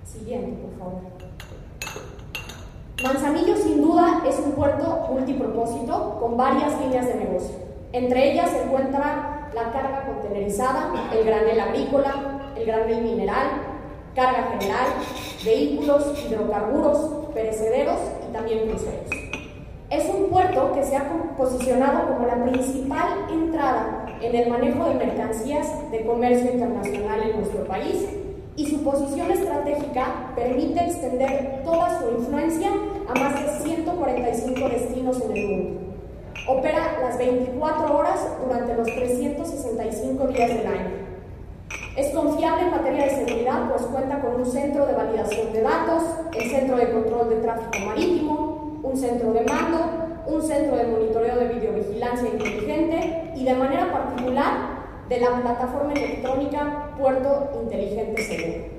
Siguiente, 0.04 0.62
por 0.62 0.76
favor. 0.78 1.15
Manzanillo 3.02 3.54
sin 3.58 3.82
duda 3.82 4.22
es 4.26 4.38
un 4.38 4.52
puerto 4.52 5.06
multipropósito 5.10 6.16
con 6.18 6.38
varias 6.38 6.80
líneas 6.80 7.06
de 7.06 7.14
negocio. 7.16 7.54
Entre 7.92 8.32
ellas 8.32 8.50
se 8.50 8.62
encuentra 8.62 9.50
la 9.54 9.70
carga 9.70 10.06
contenerizada, 10.06 10.92
el 11.12 11.26
granel 11.26 11.60
agrícola, 11.60 12.54
el 12.56 12.64
granel 12.64 13.02
mineral, 13.02 13.48
carga 14.14 14.48
general, 14.50 14.86
vehículos, 15.44 16.24
hidrocarburos, 16.24 17.26
perecederos 17.34 18.00
y 18.26 18.32
también 18.32 18.66
cruceros. 18.66 19.10
Es 19.90 20.08
un 20.08 20.30
puerto 20.30 20.72
que 20.72 20.82
se 20.82 20.96
ha 20.96 21.06
posicionado 21.36 22.14
como 22.14 22.26
la 22.26 22.42
principal 22.44 23.26
entrada 23.30 24.06
en 24.22 24.34
el 24.34 24.48
manejo 24.48 24.88
de 24.88 24.94
mercancías 24.94 25.90
de 25.90 26.06
comercio 26.06 26.50
internacional 26.50 27.20
en 27.22 27.36
nuestro 27.36 27.64
país 27.66 28.06
y 28.56 28.66
su 28.66 28.82
posición 28.82 29.30
estratégica 29.30 30.32
permite 30.34 30.84
extender 30.84 31.62
toda 31.64 32.00
su 32.00 32.10
influencia 32.18 32.70
a 33.08 33.18
más 33.18 33.34
de 33.34 33.64
145 33.64 34.68
destinos 34.68 35.20
en 35.20 35.36
el 35.36 35.46
mundo. 35.46 35.80
Opera 36.48 36.98
las 37.02 37.18
24 37.18 37.96
horas 37.96 38.20
durante 38.42 38.74
los 38.74 38.86
365 38.86 40.26
días 40.28 40.48
del 40.48 40.66
año 40.66 40.90
Es 41.96 42.14
confiable 42.14 42.62
en 42.62 42.70
materia 42.70 43.04
de 43.04 43.10
seguridad, 43.10 43.68
pues 43.68 43.82
cuenta 43.82 44.20
con 44.20 44.36
un 44.36 44.46
centro 44.46 44.86
de 44.86 44.92
validación 44.92 45.52
de 45.52 45.62
datos, 45.62 46.02
el 46.34 46.50
centro 46.50 46.76
de 46.76 46.92
control 46.92 47.28
de 47.30 47.36
tráfico 47.36 47.86
marítimo, 47.86 48.80
un 48.82 48.96
centro 48.96 49.32
de 49.32 49.40
mando, 49.40 49.78
un 50.26 50.42
centro 50.42 50.76
de 50.76 50.86
monitoreo 50.86 51.36
de 51.36 51.48
videovigilancia 51.48 52.28
inteligente 52.28 53.32
y 53.34 53.44
de 53.44 53.54
manera 53.54 53.92
particular 53.92 54.75
de 55.08 55.20
la 55.20 55.40
plataforma 55.40 55.92
electrónica 55.92 56.90
Puerto 56.98 57.60
Inteligente 57.62 58.22
Seguro. 58.22 58.76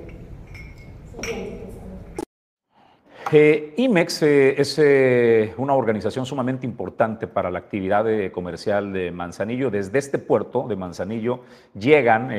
Eh, 3.30 3.74
IMEX 3.76 4.22
eh, 4.22 4.58
es 4.58 4.78
eh, 4.78 5.52
una 5.58 5.74
organización 5.74 6.24
sumamente 6.24 6.64
importante 6.64 7.26
para 7.26 7.50
la 7.50 7.58
actividad 7.58 8.06
comercial 8.32 8.90
de 8.90 9.10
Manzanillo. 9.10 9.70
Desde 9.70 9.98
este 9.98 10.18
puerto 10.18 10.66
de 10.66 10.76
Manzanillo 10.76 11.40
llegan 11.74 12.30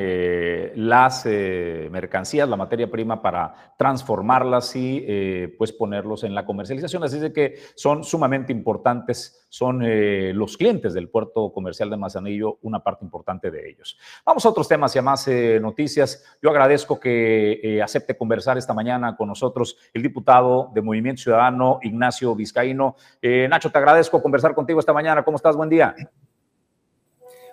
las 0.76 1.26
mercancías, 1.26 2.50
la 2.50 2.56
materia 2.56 2.90
prima 2.90 3.22
para 3.22 3.76
transformarlas 3.78 4.76
y 4.76 5.48
pues 5.60 5.72
ponerlos 5.72 6.24
en 6.24 6.34
la 6.34 6.46
comercialización. 6.46 7.04
Así 7.04 7.20
de 7.20 7.34
que 7.34 7.60
son 7.76 8.04
sumamente 8.04 8.52
importantes, 8.52 9.48
son 9.50 9.82
los 10.38 10.58
clientes 10.58 10.94
del 10.94 11.10
puerto 11.10 11.52
comercial 11.52 11.90
de 11.90 11.98
Manzanillo 11.98 12.60
una 12.62 12.84
parte 12.84 13.04
importante 13.04 13.50
de 13.50 13.70
ellos. 13.70 13.98
Vamos 14.26 14.46
a 14.46 14.50
otros 14.50 14.68
temas 14.68 14.96
y 14.96 15.00
a 15.00 15.02
más 15.02 15.28
noticias. 15.60 16.24
Yo 16.42 16.50
agradezco 16.50 17.00
que 17.00 17.80
acepte 17.84 18.16
conversar 18.16 18.58
esta 18.58 18.74
mañana 18.74 19.16
con 19.18 19.28
nosotros 19.28 19.78
el 19.94 20.04
diputado 20.04 20.70
de 20.74 20.82
Movimiento 20.82 21.24
Ciudadano, 21.24 21.80
Ignacio 21.82 22.36
Vizcaíno. 22.36 22.96
Eh, 23.22 23.48
Nacho, 23.50 23.72
te 23.72 23.78
agradezco 23.78 24.22
conversar 24.22 24.54
contigo 24.54 24.80
esta 24.80 24.94
mañana. 24.94 25.24
¿Cómo 25.24 25.38
estás? 25.38 25.56
Buen 25.56 25.70
día. 25.70 25.96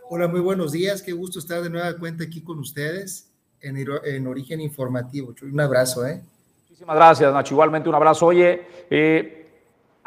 Hola, 0.09 0.29
muy 0.29 0.41
buenos 0.41 0.73
días. 0.73 1.03
Qué 1.03 1.13
gusto 1.13 1.39
estar 1.39 1.63
de 1.63 1.71
nueva 1.71 1.97
cuenta 1.97 2.25
aquí 2.25 2.43
con 2.43 2.59
ustedes 2.59 3.33
en, 3.61 4.27
Origen 4.27 4.61
Informativo. 4.61 5.35
Un 5.43 5.61
abrazo, 5.61 6.07
¿eh? 6.07 6.23
Muchísimas 6.69 6.97
gracias, 6.97 7.33
Nacho. 7.33 7.55
Igualmente 7.55 7.89
un 7.89 7.95
abrazo. 7.95 8.27
Oye, 8.27 8.67
eh, 8.91 9.46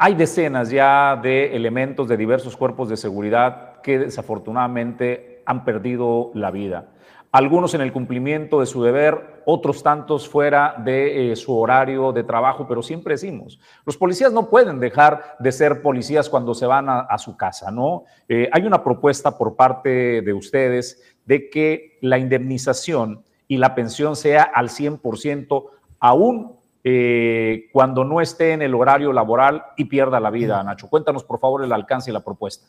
hay 0.02 0.14
decenas 0.14 0.70
ya 0.70 1.20
de 1.22 1.54
elementos 1.54 2.08
de 2.08 2.16
diversos 2.16 2.56
cuerpos 2.56 2.88
de 2.88 2.96
seguridad 2.96 3.80
que 3.82 3.98
desafortunadamente 3.98 5.42
han 5.44 5.64
perdido 5.64 6.30
la 6.34 6.50
vida 6.50 6.88
algunos 7.32 7.74
en 7.74 7.80
el 7.80 7.92
cumplimiento 7.92 8.60
de 8.60 8.66
su 8.66 8.82
deber, 8.82 9.42
otros 9.46 9.82
tantos 9.82 10.28
fuera 10.28 10.74
de 10.78 11.32
eh, 11.32 11.36
su 11.36 11.56
horario 11.56 12.12
de 12.12 12.24
trabajo, 12.24 12.66
pero 12.66 12.82
siempre 12.82 13.14
decimos, 13.14 13.60
los 13.86 13.96
policías 13.96 14.32
no 14.32 14.48
pueden 14.48 14.80
dejar 14.80 15.36
de 15.38 15.52
ser 15.52 15.80
policías 15.80 16.28
cuando 16.28 16.54
se 16.54 16.66
van 16.66 16.86
a, 16.88 17.18
su 17.18 17.36
casa, 17.36 17.70
¿no? 17.70 18.04
Eh, 18.28 18.48
hay 18.52 18.62
una 18.66 18.82
propuesta 18.82 19.36
por 19.38 19.54
parte 19.54 20.22
de 20.22 20.32
ustedes 20.32 21.02
de 21.24 21.48
que 21.50 21.98
la 22.00 22.18
indemnización 22.18 23.22
y 23.46 23.58
la 23.58 23.74
pensión 23.74 24.16
sea 24.16 24.42
al 24.42 24.68
100%, 24.68 25.66
aún 26.00 26.56
eh, 26.82 27.68
cuando 27.72 28.04
no 28.04 28.20
esté 28.20 28.52
en 28.52 28.62
el 28.62 28.74
horario 28.74 29.12
laboral 29.12 29.64
y 29.76 29.84
pierda 29.84 30.20
la 30.20 30.30
vida, 30.30 30.62
Nacho. 30.62 30.88
Cuéntanos, 30.88 31.24
por 31.24 31.38
favor, 31.38 31.64
el 31.64 31.72
alcance 31.72 32.10
y 32.10 32.14
la 32.14 32.24
propuesta. 32.24 32.66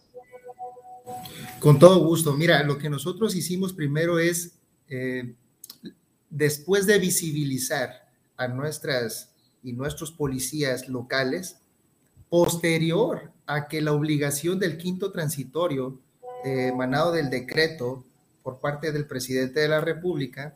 Con 1.59 1.79
todo 1.79 2.03
gusto. 2.03 2.33
Mira, 2.33 2.63
lo 2.63 2.77
que 2.77 2.89
nosotros 2.89 3.35
hicimos 3.35 3.73
primero 3.73 4.19
es, 4.19 4.59
eh, 4.89 5.35
después 6.29 6.85
de 6.87 6.99
visibilizar 6.99 8.09
a 8.37 8.47
nuestras 8.47 9.33
y 9.63 9.73
nuestros 9.73 10.11
policías 10.11 10.89
locales, 10.89 11.61
posterior 12.29 13.31
a 13.45 13.67
que 13.67 13.81
la 13.81 13.91
obligación 13.91 14.57
del 14.57 14.77
quinto 14.77 15.11
transitorio 15.11 15.99
eh, 16.43 16.69
emanado 16.69 17.11
del 17.11 17.29
decreto 17.29 18.03
por 18.41 18.59
parte 18.59 18.91
del 18.91 19.05
presidente 19.05 19.59
de 19.59 19.67
la 19.67 19.81
República, 19.81 20.55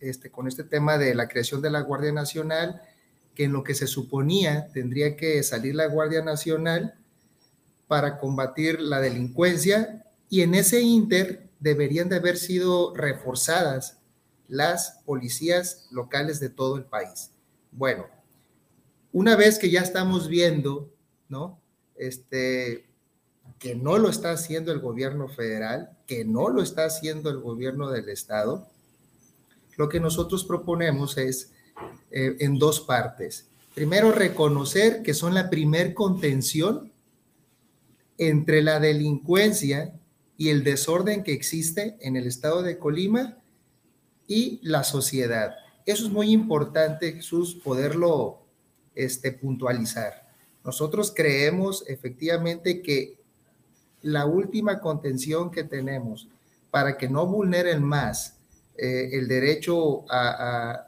este, 0.00 0.30
con 0.30 0.48
este 0.48 0.64
tema 0.64 0.98
de 0.98 1.14
la 1.14 1.28
creación 1.28 1.62
de 1.62 1.70
la 1.70 1.80
Guardia 1.80 2.12
Nacional, 2.12 2.82
que 3.34 3.44
en 3.44 3.52
lo 3.52 3.62
que 3.62 3.74
se 3.74 3.86
suponía 3.86 4.68
tendría 4.72 5.16
que 5.16 5.42
salir 5.42 5.74
la 5.74 5.86
Guardia 5.86 6.22
Nacional 6.22 6.94
para 7.86 8.18
combatir 8.18 8.80
la 8.80 9.00
delincuencia 9.00 10.04
y 10.28 10.42
en 10.42 10.54
ese 10.54 10.80
inter 10.80 11.50
deberían 11.58 12.08
de 12.08 12.16
haber 12.16 12.36
sido 12.36 12.94
reforzadas 12.94 13.98
las 14.48 15.00
policías 15.04 15.88
locales 15.90 16.40
de 16.40 16.50
todo 16.50 16.76
el 16.76 16.84
país. 16.84 17.30
Bueno, 17.70 18.06
una 19.12 19.36
vez 19.36 19.58
que 19.58 19.70
ya 19.70 19.80
estamos 19.80 20.28
viendo, 20.28 20.92
¿no? 21.28 21.60
Este, 21.96 22.86
que 23.58 23.74
no 23.74 23.98
lo 23.98 24.08
está 24.08 24.32
haciendo 24.32 24.72
el 24.72 24.80
gobierno 24.80 25.28
federal, 25.28 25.96
que 26.06 26.24
no 26.24 26.48
lo 26.48 26.62
está 26.62 26.84
haciendo 26.86 27.30
el 27.30 27.40
gobierno 27.40 27.90
del 27.90 28.08
estado, 28.08 28.68
lo 29.80 29.88
que 29.88 29.98
nosotros 29.98 30.44
proponemos 30.44 31.16
es 31.16 31.52
eh, 32.10 32.36
en 32.40 32.58
dos 32.58 32.82
partes. 32.82 33.46
Primero, 33.74 34.12
reconocer 34.12 35.02
que 35.02 35.14
son 35.14 35.32
la 35.32 35.48
primer 35.48 35.94
contención 35.94 36.92
entre 38.18 38.62
la 38.62 38.78
delincuencia 38.78 39.98
y 40.36 40.50
el 40.50 40.64
desorden 40.64 41.24
que 41.24 41.32
existe 41.32 41.96
en 42.02 42.16
el 42.16 42.26
estado 42.26 42.60
de 42.60 42.76
Colima 42.76 43.38
y 44.26 44.60
la 44.62 44.84
sociedad. 44.84 45.54
Eso 45.86 46.04
es 46.04 46.12
muy 46.12 46.30
importante, 46.30 47.14
Jesús, 47.14 47.54
poderlo 47.54 48.42
este, 48.94 49.32
puntualizar. 49.32 50.28
Nosotros 50.62 51.10
creemos 51.16 51.84
efectivamente 51.88 52.82
que 52.82 53.18
la 54.02 54.26
última 54.26 54.78
contención 54.78 55.50
que 55.50 55.64
tenemos 55.64 56.28
para 56.70 56.98
que 56.98 57.08
no 57.08 57.26
vulneren 57.26 57.82
más 57.82 58.39
eh, 58.76 59.10
el 59.12 59.28
derecho 59.28 60.04
a, 60.10 60.86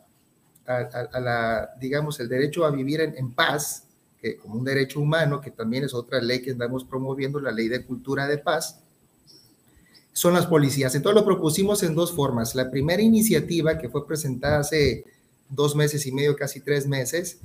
la, 0.66 1.70
digamos, 1.78 2.20
el 2.20 2.28
derecho 2.28 2.64
a 2.64 2.70
vivir 2.70 3.00
en 3.00 3.32
paz, 3.32 3.84
como 4.40 4.54
un 4.54 4.64
derecho 4.64 5.00
humano, 5.00 5.40
que 5.40 5.50
también 5.50 5.84
es 5.84 5.94
otra 5.94 6.20
ley 6.20 6.40
que 6.40 6.52
andamos 6.52 6.84
promoviendo, 6.84 7.40
la 7.40 7.50
ley 7.50 7.68
de 7.68 7.84
cultura 7.84 8.26
de 8.26 8.38
paz, 8.38 8.78
son 10.12 10.34
las 10.34 10.46
policías. 10.46 10.94
Entonces 10.94 11.20
lo 11.20 11.26
propusimos 11.26 11.82
en 11.82 11.94
dos 11.94 12.12
formas. 12.12 12.54
La 12.54 12.70
primera 12.70 13.02
iniciativa, 13.02 13.78
que 13.78 13.88
fue 13.88 14.06
presentada 14.06 14.60
hace 14.60 15.04
dos 15.48 15.74
meses 15.74 16.06
y 16.06 16.12
medio, 16.12 16.36
casi 16.36 16.60
tres 16.60 16.86
meses, 16.86 17.40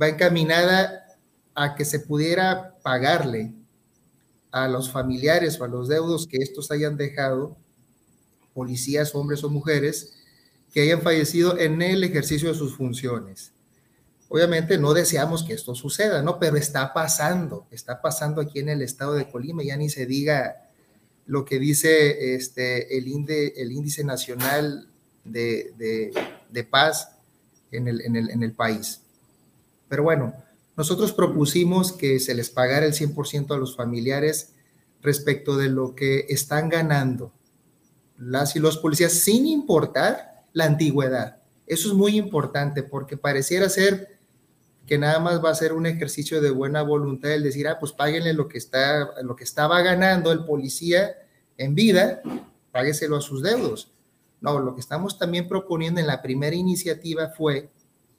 va 0.00 0.08
encaminada 0.08 1.06
a 1.54 1.74
que 1.74 1.84
se 1.84 2.00
pudiera 2.00 2.76
pagarle 2.82 3.52
a 4.50 4.68
los 4.68 4.90
familiares 4.90 5.60
o 5.60 5.64
a 5.64 5.68
los 5.68 5.88
deudos 5.88 6.26
que 6.26 6.38
estos 6.38 6.70
hayan 6.70 6.96
dejado, 6.96 7.56
policías, 8.58 9.14
hombres 9.14 9.44
o 9.44 9.50
mujeres, 9.50 10.14
que 10.72 10.80
hayan 10.80 11.00
fallecido 11.00 11.56
en 11.56 11.80
el 11.80 12.02
ejercicio 12.02 12.48
de 12.48 12.58
sus 12.58 12.74
funciones. 12.76 13.52
Obviamente 14.28 14.78
no 14.78 14.94
deseamos 14.94 15.44
que 15.44 15.54
esto 15.54 15.76
suceda, 15.76 16.22
¿no? 16.22 16.40
Pero 16.40 16.56
está 16.56 16.92
pasando, 16.92 17.68
está 17.70 18.02
pasando 18.02 18.40
aquí 18.40 18.58
en 18.58 18.68
el 18.68 18.82
estado 18.82 19.14
de 19.14 19.30
Colima, 19.30 19.62
ya 19.62 19.76
ni 19.76 19.88
se 19.90 20.06
diga 20.06 20.68
lo 21.24 21.44
que 21.44 21.60
dice 21.60 22.34
este, 22.34 22.98
el, 22.98 23.06
el 23.28 23.70
índice 23.70 24.02
nacional 24.02 24.88
de, 25.22 26.12
paz 26.68 27.12
en 27.70 27.86
el, 27.86 28.00
en 28.00 28.42
el 28.42 28.52
país. 28.54 29.02
Pero 29.88 30.02
bueno, 30.02 30.34
nosotros 30.76 31.12
propusimos 31.12 31.92
que 31.92 32.18
se 32.18 32.34
les 32.34 32.50
pagara 32.50 32.86
el 32.86 32.92
100% 32.92 33.54
a 33.54 33.56
los 33.56 33.76
familiares 33.76 34.50
respecto 35.00 35.56
de 35.56 35.68
lo 35.68 35.94
que 35.94 36.26
están 36.28 36.68
ganando 36.68 37.37
las 38.18 38.56
y 38.56 38.58
los 38.58 38.78
policías, 38.78 39.12
sin 39.12 39.46
importar 39.46 40.44
la 40.52 40.64
antigüedad. 40.64 41.38
Eso 41.66 41.88
es 41.88 41.94
muy 41.94 42.16
importante 42.16 42.82
porque 42.82 43.16
pareciera 43.16 43.68
ser 43.68 44.18
que 44.86 44.98
nada 44.98 45.20
más 45.20 45.44
va 45.44 45.50
a 45.50 45.54
ser 45.54 45.74
un 45.74 45.86
ejercicio 45.86 46.40
de 46.40 46.50
buena 46.50 46.82
voluntad 46.82 47.30
el 47.30 47.42
decir, 47.42 47.68
ah, 47.68 47.78
pues 47.78 47.92
páguenle 47.92 48.32
lo 48.32 48.48
que, 48.48 48.56
está, 48.56 49.22
lo 49.22 49.36
que 49.36 49.44
estaba 49.44 49.82
ganando 49.82 50.32
el 50.32 50.44
policía 50.46 51.14
en 51.58 51.74
vida, 51.74 52.22
págueselo 52.72 53.16
a 53.16 53.20
sus 53.20 53.42
deudos. 53.42 53.90
No, 54.40 54.58
lo 54.60 54.74
que 54.74 54.80
estamos 54.80 55.18
también 55.18 55.46
proponiendo 55.46 56.00
en 56.00 56.06
la 56.06 56.22
primera 56.22 56.56
iniciativa 56.56 57.28
fue 57.28 57.68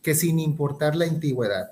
que 0.02 0.14
sin 0.14 0.40
importar 0.40 0.96
la 0.96 1.06
antigüedad, 1.06 1.72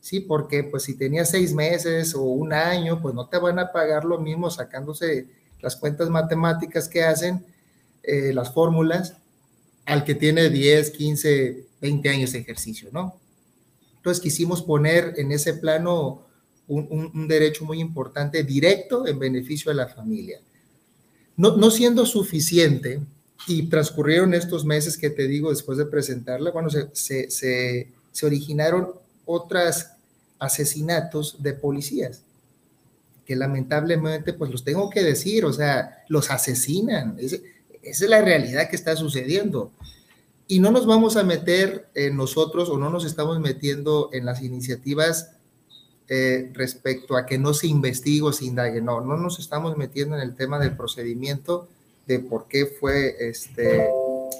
¿sí? 0.00 0.20
Porque 0.20 0.62
pues 0.62 0.84
si 0.84 0.96
tenía 0.96 1.24
seis 1.24 1.52
meses 1.52 2.14
o 2.14 2.22
un 2.22 2.52
año, 2.52 3.02
pues 3.02 3.14
no 3.14 3.26
te 3.26 3.38
van 3.38 3.58
a 3.58 3.72
pagar 3.72 4.04
lo 4.04 4.18
mismo 4.18 4.50
sacándose 4.50 5.26
las 5.60 5.74
cuentas 5.74 6.08
matemáticas 6.10 6.88
que 6.88 7.02
hacen, 7.02 7.44
eh, 8.08 8.32
las 8.32 8.52
fórmulas, 8.54 9.16
al 9.84 10.04
que 10.04 10.14
tiene 10.14 10.48
10, 10.50 10.90
15, 10.90 11.66
20 11.80 12.08
años 12.08 12.32
de 12.32 12.38
ejercicio, 12.38 12.88
¿no? 12.92 13.18
Entonces 13.96 14.22
quisimos 14.22 14.62
poner 14.62 15.14
en 15.16 15.32
ese 15.32 15.54
plano 15.54 16.26
un, 16.68 17.28
derecho 17.28 17.64
muy 17.64 17.80
importante, 17.80 18.44
directo 18.44 19.06
en 19.06 19.18
beneficio 19.18 19.70
de 19.70 19.76
la 19.76 19.88
familia. 19.88 20.40
No, 21.36 21.70
siendo 21.70 22.04
suficiente, 22.04 23.00
y 23.46 23.68
transcurrieron 23.68 24.34
estos 24.34 24.64
meses 24.64 24.98
que 24.98 25.10
te 25.10 25.26
digo 25.28 25.50
después 25.50 25.78
de 25.78 25.86
presentarla, 25.86 26.50
bueno, 26.50 26.68
se, 26.68 26.88
se, 26.94 27.30
se, 27.30 28.26
originaron 28.26 28.90
otros 29.24 29.86
asesinatos 30.38 31.42
de 31.42 31.52
policías, 31.54 32.22
que 33.24 33.36
lamentablemente, 33.36 34.32
pues 34.32 34.50
los 34.50 34.64
tengo 34.64 34.90
que 34.90 35.02
decir, 35.02 35.44
o 35.44 35.52
sea, 35.52 36.04
los 36.08 36.30
asesinan. 36.30 37.16
Esa 37.82 38.04
es 38.04 38.10
la 38.10 38.22
realidad 38.22 38.68
que 38.68 38.76
está 38.76 38.96
sucediendo. 38.96 39.72
Y 40.46 40.60
no 40.60 40.70
nos 40.70 40.86
vamos 40.86 41.16
a 41.16 41.22
meter 41.22 41.88
en 41.94 42.16
nosotros 42.16 42.70
o 42.70 42.78
no 42.78 42.90
nos 42.90 43.04
estamos 43.04 43.38
metiendo 43.40 44.08
en 44.12 44.24
las 44.24 44.42
iniciativas 44.42 45.32
eh, 46.08 46.50
respecto 46.54 47.16
a 47.16 47.26
que 47.26 47.36
no 47.36 47.52
se 47.52 47.66
investigue 47.66 48.22
o 48.22 48.32
se 48.32 48.46
indague. 48.46 48.80
No, 48.80 49.02
no 49.02 49.18
nos 49.18 49.38
estamos 49.38 49.76
metiendo 49.76 50.16
en 50.16 50.22
el 50.22 50.34
tema 50.34 50.58
del 50.58 50.74
procedimiento 50.74 51.68
de 52.06 52.18
por 52.20 52.48
qué 52.48 52.64
fue 52.64 53.14
este, 53.28 53.86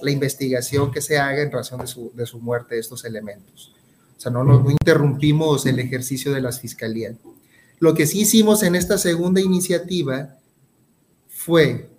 la 0.00 0.10
investigación 0.10 0.90
que 0.90 1.02
se 1.02 1.18
haga 1.18 1.42
en 1.42 1.52
razón 1.52 1.80
de 1.80 1.86
su, 1.86 2.10
de 2.14 2.24
su 2.24 2.40
muerte 2.40 2.78
estos 2.78 3.04
elementos. 3.04 3.74
O 4.16 4.20
sea, 4.20 4.32
no, 4.32 4.42
no, 4.42 4.68
interrumpimos 4.70 5.66
el 5.66 5.78
ejercicio 5.78 6.32
de 6.32 6.40
las 6.40 6.60
fiscalías. 6.60 7.14
Lo 7.78 7.94
que 7.94 8.06
sí 8.06 8.22
hicimos 8.22 8.62
en 8.62 8.74
esta 8.74 8.96
segunda 8.96 9.40
iniciativa 9.42 10.36
fue 11.28 11.90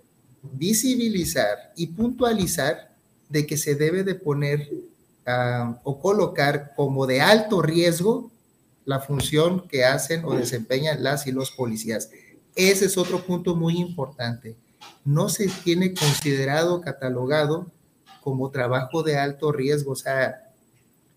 visibilizar 0.42 1.72
y 1.76 1.88
puntualizar 1.88 2.94
de 3.28 3.46
que 3.46 3.56
se 3.56 3.74
debe 3.74 4.02
de 4.04 4.14
poner 4.14 4.68
uh, 5.26 5.74
o 5.84 6.00
colocar 6.00 6.72
como 6.74 7.06
de 7.06 7.20
alto 7.20 7.62
riesgo 7.62 8.30
la 8.84 9.00
función 9.00 9.68
que 9.68 9.84
hacen 9.84 10.24
o 10.24 10.34
desempeñan 10.34 11.02
las 11.02 11.26
y 11.26 11.32
los 11.32 11.50
policías. 11.50 12.10
Ese 12.56 12.86
es 12.86 12.98
otro 12.98 13.24
punto 13.24 13.54
muy 13.54 13.78
importante. 13.78 14.56
No 15.04 15.28
se 15.28 15.48
tiene 15.62 15.94
considerado, 15.94 16.80
catalogado 16.80 17.70
como 18.20 18.50
trabajo 18.50 19.02
de 19.02 19.16
alto 19.16 19.52
riesgo. 19.52 19.92
O 19.92 19.96
sea, 19.96 20.50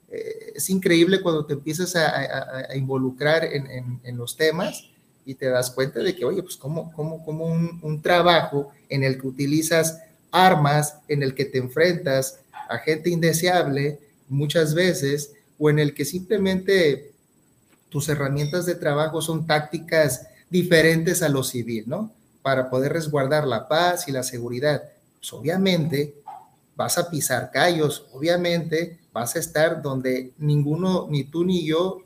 eh, 0.09 0.53
es 0.55 0.69
increíble 0.69 1.21
cuando 1.21 1.45
te 1.45 1.53
empiezas 1.53 1.95
a, 1.95 2.69
a, 2.69 2.75
involucrar 2.75 3.43
en, 3.45 3.65
en, 3.67 3.99
en, 4.03 4.17
los 4.17 4.37
temas 4.37 4.89
y 5.25 5.35
te 5.35 5.47
das 5.47 5.71
cuenta 5.71 6.01
de 6.01 6.15
que, 6.15 6.25
oye, 6.25 6.43
pues 6.43 6.55
como, 6.55 6.91
como, 6.93 7.25
como 7.25 7.45
un, 7.45 7.79
un 7.81 8.01
trabajo 8.01 8.71
en 8.93 9.03
el 9.03 9.19
que 9.19 9.27
utilizas 9.27 9.99
armas, 10.31 10.99
en 11.07 11.23
el 11.23 11.33
que 11.33 11.45
te 11.45 11.57
enfrentas 11.57 12.39
a 12.69 12.77
gente 12.77 13.09
indeseable 13.09 13.99
muchas 14.29 14.75
veces, 14.75 15.31
o 15.57 15.69
en 15.69 15.79
el 15.79 15.93
que 15.93 16.05
simplemente 16.05 17.11
tus 17.89 18.07
herramientas 18.09 18.65
de 18.65 18.75
trabajo 18.75 19.21
son 19.21 19.47
tácticas 19.47 20.27
diferentes 20.49 21.23
a 21.23 21.29
lo 21.29 21.43
civil, 21.43 21.85
¿no? 21.87 22.11
Para 22.43 22.69
poder 22.69 22.93
resguardar 22.93 23.47
la 23.47 23.67
paz 23.67 24.07
y 24.07 24.11
la 24.11 24.23
seguridad. 24.23 24.83
Pues 25.19 25.33
obviamente 25.33 26.15
vas 26.75 26.97
a 26.99 27.09
pisar 27.09 27.49
callos, 27.51 28.05
obviamente 28.13 28.99
vas 29.11 29.35
a 29.35 29.39
estar 29.39 29.81
donde 29.81 30.33
ninguno, 30.37 31.07
ni 31.09 31.23
tú 31.23 31.43
ni 31.43 31.65
yo, 31.65 32.03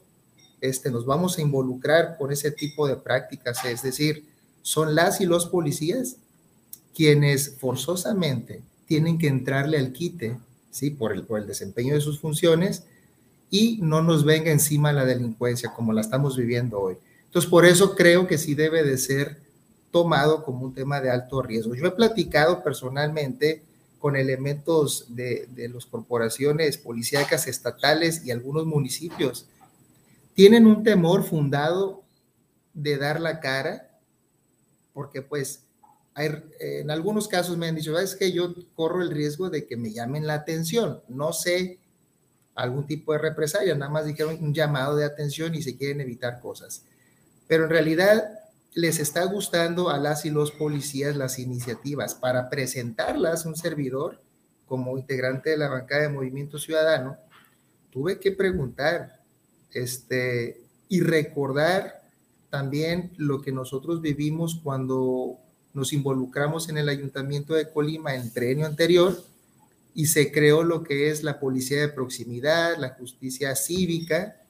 este, 0.62 0.90
nos 0.90 1.06
vamos 1.06 1.38
a 1.38 1.42
involucrar 1.42 2.18
con 2.18 2.32
ese 2.32 2.52
tipo 2.52 2.88
de 2.88 2.96
prácticas. 2.96 3.64
Es 3.66 3.84
decir, 3.84 4.26
son 4.62 4.96
las 4.96 5.20
y 5.20 5.26
los 5.26 5.48
policías 5.48 6.18
quienes 6.98 7.58
forzosamente 7.60 8.64
tienen 8.88 9.20
que 9.20 9.28
entrarle 9.28 9.78
al 9.78 9.94
quite, 9.94 10.36
¿sí? 10.72 10.90
Por 10.90 11.14
el, 11.14 11.22
por 11.22 11.40
el 11.40 11.46
desempeño 11.46 11.94
de 11.94 12.02
sus 12.02 12.20
funciones 12.20 12.86
y 13.52 13.78
no 13.84 14.02
nos 14.02 14.26
venga 14.26 14.50
encima 14.50 14.92
la 14.92 15.06
delincuencia 15.06 15.72
como 15.76 15.94
la 15.94 16.02
estamos 16.02 16.36
viviendo 16.36 16.80
hoy. 16.80 16.98
Entonces, 17.26 17.52
por 17.52 17.68
eso 17.68 17.96
creo 17.96 18.26
que 18.26 18.40
sí 18.40 18.56
debe 18.56 18.84
de 18.84 18.98
ser 18.98 19.38
tomado 19.92 20.44
como 20.44 20.66
un 20.66 20.74
tema 20.74 21.00
de 21.00 21.12
alto 21.12 21.44
riesgo. 21.44 21.76
Yo 21.76 21.86
he 21.86 21.92
platicado 21.92 22.64
personalmente 22.64 23.62
con 24.00 24.16
elementos 24.16 25.06
de, 25.10 25.48
de 25.54 25.70
las 25.70 25.86
corporaciones 25.86 26.80
policíacas 26.80 27.46
estatales 27.46 28.26
y 28.26 28.32
algunos 28.32 28.66
municipios. 28.66 29.46
Tienen 30.34 30.66
un 30.66 30.84
temor 30.84 31.24
fundado 31.24 32.02
de 32.74 32.98
dar 32.98 33.22
la 33.22 33.40
cara, 33.40 33.88
porque 34.94 35.22
pues 35.22 35.62
hay, 36.18 36.32
en 36.60 36.90
algunos 36.90 37.28
casos 37.28 37.58
me 37.58 37.68
han 37.68 37.76
dicho, 37.76 37.98
es 38.00 38.16
que 38.16 38.32
yo 38.32 38.56
corro 38.74 39.04
el 39.04 39.12
riesgo 39.12 39.52
de 39.52 39.68
que 39.68 39.78
me 39.78 39.94
llamen 39.94 40.26
la 40.26 40.34
atención. 40.34 41.04
No 41.08 41.32
sé 41.32 41.78
algún 42.56 42.88
tipo 42.88 43.14
de 43.14 43.20
represalia, 43.20 43.76
nada 43.76 43.92
más 43.92 44.08
dijeron 44.08 44.40
un 44.42 44.52
llamado 44.52 44.96
de 44.96 45.06
atención 45.06 45.54
y 45.54 45.62
se 45.62 45.78
quieren 45.78 46.02
evitar 46.02 46.40
cosas. 46.40 46.84
Pero 47.48 47.66
en 47.66 47.70
realidad 47.70 48.32
les 48.74 49.00
está 49.00 49.26
gustando 49.26 49.92
a 49.92 50.00
las 50.00 50.26
y 50.26 50.32
los 50.32 50.52
policías 50.52 51.16
las 51.16 51.38
iniciativas 51.38 52.16
para 52.16 52.50
presentarlas 52.50 53.46
un 53.46 53.56
servidor 53.56 54.20
como 54.66 54.98
integrante 54.98 55.52
de 55.52 55.58
la 55.58 55.70
bancada 55.70 56.02
de 56.02 56.10
Movimiento 56.10 56.58
Ciudadano. 56.58 57.18
Tuve 57.92 58.20
que 58.20 58.32
preguntar 58.32 59.22
este, 59.72 60.64
y 60.90 61.02
recordar 61.02 62.02
también 62.50 63.14
lo 63.18 63.40
que 63.40 63.52
nosotros 63.52 64.02
vivimos 64.02 64.60
cuando 64.64 65.38
nos 65.78 65.94
involucramos 65.94 66.70
en 66.70 66.80
el 66.80 66.90
ayuntamiento 66.90 67.54
de 67.54 67.70
Colima 67.70 68.16
en 68.16 68.22
el 68.24 68.34
trienio 68.34 68.66
anterior 68.66 69.24
y 69.94 70.08
se 70.08 70.32
creó 70.32 70.64
lo 70.64 70.84
que 70.84 71.12
es 71.12 71.22
la 71.24 71.40
policía 71.40 71.80
de 71.82 71.90
proximidad, 71.90 72.78
la 72.78 72.90
justicia 72.90 73.56
cívica 73.56 74.42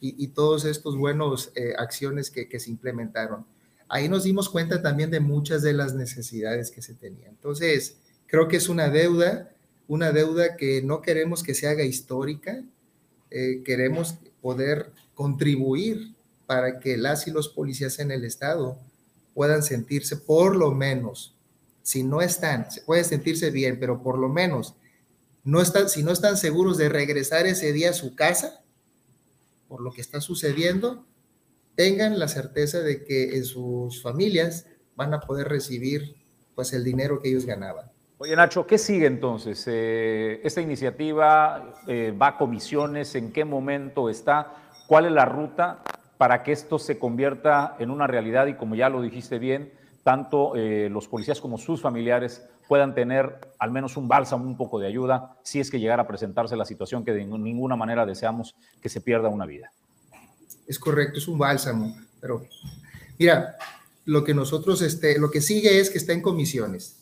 y, 0.00 0.22
y 0.22 0.28
todos 0.28 0.64
estos 0.64 0.96
buenos 0.96 1.50
eh, 1.56 1.74
acciones 1.76 2.30
que, 2.30 2.60
se 2.60 2.70
implementaron. 2.70 3.44
Ahí 3.88 4.08
nos 4.08 4.22
dimos 4.22 4.48
cuenta 4.48 4.80
también 4.80 5.10
de 5.10 5.18
muchas 5.18 5.62
de 5.62 5.72
las 5.72 5.94
necesidades 5.94 6.70
que 6.70 6.80
se 6.80 6.94
tenían. 6.94 7.30
Entonces, 7.30 7.96
creo 8.28 8.46
que 8.46 8.58
es 8.58 8.68
una 8.68 8.88
deuda, 8.88 9.50
una 9.88 10.12
deuda 10.12 10.56
que 10.56 10.80
no 10.80 11.02
queremos 11.02 11.42
que 11.42 11.54
se 11.54 11.66
haga 11.66 11.82
histórica, 11.82 12.62
eh, 13.32 13.62
queremos 13.64 14.14
poder 14.40 14.92
contribuir 15.14 16.14
para 16.46 16.78
que 16.78 16.96
las 16.96 17.26
y 17.26 17.32
los 17.32 17.48
policías 17.48 17.98
en 17.98 18.12
el 18.12 18.24
Estado 18.24 18.78
puedan 19.34 19.62
sentirse 19.62 20.16
por 20.16 20.56
lo 20.56 20.70
menos 20.72 21.36
si 21.82 22.04
no 22.04 22.22
están, 22.22 22.70
se 22.70 22.82
puede 22.82 23.04
sentirse 23.04 23.50
bien, 23.50 23.78
pero 23.78 24.02
por 24.02 24.18
lo 24.18 24.28
menos 24.28 24.76
no 25.44 25.60
están, 25.60 25.88
si 25.88 26.02
no 26.02 26.12
están 26.12 26.36
seguros 26.36 26.78
de 26.78 26.88
regresar 26.88 27.46
ese 27.46 27.72
día 27.72 27.90
a 27.90 27.94
su 27.94 28.14
casa, 28.14 28.62
por 29.68 29.80
lo 29.80 29.92
que 29.92 30.00
está 30.00 30.20
sucediendo, 30.20 31.04
tengan 31.74 32.18
la 32.18 32.28
certeza 32.28 32.80
de 32.80 33.04
que 33.04 33.36
en 33.36 33.44
sus 33.44 34.02
familias 34.02 34.66
van 34.94 35.14
a 35.14 35.20
poder 35.20 35.48
recibir 35.48 36.16
pues 36.54 36.72
el 36.72 36.84
dinero 36.84 37.20
que 37.20 37.30
ellos 37.30 37.46
ganaban. 37.46 37.90
Oye 38.18 38.36
Nacho, 38.36 38.66
¿qué 38.66 38.78
sigue 38.78 39.06
entonces? 39.06 39.64
Eh, 39.66 40.40
¿Esta 40.44 40.60
iniciativa 40.60 41.74
eh, 41.88 42.16
va 42.16 42.28
a 42.28 42.38
comisiones? 42.38 43.16
¿En 43.16 43.32
qué 43.32 43.44
momento 43.44 44.08
está? 44.08 44.70
¿Cuál 44.86 45.06
es 45.06 45.12
la 45.12 45.24
ruta 45.24 45.82
para 46.18 46.42
que 46.42 46.52
esto 46.52 46.78
se 46.78 46.98
convierta 46.98 47.76
en 47.78 47.90
una 47.90 48.06
realidad? 48.06 48.46
Y 48.46 48.54
como 48.54 48.74
ya 48.74 48.88
lo 48.88 49.02
dijiste 49.02 49.38
bien, 49.38 49.72
tanto 50.02 50.56
eh, 50.56 50.88
los 50.90 51.08
policías 51.08 51.40
como 51.40 51.58
sus 51.58 51.80
familiares 51.80 52.42
puedan 52.68 52.94
tener 52.94 53.38
al 53.58 53.70
menos 53.70 53.96
un 53.96 54.08
bálsamo, 54.08 54.44
un 54.44 54.56
poco 54.56 54.78
de 54.78 54.86
ayuda, 54.86 55.36
si 55.42 55.60
es 55.60 55.70
que 55.70 55.78
llegara 55.78 56.02
a 56.02 56.06
presentarse 56.06 56.56
la 56.56 56.64
situación 56.64 57.04
que 57.04 57.12
de 57.12 57.24
ninguna 57.24 57.76
manera 57.76 58.06
deseamos 58.06 58.54
que 58.80 58.88
se 58.88 59.00
pierda 59.00 59.28
una 59.28 59.46
vida. 59.46 59.70
Es 60.66 60.78
correcto, 60.78 61.18
es 61.18 61.28
un 61.28 61.38
bálsamo, 61.38 61.94
pero 62.20 62.46
mira, 63.18 63.56
lo 64.04 64.24
que 64.24 64.34
nosotros, 64.34 64.82
este, 64.82 65.18
lo 65.18 65.30
que 65.30 65.40
sigue 65.40 65.78
es 65.80 65.90
que 65.90 65.98
está 65.98 66.12
en 66.12 66.22
comisiones. 66.22 66.96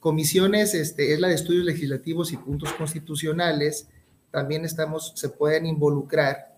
Comisiones 0.00 0.74
este, 0.74 1.12
es 1.12 1.20
la 1.20 1.28
de 1.28 1.34
estudios 1.34 1.64
legislativos 1.64 2.32
y 2.32 2.36
puntos 2.36 2.72
constitucionales. 2.72 3.88
También 4.30 4.64
estamos, 4.64 5.12
se 5.14 5.28
pueden 5.28 5.66
involucrar 5.66 6.51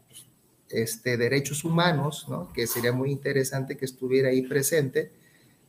este, 0.71 1.17
derechos 1.17 1.65
humanos, 1.65 2.27
¿no? 2.29 2.53
que 2.53 2.67
sería 2.67 2.93
muy 2.93 3.11
interesante 3.11 3.77
que 3.77 3.85
estuviera 3.85 4.31
ahí 4.31 4.43
presente 4.43 5.11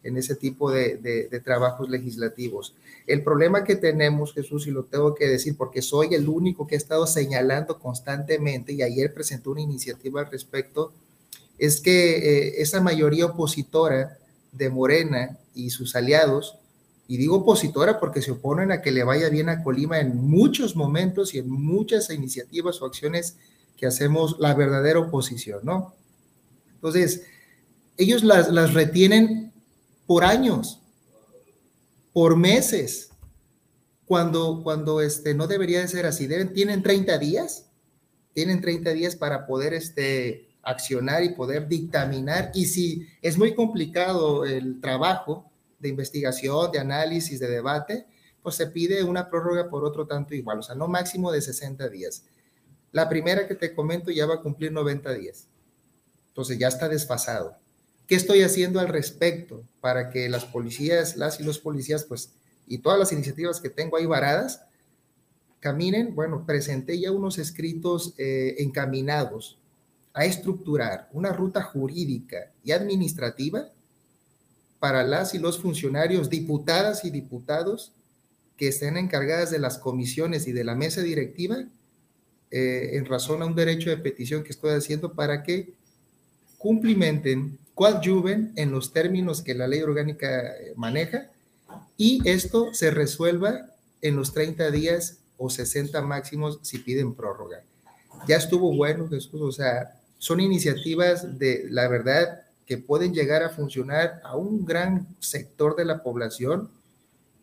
en 0.05 0.17
ese 0.17 0.35
tipo 0.35 0.71
de, 0.71 1.41
trabajos 1.43 1.89
legislativos. 1.89 2.75
El 3.07 3.23
problema 3.23 3.63
que 3.63 3.75
tenemos, 3.75 4.33
Jesús, 4.33 4.67
y 4.67 4.71
lo 4.71 4.83
tengo 4.83 5.15
que 5.15 5.27
decir 5.27 5.57
porque 5.57 5.81
soy 5.81 6.13
el 6.13 6.29
único 6.29 6.67
que 6.67 6.75
ha 6.75 6.77
estado 6.77 7.07
señalando 7.07 7.79
constantemente, 7.79 8.71
y 8.73 8.83
ayer 8.83 9.13
presentó 9.13 9.51
una 9.51 9.61
iniciativa 9.61 10.21
al 10.21 10.31
respecto, 10.31 10.93
es 11.57 11.81
que 11.81 12.17
eh, 12.17 12.61
esa 12.61 12.81
mayoría 12.81 13.25
opositora 13.25 14.19
de 14.51 14.69
Morena 14.69 15.37
y 15.55 15.71
sus 15.71 15.95
aliados, 15.95 16.57
y 17.07 17.17
digo 17.17 17.37
opositora 17.37 17.99
porque 17.99 18.21
se 18.21 18.31
oponen 18.31 18.71
a 18.71 18.81
que 18.81 18.91
le 18.91 19.03
vaya 19.03 19.29
bien 19.29 19.49
a 19.49 19.63
Colima 19.63 19.99
en 19.99 20.15
muchos 20.15 20.75
momentos 20.75 21.33
y 21.33 21.39
en 21.39 21.49
muchas 21.49 22.11
iniciativas 22.11 22.81
o 22.81 22.85
acciones 22.85 23.37
hacemos 23.87 24.37
la 24.39 24.53
verdadera 24.53 24.99
oposición, 24.99 25.59
¿no? 25.63 25.93
Entonces, 26.75 27.23
ellos 27.97 28.23
las, 28.23 28.73
retienen 28.73 29.53
por 30.05 30.23
años, 30.23 30.81
por 32.13 32.35
meses, 32.37 33.09
cuando, 34.05 34.61
cuando 34.63 35.01
este, 35.01 35.33
no 35.33 35.47
debería 35.47 35.79
de 35.79 35.87
ser 35.87 36.05
así. 36.05 36.27
Tienen 36.53 36.83
30 36.83 37.17
días, 37.17 37.65
tienen 38.33 38.61
30 38.61 38.91
días 38.91 39.15
para 39.15 39.47
poder 39.47 39.73
este, 39.73 40.49
accionar 40.61 41.23
y 41.23 41.29
poder 41.29 41.67
dictaminar. 41.67 42.51
Y 42.53 42.65
si 42.65 43.07
es 43.21 43.37
muy 43.37 43.55
complicado 43.55 44.45
el 44.45 44.81
trabajo 44.81 45.49
de 45.79 45.89
investigación, 45.89 46.71
de 46.71 46.79
análisis, 46.79 47.39
de 47.39 47.47
debate, 47.47 48.05
pues 48.41 48.55
se 48.55 48.67
pide 48.67 49.03
una 49.03 49.29
prórroga 49.29 49.69
por 49.69 49.83
otro 49.83 50.05
tanto 50.05 50.35
igual, 50.35 50.59
o 50.59 50.63
sea, 50.63 50.75
no 50.75 50.87
máximo 50.87 51.31
de 51.31 51.41
60 51.41 51.89
días. 51.89 52.25
La 52.95 53.09
primera 53.09 53.45
que 53.45 53.55
te 53.55 53.75
comento 53.75 54.09
ya 54.09 54.25
va 54.25 54.35
a 54.35 54.41
cumplir 54.41 54.71
90 54.71 55.13
días. 55.15 55.47
Entonces 56.29 56.57
ya 56.57 56.69
está 56.69 56.87
desfasado. 56.87 57.57
¿Qué 58.07 58.15
estoy 58.15 58.41
haciendo 58.41 58.79
al 58.79 58.87
respecto 58.87 59.65
para 59.81 60.09
que 60.09 60.29
las 60.29 60.45
policías, 60.45 61.17
las 61.17 61.41
y 61.41 61.43
los 61.43 61.59
policías, 61.59 62.05
pues 62.05 62.31
y 62.65 62.77
todas 62.77 62.97
las 62.97 63.11
iniciativas 63.11 63.59
que 63.59 63.69
tengo 63.69 63.97
ahí 63.97 64.05
varadas, 64.05 64.61
caminen, 65.59 66.15
bueno, 66.15 66.45
presenté 66.45 66.97
ya 66.97 67.11
unos 67.11 67.37
escritos 67.37 68.13
eh, 68.17 68.55
encaminados 68.59 69.57
a 70.13 70.23
estructurar 70.23 71.09
una 71.11 71.33
ruta 71.33 71.63
jurídica 71.63 72.53
y 72.63 72.71
administrativa 72.71 73.67
para 74.79 75.03
las 75.03 75.33
y 75.33 75.39
los 75.39 75.59
funcionarios, 75.59 76.29
diputadas 76.29 77.03
y 77.03 77.09
diputados 77.09 77.91
que 78.55 78.69
estén 78.69 78.95
encargadas 78.95 79.51
de 79.51 79.59
las 79.59 79.79
comisiones 79.79 80.47
y 80.47 80.53
de 80.53 80.63
la 80.63 80.75
mesa 80.75 81.01
directiva 81.01 81.65
eh, 82.51 82.91
en 82.93 83.05
razón 83.05 83.41
a 83.41 83.45
un 83.45 83.55
derecho 83.55 83.89
de 83.89 83.97
petición 83.97 84.43
que 84.43 84.51
estoy 84.51 84.71
haciendo 84.71 85.13
para 85.13 85.43
que 85.43 85.73
cumplimenten, 86.57 87.57
coadyuven 87.73 88.53
en 88.55 88.71
los 88.71 88.93
términos 88.93 89.41
que 89.41 89.53
la 89.53 89.67
ley 89.67 89.81
orgánica 89.81 90.55
eh, 90.55 90.73
maneja 90.75 91.29
y 91.97 92.27
esto 92.27 92.73
se 92.73 92.91
resuelva 92.91 93.67
en 94.01 94.15
los 94.15 94.33
30 94.33 94.71
días 94.71 95.19
o 95.37 95.49
60 95.49 96.01
máximos 96.01 96.59
si 96.61 96.79
piden 96.79 97.13
prórroga. 97.13 97.63
Ya 98.27 98.37
estuvo 98.37 98.73
bueno, 98.75 99.07
Jesús, 99.09 99.41
o 99.41 99.51
sea, 99.51 99.99
son 100.17 100.39
iniciativas 100.39 101.37
de 101.37 101.65
la 101.69 101.87
verdad 101.87 102.41
que 102.65 102.77
pueden 102.77 103.13
llegar 103.13 103.43
a 103.43 103.49
funcionar 103.49 104.21
a 104.23 104.35
un 104.35 104.65
gran 104.65 105.07
sector 105.19 105.75
de 105.75 105.85
la 105.85 106.01
población, 106.01 106.69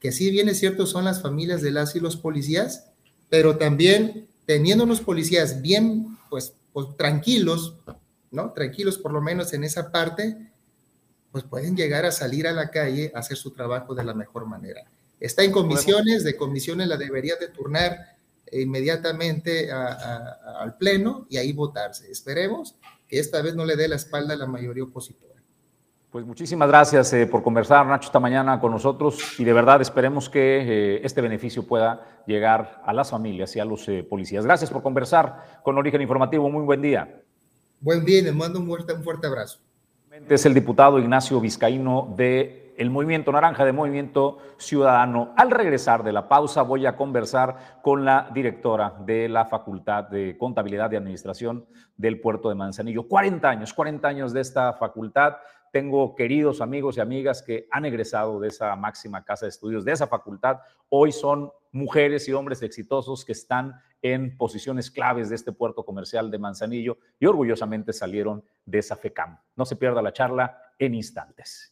que 0.01 0.11
si 0.11 0.31
bien 0.31 0.49
es 0.49 0.59
cierto 0.59 0.87
son 0.87 1.05
las 1.05 1.23
familias 1.23 1.63
de 1.63 1.71
las 1.71 1.95
y 1.95 2.01
los 2.01 2.17
policías, 2.17 2.87
pero 3.29 3.57
también 3.57 4.27
teniendo 4.47 4.85
unos 4.85 5.01
policías 5.01 5.63
bien, 5.63 6.19
pues, 6.31 6.55
pues 6.73 6.97
tranquilos, 6.97 7.77
¿no? 8.31 8.53
Tranquilos 8.53 8.99
por 8.99 9.13
lo 9.13 9.21
menos 9.21 9.53
en 9.53 9.65
esa 9.65 9.91
parte, 9.91 10.51
pues 11.31 11.45
pueden 11.45 11.77
llegar 11.77 12.05
a 12.05 12.13
salir 12.13 12.47
a 12.47 12.53
la 12.53 12.71
calle 12.71 13.13
a 13.15 13.21
hacer 13.21 13.37
su 13.37 13.53
trabajo 13.53 13.95
de 13.95 14.05
la 14.05 14.15
mejor 14.15 14.47
manera. 14.47 14.83
Está 15.19 15.45
en 15.45 15.53
comisiones, 15.53 16.25
de 16.25 16.37
comisiones 16.37 16.89
la 16.89 16.97
debería 16.97 17.37
de 17.37 17.49
turnar 17.49 18.17
inmediatamente 18.51 19.71
al 19.71 20.77
Pleno 20.77 21.27
y 21.31 21.37
ahí 21.37 21.53
votarse. 21.53 22.11
Esperemos 22.11 22.75
que 23.09 23.19
esta 23.19 23.41
vez 23.41 23.55
no 23.55 23.65
le 23.65 23.77
dé 23.77 23.89
la 23.89 23.97
espalda 23.97 24.35
a 24.35 24.37
la 24.37 24.47
mayoría 24.47 24.85
opositora. 24.85 25.32
Pues 26.13 26.27
muchísimas 26.27 26.69
gracias 26.69 27.11
eh, 27.15 27.27
por 27.27 27.43
conversar, 27.43 27.87
Nacho, 27.87 28.09
esta 28.09 28.21
mañana 28.21 28.61
con 28.61 28.71
nosotros 28.71 29.41
y 29.41 29.45
de 29.45 29.53
verdad 29.55 29.81
esperemos 29.81 30.29
que 30.29 30.59
eh, 30.61 31.01
este 31.05 31.23
beneficio 31.23 31.67
pueda 31.67 32.23
llegar 32.27 32.83
a 32.85 32.93
las 32.93 33.11
familias 33.11 33.57
y 33.57 33.61
a 33.61 33.65
los 33.65 33.89
eh, 33.89 34.05
policías. 34.07 34.45
Gracias 34.45 34.71
por 34.71 34.83
conversar 34.83 35.63
con 35.63 35.79
Origen 35.79 36.03
Informativo. 36.03 36.51
Muy 36.51 36.65
buen 36.65 36.83
día. 36.83 37.23
Buen 37.81 38.05
día, 38.05 38.21
les 38.25 38.35
mando 38.35 38.61
un 38.61 38.67
fuerte, 38.67 38.93
un 38.93 39.03
fuerte 39.03 39.27
abrazo. 39.27 39.61
Es 40.29 40.45
el 40.45 40.53
diputado 40.53 40.99
Ignacio 40.99 41.41
Vizcaíno 41.41 42.13
de 42.15 42.75
el 42.77 42.91
Movimiento 42.91 43.33
Naranja 43.33 43.65
de 43.65 43.73
Movimiento 43.73 44.39
Ciudadano. 44.59 45.33
Al 45.37 45.51
regresar 45.51 46.03
de 46.05 46.13
la 46.13 46.29
pausa 46.29 46.61
voy 46.61 46.85
a 46.85 46.95
conversar 46.95 47.81
con 47.83 48.05
la 48.05 48.29
directora 48.35 48.97
de 49.07 49.31
la 49.31 49.47
Facultad 49.47 50.05
de 50.05 50.37
Contabilidad 50.37 50.93
y 50.93 50.97
Administración 50.97 51.65
del 51.97 52.21
Puerto 52.21 52.51
de 52.51 52.55
Manzanillo. 52.55 53.09
40 53.09 53.49
años, 53.49 53.73
40 53.73 54.09
años 54.09 54.33
de 54.33 54.41
esta 54.43 54.75
facultad. 54.75 55.37
Tengo 55.73 56.15
queridos 56.15 56.61
amigos 56.61 56.99
y 56.99 57.01
amigas 57.01 57.43
que 57.43 57.67
han 57.71 57.87
egresado 57.87 58.39
de 58.39 58.49
esa 58.49 58.77
máxima 58.77 59.25
casa 59.25 59.47
de 59.47 59.51
estudios, 59.51 59.87
de 59.87 59.93
esa 59.93 60.07
facultad. 60.07 60.59
Hoy 60.91 61.13
son 61.13 61.51
mujeres 61.73 62.29
y 62.29 62.33
hombres 62.35 62.63
exitosos 62.63 63.25
que 63.25 63.33
están 63.33 63.81
en 64.03 64.37
posiciones 64.37 64.91
claves 64.91 65.31
de 65.31 65.37
este 65.37 65.51
puerto 65.51 65.83
comercial 65.83 66.31
de 66.31 66.39
Manzanillo 66.39 66.99
y 67.19 67.25
orgullosamente 67.25 67.95
salieron 67.95 68.45
de 68.67 68.81
esa 68.81 68.97
FECAM. 68.97 69.39
No 69.57 69.65
se 69.65 69.77
pierda 69.77 70.03
la 70.03 70.13
charla 70.13 70.61
en 70.79 70.95
instantes. 70.95 71.72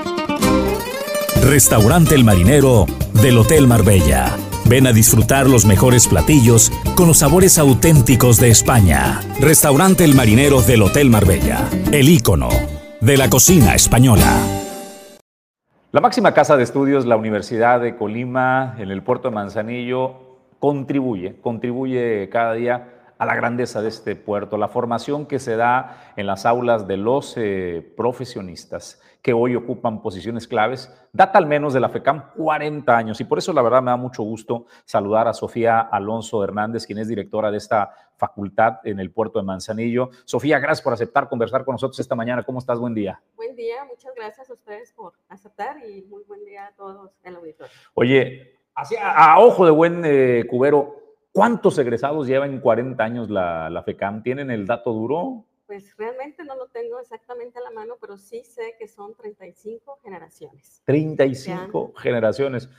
Restaurante 1.51 2.15
El 2.15 2.23
Marinero 2.23 2.85
del 3.21 3.37
Hotel 3.37 3.67
Marbella. 3.67 4.37
Ven 4.69 4.87
a 4.87 4.93
disfrutar 4.93 5.49
los 5.49 5.65
mejores 5.65 6.07
platillos 6.07 6.71
con 6.95 7.07
los 7.07 7.17
sabores 7.17 7.59
auténticos 7.59 8.39
de 8.39 8.49
España. 8.49 9.19
Restaurante 9.41 10.05
El 10.05 10.15
Marinero 10.15 10.61
del 10.61 10.81
Hotel 10.81 11.09
Marbella. 11.09 11.67
El 11.91 12.07
ícono 12.07 12.47
de 13.01 13.17
la 13.17 13.29
cocina 13.29 13.75
española. 13.75 14.31
La 15.91 15.99
máxima 15.99 16.33
casa 16.33 16.55
de 16.55 16.63
estudios, 16.63 17.05
la 17.05 17.17
Universidad 17.17 17.81
de 17.81 17.97
Colima, 17.97 18.77
en 18.79 18.89
el 18.89 19.03
puerto 19.03 19.27
de 19.27 19.35
Manzanillo, 19.35 20.39
contribuye, 20.57 21.35
contribuye 21.41 22.29
cada 22.29 22.53
día 22.53 22.87
a 23.17 23.25
la 23.25 23.35
grandeza 23.35 23.81
de 23.81 23.89
este 23.89 24.15
puerto, 24.15 24.55
la 24.55 24.69
formación 24.69 25.25
que 25.25 25.37
se 25.37 25.57
da 25.57 26.13
en 26.15 26.27
las 26.27 26.45
aulas 26.45 26.87
de 26.87 26.95
los 26.95 27.33
eh, 27.35 27.93
profesionistas 27.97 29.01
que 29.21 29.33
hoy 29.33 29.55
ocupan 29.55 30.01
posiciones 30.01 30.47
claves, 30.47 30.91
data 31.13 31.37
al 31.37 31.45
menos 31.45 31.73
de 31.73 31.79
la 31.79 31.89
FECAM 31.89 32.33
40 32.35 32.97
años 32.97 33.21
y 33.21 33.25
por 33.25 33.37
eso 33.37 33.53
la 33.53 33.61
verdad 33.61 33.81
me 33.81 33.91
da 33.91 33.97
mucho 33.97 34.23
gusto 34.23 34.65
saludar 34.83 35.27
a 35.27 35.33
Sofía 35.33 35.79
Alonso 35.79 36.43
Hernández, 36.43 36.87
quien 36.87 36.97
es 36.97 37.07
directora 37.07 37.51
de 37.51 37.57
esta 37.57 37.91
facultad 38.17 38.79
en 38.83 38.99
el 38.99 39.11
puerto 39.11 39.39
de 39.39 39.45
Manzanillo. 39.45 40.09
Sofía, 40.25 40.59
gracias 40.59 40.81
por 40.81 40.93
aceptar 40.93 41.29
conversar 41.29 41.63
con 41.63 41.73
nosotros 41.73 41.99
esta 41.99 42.15
mañana. 42.15 42.43
¿Cómo 42.43 42.59
estás? 42.59 42.79
Buen 42.79 42.95
día. 42.95 43.21
Buen 43.35 43.55
día, 43.55 43.85
muchas 43.85 44.13
gracias 44.15 44.49
a 44.49 44.53
ustedes 44.53 44.91
por 44.93 45.13
aceptar 45.29 45.77
y 45.85 46.01
muy 46.03 46.23
buen 46.23 46.43
día 46.43 46.67
a 46.67 46.71
todos 46.71 47.11
en 47.23 47.33
el 47.33 47.35
auditorio. 47.37 47.73
Oye, 47.93 48.59
a, 48.75 49.39
ojo 49.39 49.65
de 49.65 49.71
buen 49.71 50.01
eh, 50.03 50.45
cubero, 50.49 51.01
¿Cuántos 51.33 51.77
egresados 51.77 52.27
llevan 52.27 52.59
40 52.59 53.01
años 53.01 53.29
la, 53.29 53.69
la, 53.69 53.83
FECAM? 53.83 54.21
¿Tienen 54.21 54.51
el 54.51 54.67
dato 54.67 54.91
duro? 54.91 55.45
Pues 55.71 55.95
realmente 55.95 56.43
no 56.43 56.57
lo 56.57 56.67
tengo 56.67 56.99
exactamente 56.99 57.57
a 57.57 57.61
la 57.61 57.71
mano, 57.71 57.95
pero 58.01 58.17
sí 58.17 58.43
sé 58.43 58.75
que 58.77 58.89
son 58.89 59.15
35 59.15 59.99
generaciones. 60.03 60.81
35 60.83 61.93
generaciones. 61.95 62.69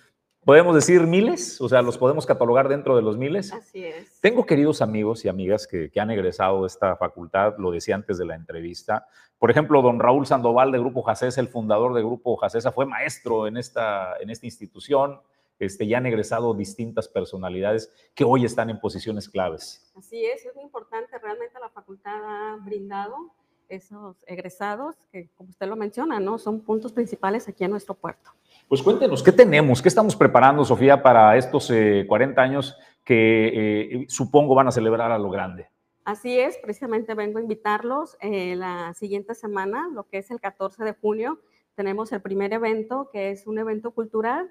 ¿Podemos 0.44 0.74
decir 0.74 1.00
miles? 1.06 1.58
O 1.62 1.70
sea, 1.70 1.80
¿los 1.80 1.96
podemos 1.96 2.26
catalogar 2.26 2.68
dentro 2.68 2.94
de 2.94 3.00
los 3.00 3.16
miles? 3.16 3.50
Así 3.50 3.82
es. 3.82 4.20
Tengo 4.20 4.44
queridos 4.44 4.82
amigos 4.82 5.24
y 5.24 5.28
amigas 5.28 5.66
que, 5.66 5.90
que 5.90 6.00
han 6.00 6.10
egresado 6.10 6.60
de 6.60 6.66
esta 6.66 6.94
facultad, 6.96 7.54
lo 7.56 7.70
decía 7.70 7.94
antes 7.94 8.18
de 8.18 8.26
la 8.26 8.34
entrevista. 8.34 9.06
Por 9.38 9.50
ejemplo, 9.50 9.80
don 9.80 9.98
Raúl 9.98 10.26
Sandoval 10.26 10.70
de 10.70 10.78
Grupo 10.78 11.00
Jacesa, 11.00 11.40
el 11.40 11.48
fundador 11.48 11.94
de 11.94 12.02
Grupo 12.02 12.36
Jacesa, 12.36 12.72
fue 12.72 12.84
maestro 12.84 13.46
en 13.46 13.56
esta, 13.56 14.18
en 14.20 14.28
esta 14.28 14.44
institución 14.44 15.18
este, 15.62 15.86
ya 15.86 15.98
han 15.98 16.06
egresado 16.06 16.54
distintas 16.54 17.08
personalidades 17.08 17.92
que 18.14 18.24
hoy 18.24 18.44
están 18.44 18.68
en 18.70 18.80
posiciones 18.80 19.28
claves. 19.28 19.92
Así 19.96 20.24
es, 20.24 20.44
es 20.44 20.54
muy 20.54 20.64
importante, 20.64 21.18
realmente 21.18 21.58
la 21.60 21.70
facultad 21.70 22.14
ha 22.14 22.56
brindado 22.56 23.32
esos 23.68 24.22
egresados 24.26 24.96
que, 25.10 25.30
como 25.36 25.50
usted 25.50 25.66
lo 25.66 25.76
menciona, 25.76 26.20
¿no? 26.20 26.38
son 26.38 26.60
puntos 26.60 26.92
principales 26.92 27.48
aquí 27.48 27.64
en 27.64 27.70
nuestro 27.70 27.94
puerto. 27.94 28.30
Pues 28.68 28.82
cuéntenos, 28.82 29.22
¿qué 29.22 29.32
tenemos? 29.32 29.80
¿Qué 29.80 29.88
estamos 29.88 30.14
preparando, 30.16 30.64
Sofía, 30.64 31.02
para 31.02 31.36
estos 31.36 31.68
40 31.68 32.40
eh, 32.40 32.44
años 32.44 32.76
que 33.04 34.02
eh, 34.02 34.04
supongo 34.08 34.54
van 34.54 34.68
a 34.68 34.72
celebrar 34.72 35.10
a 35.10 35.18
lo 35.18 35.30
grande? 35.30 35.68
Así 36.04 36.38
es, 36.38 36.58
precisamente 36.58 37.14
vengo 37.14 37.38
a 37.38 37.42
invitarlos 37.42 38.16
eh, 38.20 38.56
la 38.56 38.92
siguiente 38.94 39.34
semana, 39.34 39.88
lo 39.92 40.08
que 40.08 40.18
es 40.18 40.30
el 40.32 40.40
14 40.40 40.82
de 40.84 40.94
junio, 40.94 41.38
tenemos 41.76 42.12
el 42.12 42.20
primer 42.20 42.52
evento, 42.52 43.08
que 43.12 43.30
es 43.30 43.46
un 43.46 43.58
evento 43.58 43.92
cultural 43.92 44.50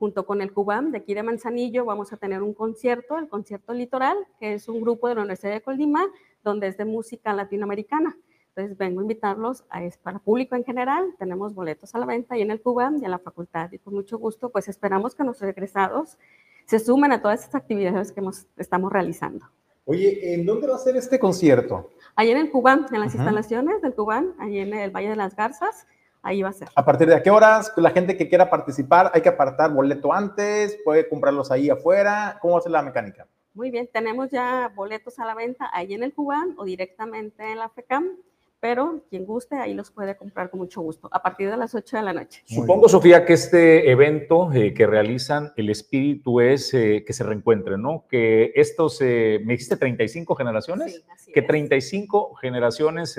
junto 0.00 0.24
con 0.24 0.40
el 0.40 0.50
CUBAM 0.52 0.92
de 0.92 0.98
aquí 0.98 1.12
de 1.12 1.22
Manzanillo 1.22 1.84
vamos 1.84 2.10
a 2.14 2.16
tener 2.16 2.42
un 2.42 2.54
concierto, 2.54 3.18
el 3.18 3.28
Concierto 3.28 3.74
Litoral, 3.74 4.16
que 4.40 4.54
es 4.54 4.66
un 4.66 4.80
grupo 4.80 5.06
de 5.08 5.14
la 5.14 5.20
Universidad 5.20 5.52
de 5.52 5.60
Colima, 5.60 6.08
donde 6.42 6.68
es 6.68 6.78
de 6.78 6.86
música 6.86 7.34
latinoamericana. 7.34 8.16
Entonces 8.48 8.78
vengo 8.78 9.00
a 9.00 9.02
invitarlos 9.02 9.62
a, 9.68 9.84
es 9.84 9.98
para 9.98 10.18
público 10.18 10.56
en 10.56 10.64
general, 10.64 11.14
tenemos 11.18 11.54
boletos 11.54 11.94
a 11.94 11.98
la 11.98 12.06
venta 12.06 12.34
ahí 12.34 12.40
en 12.40 12.50
el 12.50 12.62
CUBAM 12.62 12.96
y 13.02 13.04
en 13.04 13.10
la 13.10 13.18
facultad 13.18 13.70
y 13.72 13.78
con 13.78 13.92
mucho 13.92 14.18
gusto 14.18 14.48
pues 14.48 14.68
esperamos 14.68 15.14
que 15.14 15.22
nuestros 15.22 15.50
egresados 15.50 16.16
se 16.64 16.78
sumen 16.78 17.12
a 17.12 17.20
todas 17.20 17.44
estas 17.44 17.60
actividades 17.60 18.10
que 18.10 18.20
hemos, 18.20 18.46
estamos 18.56 18.90
realizando. 18.90 19.44
Oye, 19.84 20.34
¿en 20.34 20.46
dónde 20.46 20.66
va 20.66 20.76
a 20.76 20.78
ser 20.78 20.96
este 20.96 21.18
concierto? 21.18 21.90
Ahí 22.16 22.30
en 22.30 22.38
el 22.38 22.50
Cubán, 22.50 22.86
en 22.90 23.00
las 23.00 23.14
instalaciones 23.14 23.82
del 23.82 23.94
Cubán, 23.94 24.34
ahí 24.38 24.60
en 24.60 24.72
el 24.72 24.90
Valle 24.90 25.10
de 25.10 25.16
las 25.16 25.36
Garzas, 25.36 25.86
ahí 26.22 26.42
va 26.42 26.50
a 26.50 26.52
ser. 26.52 26.68
¿A 26.74 26.84
partir 26.84 27.08
de 27.08 27.22
qué 27.22 27.30
horas 27.30 27.72
la 27.76 27.90
gente 27.90 28.16
que 28.16 28.28
quiera 28.28 28.50
participar 28.50 29.10
hay 29.14 29.22
que 29.22 29.28
apartar 29.28 29.72
boleto 29.72 30.12
antes? 30.12 30.78
¿Puede 30.84 31.08
comprarlos 31.08 31.50
ahí 31.50 31.70
afuera? 31.70 32.38
¿Cómo 32.40 32.54
va 32.54 32.60
a 32.60 32.62
ser 32.62 32.72
la 32.72 32.82
mecánica? 32.82 33.26
Muy 33.52 33.70
bien, 33.70 33.88
tenemos 33.92 34.30
ya 34.30 34.70
boletos 34.74 35.18
a 35.18 35.26
la 35.26 35.34
venta 35.34 35.68
ahí 35.72 35.92
en 35.94 36.02
el 36.02 36.14
Cubán 36.14 36.54
o 36.56 36.64
directamente 36.64 37.50
en 37.50 37.58
la 37.58 37.68
FECAM 37.68 38.16
pero 38.60 39.02
quien 39.08 39.24
guste 39.24 39.56
ahí 39.56 39.72
los 39.72 39.90
puede 39.90 40.16
comprar 40.16 40.50
con 40.50 40.60
mucho 40.60 40.82
gusto 40.82 41.08
a 41.10 41.22
partir 41.22 41.50
de 41.50 41.56
las 41.56 41.74
8 41.74 41.96
de 41.96 42.02
la 42.02 42.12
noche. 42.12 42.42
Supongo, 42.44 42.88
Sofía, 42.88 43.24
que 43.24 43.32
este 43.32 43.90
evento 43.90 44.52
eh, 44.52 44.74
que 44.74 44.86
realizan, 44.86 45.52
el 45.56 45.70
espíritu 45.70 46.40
es 46.40 46.72
eh, 46.74 47.02
que 47.06 47.12
se 47.14 47.24
reencuentren, 47.24 47.80
¿no? 47.80 48.04
Que 48.08 48.52
estos, 48.54 49.00
eh, 49.00 49.40
me 49.44 49.54
dijiste 49.54 49.78
35 49.78 50.34
generaciones, 50.34 50.94
sí, 50.94 51.04
así 51.10 51.32
que 51.32 51.42
35 51.42 52.34
generaciones, 52.34 53.18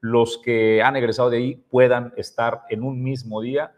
los 0.00 0.38
que 0.38 0.82
han 0.82 0.96
egresado 0.96 1.30
de 1.30 1.36
ahí 1.36 1.54
puedan 1.70 2.12
estar 2.16 2.62
en 2.68 2.82
un 2.82 3.02
mismo 3.02 3.40
día, 3.40 3.72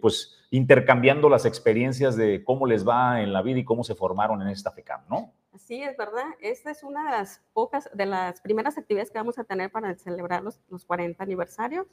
pues 0.00 0.36
intercambiando 0.50 1.28
las 1.28 1.44
experiencias 1.44 2.16
de 2.16 2.44
cómo 2.44 2.66
les 2.66 2.86
va 2.86 3.22
en 3.22 3.32
la 3.32 3.42
vida 3.42 3.58
y 3.58 3.64
cómo 3.64 3.82
se 3.82 3.94
formaron 3.94 4.40
en 4.42 4.48
esta 4.48 4.70
FECAM, 4.70 5.00
¿no? 5.08 5.32
Sí, 5.58 5.82
es 5.82 5.96
verdad. 5.96 6.24
Esta 6.40 6.70
es 6.70 6.82
una 6.82 7.04
de 7.04 7.10
las 7.10 7.42
pocas, 7.52 7.88
de 7.92 8.06
las 8.06 8.40
primeras 8.40 8.76
actividades 8.78 9.10
que 9.10 9.18
vamos 9.18 9.38
a 9.38 9.44
tener 9.44 9.70
para 9.70 9.94
celebrar 9.96 10.42
los, 10.42 10.60
los 10.68 10.84
40 10.84 11.22
aniversarios, 11.22 11.86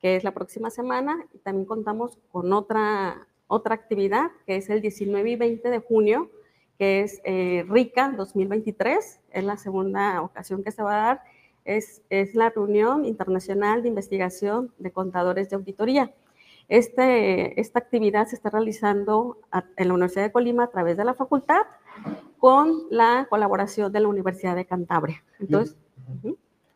que 0.00 0.16
es 0.16 0.24
la 0.24 0.32
próxima 0.32 0.70
semana. 0.70 1.26
Y 1.32 1.38
también 1.38 1.66
contamos 1.66 2.18
con 2.30 2.52
otra, 2.52 3.26
otra 3.46 3.74
actividad, 3.74 4.30
que 4.46 4.56
es 4.56 4.68
el 4.70 4.80
19 4.80 5.30
y 5.30 5.36
20 5.36 5.70
de 5.70 5.78
junio, 5.78 6.30
que 6.78 7.00
es 7.00 7.20
eh, 7.24 7.64
RICA 7.68 8.12
2023. 8.16 9.20
Es 9.30 9.44
la 9.44 9.56
segunda 9.56 10.22
ocasión 10.22 10.62
que 10.62 10.72
se 10.72 10.82
va 10.82 10.94
a 10.94 11.06
dar. 11.06 11.22
Es, 11.64 12.02
es 12.10 12.34
la 12.34 12.50
reunión 12.50 13.04
internacional 13.04 13.82
de 13.82 13.88
investigación 13.88 14.72
de 14.78 14.90
contadores 14.90 15.48
de 15.50 15.56
auditoría. 15.56 16.12
Este, 16.68 17.60
esta 17.60 17.80
actividad 17.80 18.26
se 18.28 18.36
está 18.36 18.48
realizando 18.50 19.38
en 19.76 19.88
la 19.88 19.94
Universidad 19.94 20.22
de 20.22 20.32
Colima 20.32 20.64
a 20.64 20.70
través 20.70 20.96
de 20.96 21.04
la 21.04 21.14
facultad 21.14 21.62
con 22.38 22.84
la 22.90 23.26
colaboración 23.28 23.92
de 23.92 24.00
la 24.00 24.08
Universidad 24.08 24.56
de 24.56 24.66
Cantabria. 24.66 25.22
Entonces, 25.38 25.76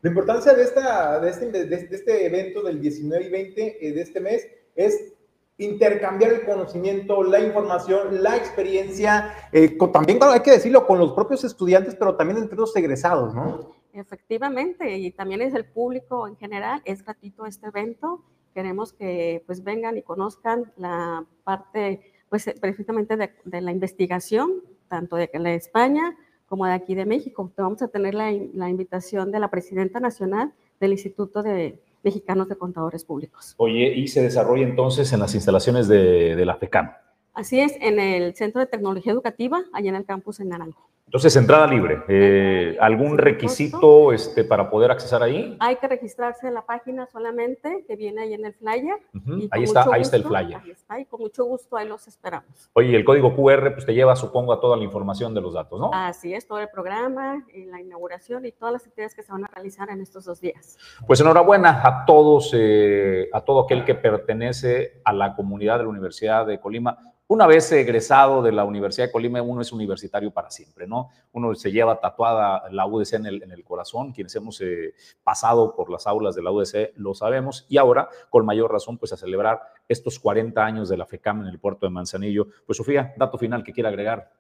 La 0.03 0.11
importancia 0.11 0.53
de, 0.53 0.63
esta, 0.63 1.19
de, 1.21 1.31
este, 1.31 1.51
de, 1.51 1.89
este, 1.91 2.27
evento 2.27 2.63
del 2.63 2.81
19 2.81 3.25
y 3.25 3.31
20 3.31 3.89
eh, 3.89 3.93
de 3.93 4.03
este 4.03 4.21
mes 4.21 4.47
es 4.77 5.15
intercambiar 5.57 6.33
el 6.33 6.45
conocimiento, 6.45 7.23
la 7.23 7.41
información, 7.41 8.23
la 8.23 8.37
experiencia, 8.37 9.33
eh, 9.53 9.79
también 9.93 10.19
hay 10.23 10.41
que 10.41 10.51
decirlo 10.51 10.87
con 10.87 10.99
los 10.99 11.13
propios 11.13 11.45
estudiantes, 11.45 11.95
pero 11.95 12.17
también 12.17 12.39
entre 12.39 12.59
los 12.59 12.75
egresados, 12.77 13.35
¿no? 13.35 13.73
Efectivamente, 13.93 14.99
y 14.99 15.13
también 15.13 15.41
es 15.41 15.55
el 15.55 15.65
público 15.65 16.27
en 16.27 16.37
general, 16.37 16.83
es 16.85 17.05
gratuito 17.05 17.47
este 17.47 17.69
evento 17.69 18.25
queremos 18.55 18.93
que 18.93 19.43
pues 19.47 19.63
vengan 19.65 19.99
y 19.99 20.03
conozcan 20.03 20.73
la 20.77 21.27
parte 21.43 22.01
pues 22.31 22.51
precisamente 22.61 23.17
de, 23.17 23.35
de 23.45 23.61
la 23.61 23.73
investigación, 23.73 24.63
tanto 24.89 25.17
de, 25.17 25.31
de, 25.33 25.55
España 25.55 26.17
como 26.47 26.67
de 26.67 26.73
aquí 26.73 26.95
de 26.95 27.07
México. 27.07 27.51
Vamos 27.57 27.83
a 27.83 27.89
tener 27.89 28.15
la, 28.15 28.33
la 28.53 28.69
invitación 28.69 29.31
de 29.31 29.41
la 29.41 29.49
presidenta 29.49 30.01
nacional 30.01 30.53
del 30.81 30.93
Instituto 30.93 31.43
de 31.43 31.81
Mexicanos 32.03 32.49
de 32.49 32.57
Contadores 32.57 33.05
Públicos. 33.05 33.55
Oye, 33.57 33.95
y 33.95 34.09
se 34.09 34.23
desarrolla 34.23 34.65
entonces 34.65 35.13
en 35.13 35.21
las 35.21 35.35
instalaciones 35.35 35.89
de, 35.89 36.37
de 36.37 36.45
la 36.45 36.57
FECAM. 36.57 36.93
Así 37.33 37.59
es, 37.59 37.77
en 37.81 37.99
el 37.99 38.35
Centro 38.37 38.61
de 38.61 38.67
Tecnología 38.67 39.13
Educativa, 39.13 39.65
allá 39.73 39.89
en 39.89 39.97
el 39.97 40.05
campus 40.05 40.39
en 40.39 40.51
Naranjo. 40.51 40.89
Entonces, 41.07 41.37
entrada 41.37 41.67
libre. 41.67 42.03
Eh, 42.09 42.77
¿Algún 42.81 43.19
requisito 43.19 44.13
este, 44.13 44.43
para 44.43 44.69
poder 44.69 44.91
accesar 44.91 45.23
ahí? 45.23 45.57
Hay 45.61 45.77
que 45.77 45.87
registrarse 45.87 46.49
en 46.49 46.55
la 46.55 46.67
página 46.67 47.07
solamente, 47.07 47.85
que 47.87 47.95
viene 47.95 48.23
ahí 48.23 48.35
en 48.35 48.45
el 48.45 48.55
flyer. 48.55 48.97
Uh 49.15 49.19
-huh. 49.19 49.49
Ahí 49.51 49.63
está, 49.63 49.85
ahí 49.93 50.01
está 50.03 50.17
el 50.17 50.25
flyer. 50.25 50.61
Ahí 50.65 50.71
está, 50.71 50.99
y 50.99 51.05
con 51.05 51.21
mucho 51.21 51.45
gusto 51.45 51.77
ahí 51.77 51.87
los 51.87 52.09
esperamos. 52.09 52.71
Oye, 52.73 52.97
el 52.97 53.05
código 53.05 53.37
QR 53.37 53.75
pues 53.75 53.87
te 53.87 53.95
lleva, 53.95 54.17
supongo, 54.17 54.53
a 54.53 54.61
toda 54.61 54.77
la 54.77 54.83
información 54.83 55.35
de 55.35 55.41
los 55.41 55.55
datos, 55.55 55.79
¿no? 55.79 55.91
Así 55.93 56.35
es, 56.35 56.49
todo 56.49 56.59
el 56.59 56.69
programa, 56.69 57.45
la 57.55 57.81
inauguración 57.81 58.45
y 58.47 58.53
todas 58.53 58.73
las 58.73 58.87
actividades 58.87 59.15
que 59.15 59.23
se 59.23 59.31
van 59.31 59.45
a 59.45 59.49
realizar 59.49 59.91
en 59.91 60.01
estos 60.01 60.25
dos 60.25 60.41
días. 60.41 60.79
Pues 61.07 61.21
enhorabuena 61.21 61.83
a 61.85 62.07
todos, 62.07 62.51
eh, 62.55 63.29
a 63.33 63.43
todo 63.43 63.65
aquel 63.65 63.85
que 63.85 63.95
pertenece 63.95 65.01
a 65.05 65.13
la 65.13 65.37
comunidad 65.37 65.79
de 65.79 65.85
la 65.85 65.91
Universidad 65.91 66.47
de 66.47 66.59
Colima 66.59 66.99
una 67.27 67.47
vez 67.47 67.73
egresado 67.73 68.43
de 68.43 68.53
la 68.53 68.65
Universidad 68.65 69.07
de 69.07 69.13
Colima, 69.13 69.41
uno 69.41 69.63
es 69.63 69.73
universitario 69.73 70.31
para 70.31 70.51
siempre, 70.51 70.87
¿no? 70.87 70.94
Uno 71.33 71.55
se 71.55 71.73
lleva 71.73 72.01
tatuada 72.01 72.71
la 72.71 72.87
UDC 72.87 73.15
en 73.15 73.27
el, 73.27 73.65
corazón, 73.65 74.13
quienes 74.13 74.35
hemos 74.37 74.61
eh, 74.61 74.95
pasado 75.23 75.75
por 75.75 75.91
las 75.91 76.07
aulas 76.07 76.35
de 76.35 76.43
la 76.43 76.51
UDC 76.51 76.93
lo 76.97 77.15
sabemos, 77.15 77.67
y 77.69 77.79
ahora, 77.79 78.09
con 78.31 78.45
mayor 78.45 78.71
razón, 78.73 78.99
pues 78.99 79.13
a 79.13 79.17
celebrar 79.17 79.61
estos 79.89 80.19
40 80.19 80.65
años 80.65 80.89
de 80.89 80.97
la 80.97 81.07
FECAM 81.07 81.43
en 81.43 81.49
el 81.49 81.59
puerto 81.59 81.87
de 81.87 81.91
Manzanillo. 81.91 82.49
Pues 82.67 82.79
Sofía, 82.79 83.15
dato 83.17 83.39
final 83.39 83.65
que 83.65 83.73
quiera 83.73 83.89
agregar. 83.89 84.31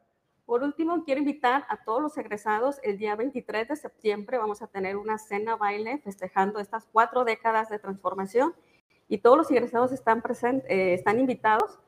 Por 0.46 0.62
último, 0.62 1.04
quiero 1.04 1.20
invitar 1.20 1.64
a 1.68 1.84
todos 1.84 2.02
los 2.02 2.18
egresados, 2.18 2.78
el 2.82 2.98
día 2.98 3.16
23 3.16 3.68
de 3.68 3.76
septiembre 3.76 4.36
vamos 4.36 4.60
a 4.60 4.66
tener 4.66 4.96
una 4.96 5.16
cena 5.16 5.56
baile 5.56 5.98
festejando 6.04 6.58
estas 6.58 6.86
cuatro 6.92 7.24
décadas 7.24 7.70
de 7.70 7.78
transformación 7.78 8.54
y 9.08 9.18
todos 9.18 9.38
los 9.38 9.50
egresados 9.50 9.92
están, 9.92 10.20
presentes, 10.20 10.70
eh, 10.70 10.92
están 10.92 11.18
invitados 11.18 11.78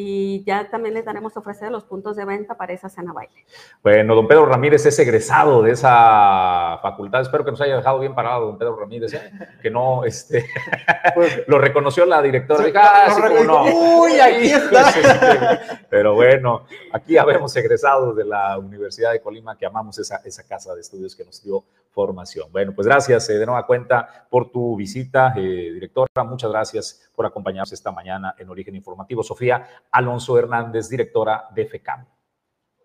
y 0.00 0.44
ya 0.44 0.70
también 0.70 0.94
les 0.94 1.04
daremos 1.04 1.36
a 1.36 1.40
ofrecer 1.40 1.72
los 1.72 1.82
puntos 1.82 2.14
de 2.14 2.24
venta 2.24 2.56
para 2.56 2.72
esa 2.72 2.88
cena 2.88 3.12
baile. 3.12 3.44
Bueno, 3.82 4.14
don 4.14 4.28
Pedro 4.28 4.46
Ramírez 4.46 4.86
es 4.86 4.96
egresado 5.00 5.60
de 5.60 5.72
esa 5.72 6.78
facultad. 6.80 7.22
Espero 7.22 7.44
que 7.44 7.50
nos 7.50 7.60
haya 7.60 7.74
dejado 7.74 7.98
bien 7.98 8.14
parado, 8.14 8.46
don 8.46 8.58
Pedro 8.58 8.76
Ramírez, 8.76 9.12
¿eh? 9.14 9.32
que 9.60 9.72
no, 9.72 10.04
este, 10.04 10.46
pues, 11.16 11.42
lo 11.48 11.58
reconoció 11.58 12.06
la 12.06 12.22
directora. 12.22 12.64
Sí, 12.64 12.72
ah, 12.76 13.08
sí, 13.12 13.44
no. 13.44 13.64
Uy, 13.64 14.20
aquí 14.20 14.46
está. 14.52 15.82
Pero 15.90 16.14
bueno, 16.14 16.62
aquí 16.92 17.18
habemos 17.18 17.56
egresados 17.56 18.14
de 18.14 18.24
la 18.24 18.56
Universidad 18.56 19.10
de 19.10 19.20
Colima 19.20 19.58
que 19.58 19.66
amamos 19.66 19.98
esa, 19.98 20.20
esa 20.24 20.44
casa 20.44 20.76
de 20.76 20.80
estudios 20.80 21.16
que 21.16 21.24
nos 21.24 21.42
dio 21.42 21.64
formación. 21.98 22.46
Bueno, 22.52 22.72
pues 22.76 22.86
gracias 22.86 23.28
eh, 23.28 23.38
de 23.38 23.44
nueva 23.44 23.66
cuenta 23.66 24.28
por 24.30 24.52
tu 24.52 24.76
visita, 24.76 25.32
eh, 25.36 25.72
directora. 25.74 26.22
Muchas 26.24 26.48
gracias 26.48 27.10
por 27.12 27.26
acompañarnos 27.26 27.72
esta 27.72 27.90
mañana 27.90 28.36
en 28.38 28.48
Origen 28.48 28.76
Informativo. 28.76 29.24
Sofía 29.24 29.66
Alonso 29.90 30.38
Hernández, 30.38 30.88
directora 30.88 31.48
de 31.52 31.66
FECAM. 31.66 32.06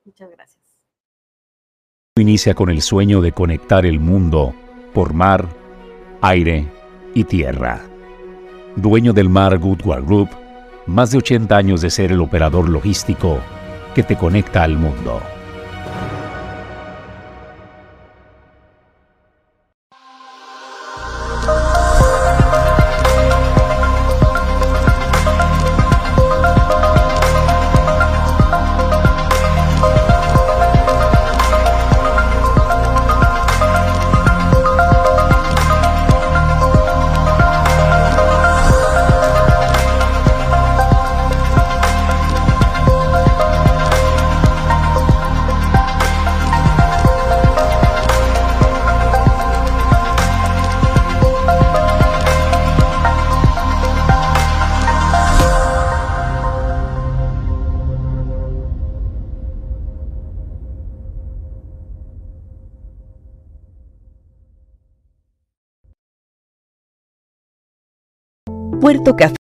Muchas 0.03 0.31
gracias. 0.31 0.63
Inicia 2.17 2.55
con 2.55 2.71
el 2.71 2.81
sueño 2.81 3.21
de 3.21 3.33
conectar 3.33 3.85
el 3.85 3.99
mundo 3.99 4.55
por 4.95 5.13
mar, 5.13 5.45
aire 6.21 6.67
y 7.13 7.23
tierra. 7.25 7.81
Dueño 8.75 9.13
del 9.13 9.29
mar 9.29 9.59
Goodward 9.59 10.05
Group, 10.05 10.29
más 10.87 11.11
de 11.11 11.19
80 11.19 11.55
años 11.55 11.81
de 11.81 11.91
ser 11.91 12.11
el 12.11 12.19
operador 12.19 12.67
logístico 12.67 13.37
que 13.93 14.01
te 14.01 14.17
conecta 14.17 14.63
al 14.63 14.75
mundo. 14.75 15.21
Puerto 69.03 69.17
Café. 69.17 69.42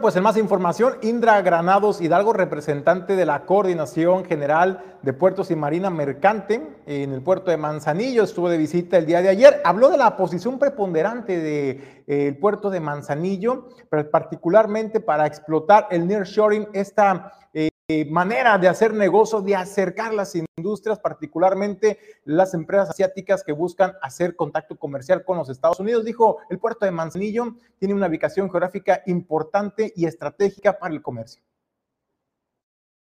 Pues 0.00 0.14
en 0.16 0.24
más 0.24 0.36
información, 0.36 0.98
Indra 1.02 1.40
Granados 1.40 2.00
Hidalgo, 2.00 2.32
representante 2.32 3.16
de 3.16 3.24
la 3.24 3.46
Coordinación 3.46 4.24
General 4.24 4.98
de 5.00 5.12
Puertos 5.12 5.50
y 5.50 5.56
Marina 5.56 5.90
Mercante 5.90 6.60
en 6.86 7.12
el 7.12 7.22
puerto 7.22 7.50
de 7.50 7.56
Manzanillo, 7.56 8.24
estuvo 8.24 8.48
de 8.48 8.58
visita 8.58 8.98
el 8.98 9.06
día 9.06 9.22
de 9.22 9.30
ayer. 9.30 9.60
Habló 9.64 9.88
de 9.88 9.96
la 9.96 10.16
posición 10.16 10.58
preponderante 10.58 11.38
del 11.38 12.02
eh, 12.06 12.38
puerto 12.38 12.68
de 12.68 12.80
Manzanillo, 12.80 13.68
particularmente 14.12 15.00
para 15.00 15.26
explotar 15.26 15.88
el 15.90 16.06
nearshoring, 16.06 16.68
esta 16.72 17.32
eh, 17.54 17.70
manera 18.08 18.58
de 18.58 18.66
hacer 18.66 18.92
negocio, 18.92 19.40
de 19.40 19.54
acercar 19.54 20.12
las 20.12 20.34
industrias, 20.34 20.98
particularmente 20.98 22.00
las 22.24 22.52
empresas 22.52 22.90
asiáticas 22.90 23.44
que 23.44 23.52
buscan 23.52 23.92
hacer 24.02 24.34
contacto 24.34 24.76
comercial 24.76 25.24
con 25.24 25.38
los 25.38 25.48
Estados 25.48 25.78
Unidos. 25.78 26.04
Dijo, 26.04 26.38
el 26.50 26.58
puerto 26.58 26.84
de 26.84 26.90
Manzanillo 26.90 27.54
tiene 27.78 27.94
una 27.94 28.08
ubicación 28.08 28.50
geográfica 28.50 29.02
importante 29.06 29.92
y 29.94 30.06
estratégica 30.06 30.76
para 30.76 30.94
el 30.94 31.00
comercio. 31.00 31.40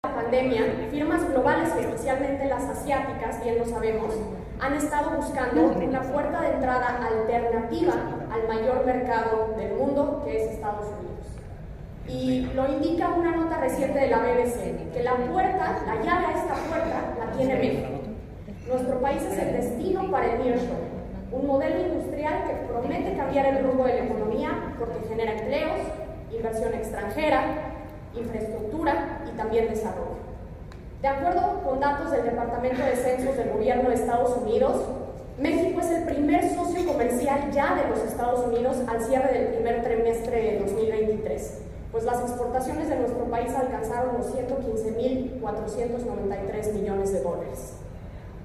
La 0.03 0.15
pandemia, 0.15 0.89
firmas 0.91 1.29
globales 1.29 1.73
especialmente 1.77 2.45
las 2.49 2.63
asiáticas, 2.63 3.41
bien 3.41 3.59
lo 3.59 3.65
sabemos, 3.65 4.13
han 4.59 4.73
estado 4.73 5.15
buscando 5.15 5.63
una 5.63 6.01
puerta 6.01 6.41
de 6.41 6.55
entrada 6.55 7.07
alternativa 7.07 7.93
al 8.29 8.47
mayor 8.49 8.85
mercado 8.85 9.53
del 9.55 9.75
mundo, 9.75 10.23
que 10.25 10.43
es 10.43 10.51
Estados 10.51 10.87
Unidos. 10.87 11.42
Y 12.07 12.41
lo 12.53 12.67
indica 12.67 13.09
una 13.09 13.31
nota 13.31 13.57
reciente 13.57 13.97
de 13.97 14.07
la 14.07 14.19
BBC, 14.19 14.91
que 14.91 15.03
la 15.03 15.15
puerta, 15.15 15.81
la 15.85 15.95
llave 16.03 16.25
a 16.25 16.31
esta 16.31 16.53
puerta, 16.67 17.15
la 17.17 17.31
tiene 17.31 17.55
México. 17.55 17.87
Nuestro 18.67 18.99
país 18.99 19.21
es 19.23 19.37
el 19.37 19.53
destino 19.53 20.11
para 20.11 20.33
el 20.33 20.43
nearshoring, 20.43 20.93
un 21.31 21.47
modelo 21.47 21.79
industrial 21.79 22.43
que 22.45 22.67
promete 22.67 23.15
cambiar 23.15 23.45
el 23.45 23.63
rumbo 23.63 23.85
de 23.85 23.93
la 23.95 24.05
economía 24.05 24.75
porque 24.77 25.07
genera 25.07 25.31
empleos, 25.33 25.79
inversión 26.31 26.73
extranjera, 26.73 27.43
infraestructura 28.15 29.21
y 29.25 29.37
también 29.37 29.69
desarrollo. 29.69 30.23
De 31.01 31.07
acuerdo 31.07 31.61
con 31.63 31.79
datos 31.79 32.11
del 32.11 32.25
Departamento 32.25 32.83
de 32.83 32.95
Censos 32.95 33.37
del 33.37 33.49
Gobierno 33.51 33.89
de 33.89 33.95
Estados 33.95 34.37
Unidos, 34.37 34.81
México 35.39 35.79
es 35.79 35.89
el 35.89 36.03
primer 36.03 36.53
socio 36.53 36.85
comercial 36.85 37.49
ya 37.51 37.75
de 37.75 37.89
los 37.89 37.99
Estados 37.99 38.45
Unidos 38.45 38.77
al 38.87 39.01
cierre 39.01 39.33
del 39.33 39.47
primer 39.53 39.83
trimestre 39.83 40.41
de 40.41 40.59
2023 40.59 41.72
pues 41.93 42.03
las 42.05 42.19
exportaciones 42.21 42.89
de 42.89 42.95
nuestro 42.95 43.25
país 43.25 43.53
alcanzaron 43.53 44.17
los 44.17 44.35
115.493 44.35 46.73
millones 46.73 47.13
de 47.13 47.21
dólares. 47.21 47.73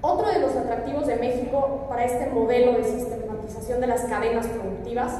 Otro 0.01 0.29
de 0.29 0.39
los 0.39 0.55
atractivos 0.55 1.07
de 1.07 1.15
México 1.15 1.87
para 1.89 2.05
este 2.05 2.29
modelo 2.29 2.73
de 2.73 2.83
sistematización 2.83 3.81
de 3.81 3.87
las 3.87 4.03
cadenas 4.03 4.45
productivas 4.45 5.17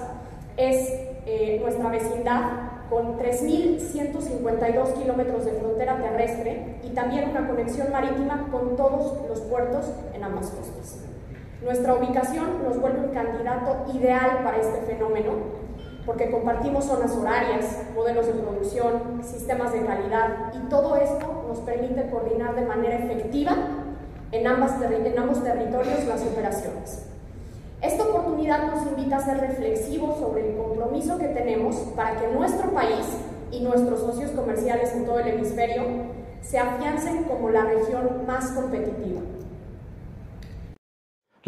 es 0.58 0.94
eh, 1.26 1.58
nuestra 1.60 1.90
vecindad 1.90 2.52
con 2.88 3.18
3.152 3.18 4.94
kilómetros 4.94 5.46
de 5.46 5.54
frontera 5.54 5.98
terrestre 5.98 6.76
y 6.84 6.92
también 6.92 7.32
una 7.32 7.48
conexión 7.48 7.92
marítima 7.92 8.48
con 8.52 8.76
todos 8.76 9.28
los 9.28 9.42
puertos 9.42 9.92
en 10.14 10.24
ambas 10.24 10.52
costas. 10.52 11.00
Nuestra 11.64 11.96
ubicación 11.96 12.64
nos 12.64 12.80
vuelve 12.80 13.00
un 13.00 13.10
candidato 13.12 13.86
ideal 13.94 14.44
para 14.44 14.58
este 14.58 14.82
fenómeno 14.82 15.69
porque 16.10 16.32
compartimos 16.32 16.86
zonas 16.86 17.16
horarias, 17.16 17.84
modelos 17.94 18.26
de 18.26 18.34
producción, 18.34 19.22
sistemas 19.22 19.72
de 19.74 19.86
calidad 19.86 20.52
y 20.56 20.68
todo 20.68 20.96
esto 20.96 21.46
nos 21.48 21.60
permite 21.60 22.10
coordinar 22.10 22.56
de 22.56 22.66
manera 22.66 22.96
efectiva 22.96 23.56
en, 24.32 24.48
ambos 24.48 24.72
territorios 24.80 26.06
las 26.08 26.24
operaciones. 26.24 27.06
Esta 27.84 28.04
oportunidad 28.06 28.72
nos 28.72 28.88
invita 28.88 29.18
a 29.18 29.20
ser 29.20 29.38
reflexivos 29.38 30.18
sobre 30.18 30.50
el 30.50 30.58
compromiso 30.58 31.20
que 31.20 31.28
tenemos 31.28 31.76
para 31.96 32.20
que 32.20 32.28
nuestro 32.30 32.72
país 32.72 33.06
y 33.52 33.62
nuestros 33.62 34.00
socios 34.00 34.32
comerciales 34.32 34.92
en 34.96 35.06
todo 35.06 35.20
el 35.20 35.28
hemisferio 35.28 35.84
se 36.42 36.58
afiancen 36.58 37.26
como 37.26 37.52
la 37.52 37.66
región 37.66 38.26
más 38.26 38.50
competitiva. 38.54 39.22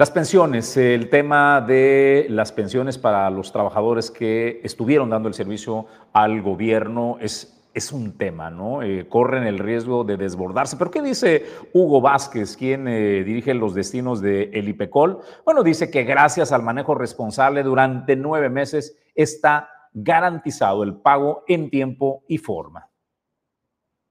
Las 0.01 0.09
pensiones, 0.09 0.77
el 0.77 1.11
tema 1.11 1.61
de 1.61 2.25
las 2.27 2.51
pensiones 2.51 2.97
para 2.97 3.29
los 3.29 3.51
trabajadores 3.51 4.09
que 4.09 4.59
estuvieron 4.63 5.11
dando 5.11 5.27
el 5.27 5.35
servicio 5.35 5.85
al 6.11 6.41
gobierno 6.41 7.17
es, 7.21 7.69
es 7.75 7.91
un 7.91 8.17
tema, 8.17 8.49
¿no? 8.49 8.81
Eh, 8.81 9.07
corren 9.07 9.43
el 9.43 9.59
riesgo 9.59 10.03
de 10.03 10.17
desbordarse. 10.17 10.75
Pero 10.75 10.89
¿qué 10.89 11.03
dice 11.03 11.45
Hugo 11.71 12.01
Vázquez, 12.01 12.57
quien 12.57 12.87
eh, 12.87 13.23
dirige 13.23 13.53
los 13.53 13.75
destinos 13.75 14.21
de 14.21 14.49
el 14.53 14.69
IPECOL? 14.69 15.19
Bueno, 15.45 15.61
dice 15.61 15.91
que 15.91 16.03
gracias 16.03 16.51
al 16.51 16.63
manejo 16.63 16.95
responsable 16.95 17.61
durante 17.61 18.15
nueve 18.15 18.49
meses 18.49 18.97
está 19.13 19.69
garantizado 19.93 20.81
el 20.81 20.95
pago 20.95 21.43
en 21.47 21.69
tiempo 21.69 22.23
y 22.27 22.39
forma. 22.39 22.89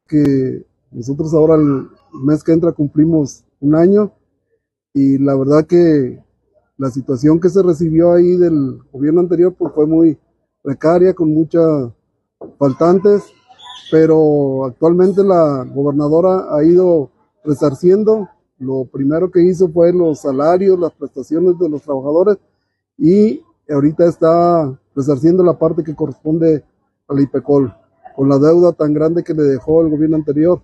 Que 0.07 0.64
nosotros 0.93 1.34
ahora 1.34 1.57
el 1.57 1.88
mes 2.12 2.45
que 2.45 2.53
entra 2.53 2.70
cumplimos 2.70 3.45
un 3.59 3.74
año 3.74 4.12
y 4.93 5.18
la 5.18 5.36
verdad 5.36 5.66
que 5.66 6.22
la 6.76 6.91
situación 6.91 7.38
que 7.41 7.49
se 7.49 7.62
recibió 7.62 8.12
ahí 8.12 8.36
del 8.36 8.80
gobierno 8.93 9.20
anterior 9.20 9.55
pues 9.57 9.72
fue 9.74 9.86
muy 9.86 10.18
precaria, 10.62 11.14
con 11.14 11.32
muchas 11.32 11.91
faltantes, 12.59 13.22
pero 13.91 14.64
actualmente 14.64 15.22
la 15.22 15.64
gobernadora 15.64 16.55
ha 16.55 16.64
ido 16.64 17.11
resarciendo. 17.45 18.28
Lo 18.59 18.84
primero 18.84 19.30
que 19.30 19.43
hizo 19.43 19.68
fue 19.68 19.93
los 19.93 20.20
salarios, 20.20 20.78
las 20.78 20.93
prestaciones 20.93 21.59
de 21.59 21.68
los 21.68 21.82
trabajadores 21.82 22.38
y 22.99 23.43
ahorita 23.68 24.07
está 24.07 24.78
resarciendo 24.95 25.43
la 25.43 25.59
parte 25.59 25.84
que 25.84 25.95
corresponde 25.95 26.64
al 27.09 27.20
IPECOL, 27.20 27.74
con 28.16 28.28
la 28.28 28.38
deuda 28.38 28.72
tan 28.72 28.93
grande 28.93 29.22
que 29.22 29.34
le 29.34 29.43
dejó 29.43 29.82
el 29.82 29.91
gobierno 29.91 30.16
anterior. 30.16 30.61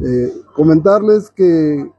Eh, 0.00 0.32
comentarles 0.54 1.30
que 1.30 1.90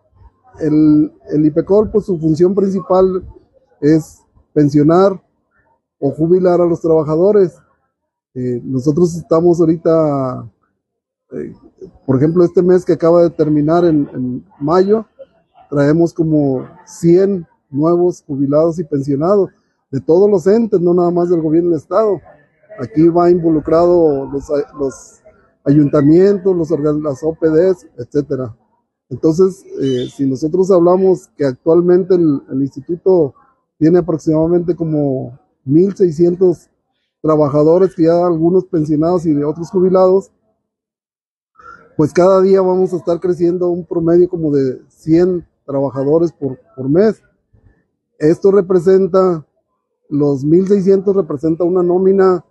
el, 0.61 1.11
el 1.31 1.45
IPECOL, 1.45 1.91
pues 1.91 2.05
su 2.05 2.17
función 2.19 2.53
principal 2.55 3.23
es 3.81 4.19
pensionar 4.53 5.21
o 5.99 6.11
jubilar 6.11 6.61
a 6.61 6.65
los 6.65 6.81
trabajadores. 6.81 7.57
Eh, 8.33 8.61
nosotros 8.63 9.15
estamos 9.15 9.59
ahorita, 9.59 10.49
eh, 11.31 11.53
por 12.05 12.17
ejemplo, 12.17 12.43
este 12.43 12.61
mes 12.61 12.85
que 12.85 12.93
acaba 12.93 13.23
de 13.23 13.29
terminar 13.29 13.85
en, 13.85 14.09
en, 14.13 14.45
mayo, 14.59 15.05
traemos 15.69 16.13
como 16.13 16.67
100 16.85 17.45
nuevos 17.69 18.23
jubilados 18.25 18.79
y 18.79 18.83
pensionados 18.83 19.49
de 19.91 19.99
todos 19.99 20.29
los 20.29 20.47
entes, 20.47 20.79
no 20.79 20.93
nada 20.93 21.11
más 21.11 21.29
del 21.29 21.41
gobierno 21.41 21.71
del 21.71 21.79
Estado. 21.79 22.19
Aquí 22.79 23.07
va 23.09 23.29
involucrado 23.29 24.29
los, 24.31 24.47
los 24.79 25.19
ayuntamientos, 25.65 26.55
los, 26.55 26.69
las 26.69 27.23
OPDs, 27.23 27.87
etcétera. 27.97 28.55
Entonces, 29.09 29.65
eh, 29.81 30.07
si 30.15 30.25
nosotros 30.27 30.69
hablamos 30.69 31.27
que 31.35 31.45
actualmente 31.45 32.13
el, 32.13 32.61
instituto 32.61 33.33
tiene 33.79 33.99
aproximadamente 33.99 34.75
como 34.75 35.39
1.600 35.65 36.69
trabajadores, 37.21 37.95
que 37.95 38.03
ya 38.03 38.25
algunos 38.25 38.65
pensionados 38.65 39.25
y 39.25 39.33
de 39.33 39.43
otros 39.43 39.71
jubilados, 39.71 40.31
pues 41.97 42.13
cada 42.13 42.41
día 42.41 42.61
vamos 42.61 42.93
a 42.93 42.97
estar 42.97 43.19
creciendo 43.19 43.69
un 43.69 43.83
promedio 43.85 44.29
como 44.29 44.51
de 44.51 44.79
100 44.89 45.45
trabajadores 45.65 46.31
por, 46.31 46.59
por 46.75 46.87
mes. 46.87 47.21
Esto 48.19 48.51
representa, 48.51 49.45
los 50.07 50.45
1.600 50.45 51.15
representa 51.15 51.63
una 51.63 51.81
nómina 51.81 52.45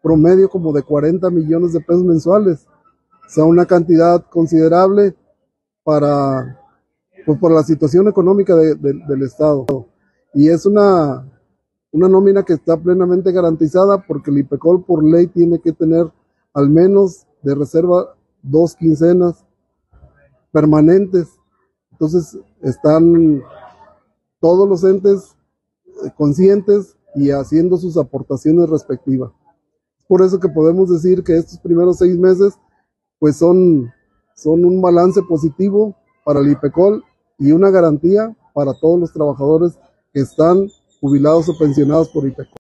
promedio 0.00 0.48
como 0.48 0.72
de 0.72 0.82
40 0.82 1.28
millones 1.30 1.72
de 1.72 1.80
pesos 1.80 2.04
mensuales, 2.04 2.66
o 3.26 3.28
sea, 3.28 3.44
una 3.44 3.66
cantidad 3.66 4.24
considerable 4.30 5.16
para, 5.84 6.60
pues, 7.24 7.38
por 7.38 7.52
la 7.52 7.62
situación 7.62 8.08
económica 8.08 8.56
de, 8.56 8.74
del 8.74 9.22
Estado. 9.22 9.66
Y 10.32 10.48
es 10.48 10.66
una, 10.66 11.30
una 11.92 12.08
nómina 12.08 12.42
que 12.42 12.54
está 12.54 12.76
plenamente 12.76 13.30
garantizada 13.30 14.04
porque 14.04 14.30
el 14.30 14.38
IPECOL 14.38 14.84
por 14.84 15.04
ley 15.04 15.28
tiene 15.28 15.60
que 15.60 15.72
tener 15.72 16.10
al 16.52 16.68
menos 16.68 17.26
de 17.42 17.54
reserva 17.54 18.16
dos 18.42 18.74
quincenas 18.74 19.44
permanentes. 20.50 21.28
Entonces 21.92 22.38
están 22.62 23.42
todos 24.40 24.68
los 24.68 24.82
entes 24.84 25.36
eh, 26.04 26.10
conscientes 26.16 26.96
y 27.14 27.30
haciendo 27.30 27.76
sus 27.76 27.96
aportaciones 27.96 28.68
respectivas. 28.68 29.30
Por 30.08 30.22
eso 30.22 30.40
que 30.40 30.48
podemos 30.48 30.90
decir 30.90 31.22
que 31.22 31.36
estos 31.36 31.58
primeros 31.60 31.98
seis 31.98 32.18
meses 32.18 32.54
pues 33.18 33.36
son 33.36 33.90
son 34.34 34.64
un 34.64 34.82
balance 34.82 35.22
positivo 35.22 35.94
para 36.24 36.40
el 36.40 36.50
IPECOL 36.52 37.04
y 37.38 37.52
una 37.52 37.70
garantía 37.70 38.34
para 38.52 38.72
todos 38.74 39.00
los 39.00 39.12
trabajadores 39.12 39.78
que 40.12 40.20
están 40.20 40.68
jubilados 41.00 41.48
o 41.48 41.58
pensionados 41.58 42.08
por 42.10 42.26
IPECOL. 42.26 42.56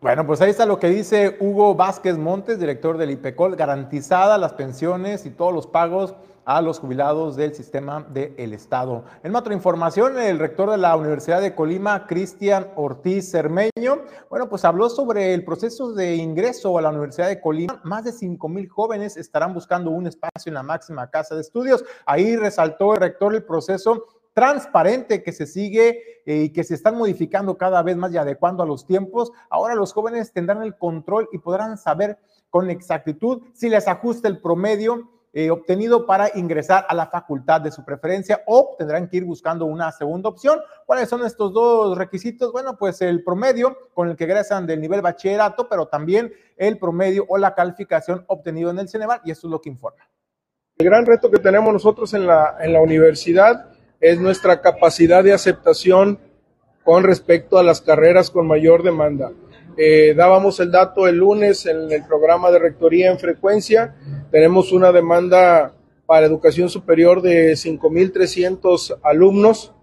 Bueno, 0.00 0.26
pues 0.26 0.40
ahí 0.40 0.50
está 0.50 0.66
lo 0.66 0.80
que 0.80 0.88
dice 0.88 1.36
Hugo 1.38 1.76
Vázquez 1.76 2.18
Montes, 2.18 2.58
director 2.58 2.98
del 2.98 3.12
IPECOL, 3.12 3.54
garantizadas 3.54 4.40
las 4.40 4.52
pensiones 4.52 5.26
y 5.26 5.30
todos 5.30 5.54
los 5.54 5.68
pagos 5.68 6.14
a 6.44 6.60
los 6.60 6.78
jubilados 6.78 7.36
del 7.36 7.54
sistema 7.54 8.04
del 8.10 8.52
Estado. 8.52 9.04
En 9.22 9.34
otra 9.36 9.54
información, 9.54 10.18
el 10.18 10.38
rector 10.38 10.70
de 10.70 10.78
la 10.78 10.96
Universidad 10.96 11.40
de 11.40 11.54
Colima, 11.54 12.06
Cristian 12.06 12.68
Ortiz 12.76 13.30
Cermeño, 13.30 14.02
bueno, 14.28 14.48
pues 14.48 14.64
habló 14.64 14.88
sobre 14.88 15.34
el 15.34 15.44
proceso 15.44 15.92
de 15.92 16.16
ingreso 16.16 16.76
a 16.78 16.82
la 16.82 16.90
Universidad 16.90 17.28
de 17.28 17.40
Colima. 17.40 17.80
Más 17.84 18.04
de 18.04 18.12
5 18.12 18.48
mil 18.48 18.68
jóvenes 18.68 19.16
estarán 19.16 19.54
buscando 19.54 19.90
un 19.90 20.06
espacio 20.06 20.50
en 20.50 20.54
la 20.54 20.62
máxima 20.62 21.08
casa 21.10 21.34
de 21.34 21.42
estudios. 21.42 21.84
Ahí 22.06 22.36
resaltó 22.36 22.94
el 22.94 23.00
rector 23.00 23.34
el 23.34 23.44
proceso 23.44 24.06
transparente 24.34 25.22
que 25.22 25.32
se 25.32 25.46
sigue 25.46 26.22
eh, 26.24 26.44
y 26.44 26.50
que 26.50 26.64
se 26.64 26.74
están 26.74 26.96
modificando 26.96 27.58
cada 27.58 27.82
vez 27.82 27.96
más 27.96 28.12
y 28.12 28.16
adecuando 28.16 28.62
a 28.62 28.66
los 28.66 28.86
tiempos. 28.86 29.30
Ahora 29.50 29.74
los 29.74 29.92
jóvenes 29.92 30.32
tendrán 30.32 30.62
el 30.62 30.76
control 30.76 31.28
y 31.32 31.38
podrán 31.38 31.76
saber 31.76 32.18
con 32.50 32.70
exactitud 32.70 33.42
si 33.52 33.68
les 33.68 33.88
ajusta 33.88 34.28
el 34.28 34.40
promedio 34.40 35.10
eh, 35.34 35.50
obtenido 35.50 36.04
para 36.04 36.30
ingresar 36.34 36.84
a 36.88 36.94
la 36.94 37.06
facultad 37.06 37.60
de 37.60 37.70
su 37.70 37.84
preferencia 37.84 38.42
o 38.46 38.74
tendrán 38.78 39.08
que 39.08 39.16
ir 39.16 39.24
buscando 39.24 39.64
una 39.64 39.90
segunda 39.92 40.28
opción. 40.28 40.60
¿Cuáles 40.84 41.08
son 41.08 41.24
estos 41.24 41.52
dos 41.52 41.96
requisitos? 41.96 42.52
Bueno, 42.52 42.76
pues 42.76 43.00
el 43.00 43.24
promedio 43.24 43.76
con 43.94 44.10
el 44.10 44.16
que 44.16 44.24
egresan 44.24 44.66
del 44.66 44.80
nivel 44.80 45.00
bachillerato, 45.00 45.68
pero 45.68 45.86
también 45.86 46.32
el 46.56 46.78
promedio 46.78 47.24
o 47.28 47.38
la 47.38 47.54
calificación 47.54 48.24
obtenido 48.28 48.70
en 48.70 48.78
el 48.78 48.88
Ceneval 48.88 49.20
y 49.24 49.30
eso 49.30 49.46
es 49.46 49.50
lo 49.50 49.60
que 49.60 49.70
informa. 49.70 50.06
El 50.78 50.86
gran 50.86 51.06
reto 51.06 51.30
que 51.30 51.38
tenemos 51.38 51.72
nosotros 51.72 52.12
en 52.14 52.26
la, 52.26 52.56
en 52.60 52.72
la 52.72 52.80
universidad 52.80 53.70
es 54.00 54.20
nuestra 54.20 54.60
capacidad 54.60 55.24
de 55.24 55.32
aceptación 55.32 56.18
con 56.84 57.04
respecto 57.04 57.58
a 57.58 57.62
las 57.62 57.80
carreras 57.80 58.30
con 58.30 58.46
mayor 58.46 58.82
demanda. 58.82 59.30
Eh, 59.76 60.12
dábamos 60.14 60.60
el 60.60 60.70
dato 60.70 61.06
el 61.08 61.16
lunes 61.16 61.64
en 61.66 61.90
el 61.90 62.04
programa 62.04 62.50
de 62.50 62.58
rectoría 62.58 63.10
en 63.10 63.18
frecuencia. 63.18 63.94
Tenemos 64.32 64.72
una 64.72 64.92
demanda 64.92 65.74
para 66.06 66.24
educación 66.24 66.70
superior 66.70 67.20
de 67.20 67.52
5.300 67.52 68.98
alumnos 69.02 69.74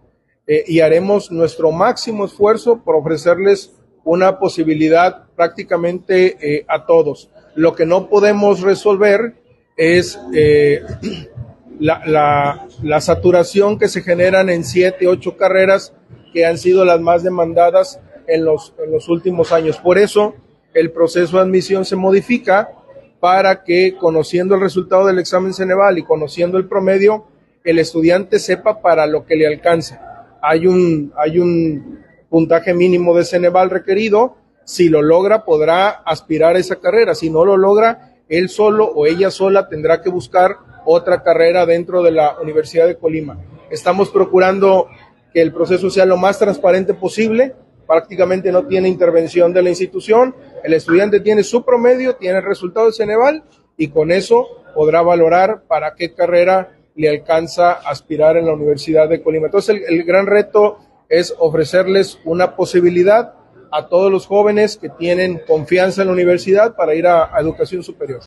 eh, 0.47 0.63
y 0.65 0.79
haremos 0.79 1.31
nuestro 1.31 1.71
máximo 1.71 2.25
esfuerzo 2.25 2.81
por 2.83 2.95
ofrecerles 2.95 3.75
una 4.03 4.39
posibilidad 4.39 5.27
prácticamente 5.35 6.37
eh, 6.41 6.65
a 6.67 6.87
todos. 6.87 7.29
Lo 7.53 7.75
que 7.75 7.85
no 7.85 8.09
podemos 8.09 8.61
resolver 8.61 9.35
es 9.77 10.19
la, 11.79 12.01
la, 12.07 12.67
la 12.81 13.01
saturación 13.01 13.77
que 13.77 13.87
se 13.87 14.01
generan 14.01 14.49
en 14.49 14.63
siete, 14.63 15.07
ocho 15.07 15.37
carreras 15.37 15.93
que 16.33 16.47
han 16.47 16.57
sido 16.57 16.85
las 16.85 16.99
más 16.99 17.21
demandadas 17.21 17.99
en 18.27 18.45
los, 18.45 18.73
en 18.83 18.91
los 18.91 19.09
últimos 19.09 19.51
años. 19.51 19.77
Por 19.77 19.99
eso 19.99 20.33
el 20.73 20.91
proceso 20.91 21.37
de 21.37 21.43
admisión 21.43 21.85
se 21.85 21.95
modifica 21.95 22.71
para 23.19 23.63
que 23.63 23.95
conociendo 23.97 24.55
el 24.55 24.61
resultado 24.61 25.05
del 25.05 25.19
examen 25.19 25.53
Ceneval 25.53 25.97
y 25.97 26.03
conociendo 26.03 26.57
el 26.57 26.67
promedio, 26.67 27.25
el 27.63 27.79
estudiante 27.79 28.39
sepa 28.39 28.81
para 28.81 29.05
lo 29.05 29.25
que 29.25 29.35
le 29.35 29.47
alcanza. 29.47 30.37
Hay 30.41 30.67
un, 30.67 31.13
hay 31.17 31.39
un 31.39 31.99
puntaje 32.29 32.73
mínimo 32.73 33.15
de 33.15 33.25
Ceneval 33.25 33.69
requerido. 33.69 34.37
Si 34.63 34.87
lo 34.87 35.01
logra, 35.01 35.43
podrá 35.43 35.89
aspirar 35.89 36.55
a 36.55 36.59
esa 36.59 36.77
carrera. 36.77 37.15
Si 37.15 37.29
no 37.29 37.43
lo 37.43 37.57
logra, 37.57 38.15
él 38.29 38.49
solo 38.49 38.85
o 38.85 39.05
ella 39.05 39.31
sola 39.31 39.67
tendrá 39.67 40.01
que 40.01 40.09
buscar 40.09 40.57
otra 40.85 41.21
carrera 41.23 41.65
dentro 41.65 42.01
de 42.01 42.11
la 42.11 42.39
Universidad 42.39 42.87
de 42.87 42.97
Colima. 42.97 43.37
Estamos 43.69 44.09
procurando 44.09 44.87
que 45.33 45.41
el 45.41 45.51
proceso 45.51 45.89
sea 45.89 46.05
lo 46.05 46.17
más 46.17 46.39
transparente 46.39 46.93
posible 46.93 47.55
prácticamente 47.89 48.51
no 48.51 48.67
tiene 48.67 48.87
intervención 48.87 49.51
de 49.51 49.63
la 49.63 49.69
institución, 49.69 50.35
el 50.63 50.73
estudiante 50.73 51.21
tiene 51.21 51.41
su 51.41 51.65
promedio, 51.65 52.17
tiene 52.17 52.37
el 52.37 52.45
resultado 52.45 52.85
del 52.85 52.93
Ceneval 52.93 53.43
y 53.77 53.87
con 53.87 54.11
eso 54.11 54.45
podrá 54.75 55.01
valorar 55.01 55.63
para 55.67 55.95
qué 55.95 56.13
carrera 56.13 56.77
le 56.93 57.09
alcanza 57.09 57.71
aspirar 57.71 58.37
en 58.37 58.45
la 58.45 58.53
Universidad 58.53 59.09
de 59.09 59.23
Colima. 59.23 59.47
Entonces 59.47 59.81
el, 59.87 60.03
gran 60.03 60.27
reto 60.27 60.77
es 61.09 61.33
ofrecerles 61.39 62.19
una 62.25 62.55
posibilidad 62.55 63.33
a 63.71 63.87
todos 63.87 64.11
los 64.11 64.27
jóvenes 64.27 64.77
que 64.77 64.89
tienen 64.89 65.41
confianza 65.47 66.03
en 66.03 66.09
la 66.09 66.13
universidad 66.13 66.75
para 66.75 66.93
ir 66.93 67.07
a, 67.07 67.31
educación 67.39 67.81
superior. 67.81 68.21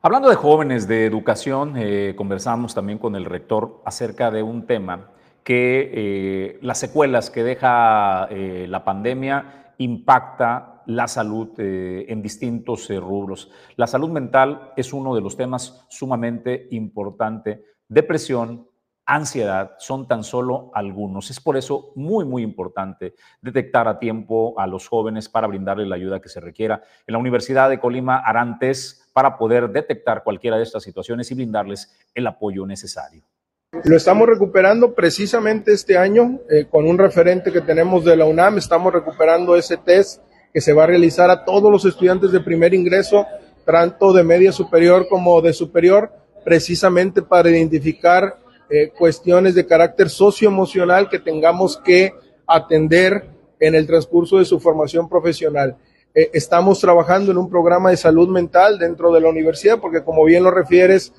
Hablando 0.00 0.30
de 0.30 0.34
jóvenes, 0.34 0.88
de 0.88 1.04
educación, 1.04 1.74
eh, 1.76 2.14
conversamos 2.16 2.74
también 2.74 2.98
con 2.98 3.16
el 3.16 3.26
rector 3.26 3.82
acerca 3.84 4.30
de 4.30 4.42
un 4.42 4.66
tema 4.66 5.10
que 5.48 5.90
eh, 5.94 6.58
las 6.60 6.76
secuelas 6.76 7.30
que 7.30 7.42
deja 7.42 8.28
eh, 8.30 8.66
la 8.68 8.84
pandemia 8.84 9.72
impacta 9.78 10.82
la 10.84 11.08
salud 11.08 11.54
eh, 11.56 12.04
en 12.06 12.20
distintos 12.20 12.90
rubros. 12.90 13.50
La 13.76 13.86
salud 13.86 14.10
mental 14.10 14.74
es 14.76 14.92
uno 14.92 15.14
de 15.14 15.22
los 15.22 15.38
temas 15.38 15.86
sumamente 15.88 16.68
importante. 16.72 17.64
Depresión, 17.88 18.68
ansiedad 19.06 19.76
son 19.78 20.06
tan 20.06 20.22
solo 20.22 20.70
algunos. 20.74 21.30
Es 21.30 21.40
por 21.40 21.56
eso 21.56 21.92
muy, 21.96 22.26
muy 22.26 22.42
importante 22.42 23.14
detectar 23.40 23.88
a 23.88 23.98
tiempo 23.98 24.52
a 24.60 24.66
los 24.66 24.86
jóvenes 24.86 25.30
para 25.30 25.46
brindarles 25.46 25.88
la 25.88 25.96
ayuda 25.96 26.20
que 26.20 26.28
se 26.28 26.40
requiera. 26.40 26.82
En 27.06 27.14
la 27.14 27.18
Universidad 27.18 27.70
de 27.70 27.80
Colima 27.80 28.18
harán 28.18 28.58
test 28.58 29.10
para 29.14 29.38
poder 29.38 29.70
detectar 29.70 30.24
cualquiera 30.24 30.58
de 30.58 30.64
estas 30.64 30.82
situaciones 30.82 31.30
y 31.30 31.36
brindarles 31.36 31.98
el 32.14 32.26
apoyo 32.26 32.66
necesario. 32.66 33.24
Lo 33.70 33.98
estamos 33.98 34.26
recuperando 34.26 34.94
precisamente 34.94 35.74
este 35.74 35.98
año 35.98 36.40
eh, 36.48 36.64
con 36.70 36.86
un 36.86 36.96
referente 36.96 37.52
que 37.52 37.60
tenemos 37.60 38.02
de 38.02 38.16
la 38.16 38.24
UNAM. 38.24 38.56
Estamos 38.56 38.94
recuperando 38.94 39.56
ese 39.56 39.76
test 39.76 40.22
que 40.54 40.62
se 40.62 40.72
va 40.72 40.84
a 40.84 40.86
realizar 40.86 41.28
a 41.28 41.44
todos 41.44 41.70
los 41.70 41.84
estudiantes 41.84 42.32
de 42.32 42.40
primer 42.40 42.72
ingreso, 42.72 43.26
tanto 43.66 44.14
de 44.14 44.24
media 44.24 44.52
superior 44.52 45.06
como 45.06 45.42
de 45.42 45.52
superior, 45.52 46.10
precisamente 46.46 47.20
para 47.20 47.50
identificar 47.50 48.38
eh, 48.70 48.90
cuestiones 48.96 49.54
de 49.54 49.66
carácter 49.66 50.08
socioemocional 50.08 51.10
que 51.10 51.18
tengamos 51.18 51.76
que 51.76 52.14
atender 52.46 53.28
en 53.60 53.74
el 53.74 53.86
transcurso 53.86 54.38
de 54.38 54.46
su 54.46 54.58
formación 54.60 55.10
profesional. 55.10 55.76
Eh, 56.14 56.30
estamos 56.32 56.80
trabajando 56.80 57.32
en 57.32 57.36
un 57.36 57.50
programa 57.50 57.90
de 57.90 57.98
salud 57.98 58.30
mental 58.30 58.78
dentro 58.78 59.12
de 59.12 59.20
la 59.20 59.28
universidad 59.28 59.78
porque 59.78 60.02
como 60.02 60.24
bien 60.24 60.42
lo 60.42 60.50
refieres, 60.50 61.12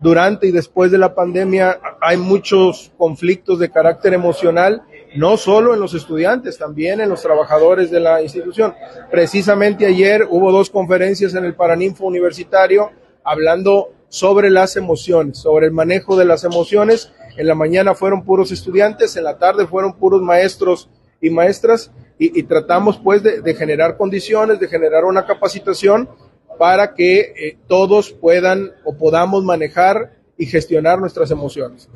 durante 0.00 0.46
y 0.46 0.50
después 0.50 0.90
de 0.90 0.98
la 0.98 1.14
pandemia 1.14 1.78
hay 2.00 2.16
muchos 2.16 2.90
conflictos 2.96 3.58
de 3.58 3.70
carácter 3.70 4.14
emocional, 4.14 4.82
no 5.16 5.36
solo 5.36 5.74
en 5.74 5.80
los 5.80 5.94
estudiantes, 5.94 6.58
también 6.58 7.00
en 7.00 7.08
los 7.08 7.22
trabajadores 7.22 7.90
de 7.90 8.00
la 8.00 8.22
institución. 8.22 8.74
Precisamente 9.10 9.86
ayer 9.86 10.26
hubo 10.28 10.52
dos 10.52 10.70
conferencias 10.70 11.34
en 11.34 11.44
el 11.44 11.54
Paraninfo 11.54 12.06
Universitario 12.06 12.90
hablando 13.24 13.90
sobre 14.08 14.50
las 14.50 14.76
emociones, 14.76 15.38
sobre 15.38 15.66
el 15.66 15.72
manejo 15.72 16.16
de 16.16 16.24
las 16.24 16.44
emociones. 16.44 17.12
En 17.36 17.46
la 17.46 17.54
mañana 17.54 17.94
fueron 17.94 18.24
puros 18.24 18.50
estudiantes, 18.52 19.16
en 19.16 19.24
la 19.24 19.38
tarde 19.38 19.66
fueron 19.66 19.94
puros 19.94 20.22
maestros 20.22 20.88
y 21.20 21.30
maestras 21.30 21.90
y, 22.18 22.42
tratamos 22.42 22.98
pues 22.98 23.22
de, 23.22 23.54
generar 23.54 23.96
condiciones, 23.96 24.60
de 24.60 24.68
generar 24.68 25.04
una 25.04 25.24
capacitación 25.24 26.08
para 26.60 26.92
que 26.92 27.20
eh, 27.20 27.58
todos 27.68 28.12
puedan 28.12 28.72
o 28.84 28.94
podamos 28.94 29.42
manejar 29.42 30.18
y 30.36 30.44
gestionar 30.44 30.98
nuestras 30.98 31.30
emociones. 31.30 31.88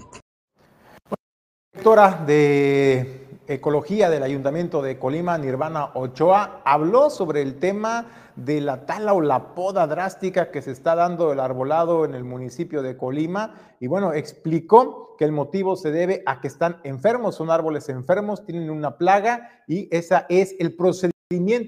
Directora 1.70 2.24
de 2.26 3.26
Ecología 3.46 4.08
del 4.08 4.22
Ayuntamiento 4.22 4.80
de 4.80 4.98
Colima, 4.98 5.36
Nirvana 5.36 5.90
Ochoa, 5.92 6.62
habló 6.64 7.10
sobre 7.10 7.42
el 7.42 7.58
tema 7.58 8.06
de 8.36 8.62
la 8.62 8.86
tala 8.86 9.12
o 9.12 9.20
la 9.20 9.54
poda 9.54 9.86
drástica 9.86 10.50
que 10.50 10.62
se 10.62 10.70
está 10.70 10.94
dando 10.94 11.30
el 11.30 11.40
arbolado 11.40 12.06
en 12.06 12.14
el 12.14 12.24
municipio 12.24 12.80
de 12.80 12.96
Colima 12.96 13.76
y 13.80 13.86
bueno, 13.86 14.14
explicó 14.14 15.14
que 15.18 15.26
el 15.26 15.32
motivo 15.32 15.76
se 15.76 15.90
debe 15.90 16.22
a 16.24 16.40
que 16.40 16.48
están 16.48 16.80
enfermos, 16.84 17.34
son 17.34 17.50
árboles 17.50 17.90
enfermos, 17.90 18.46
tienen 18.46 18.70
una 18.70 18.96
plaga 18.96 19.62
y 19.68 19.94
esa 19.94 20.24
es 20.30 20.56
el 20.58 20.74
procedimiento 20.74 21.13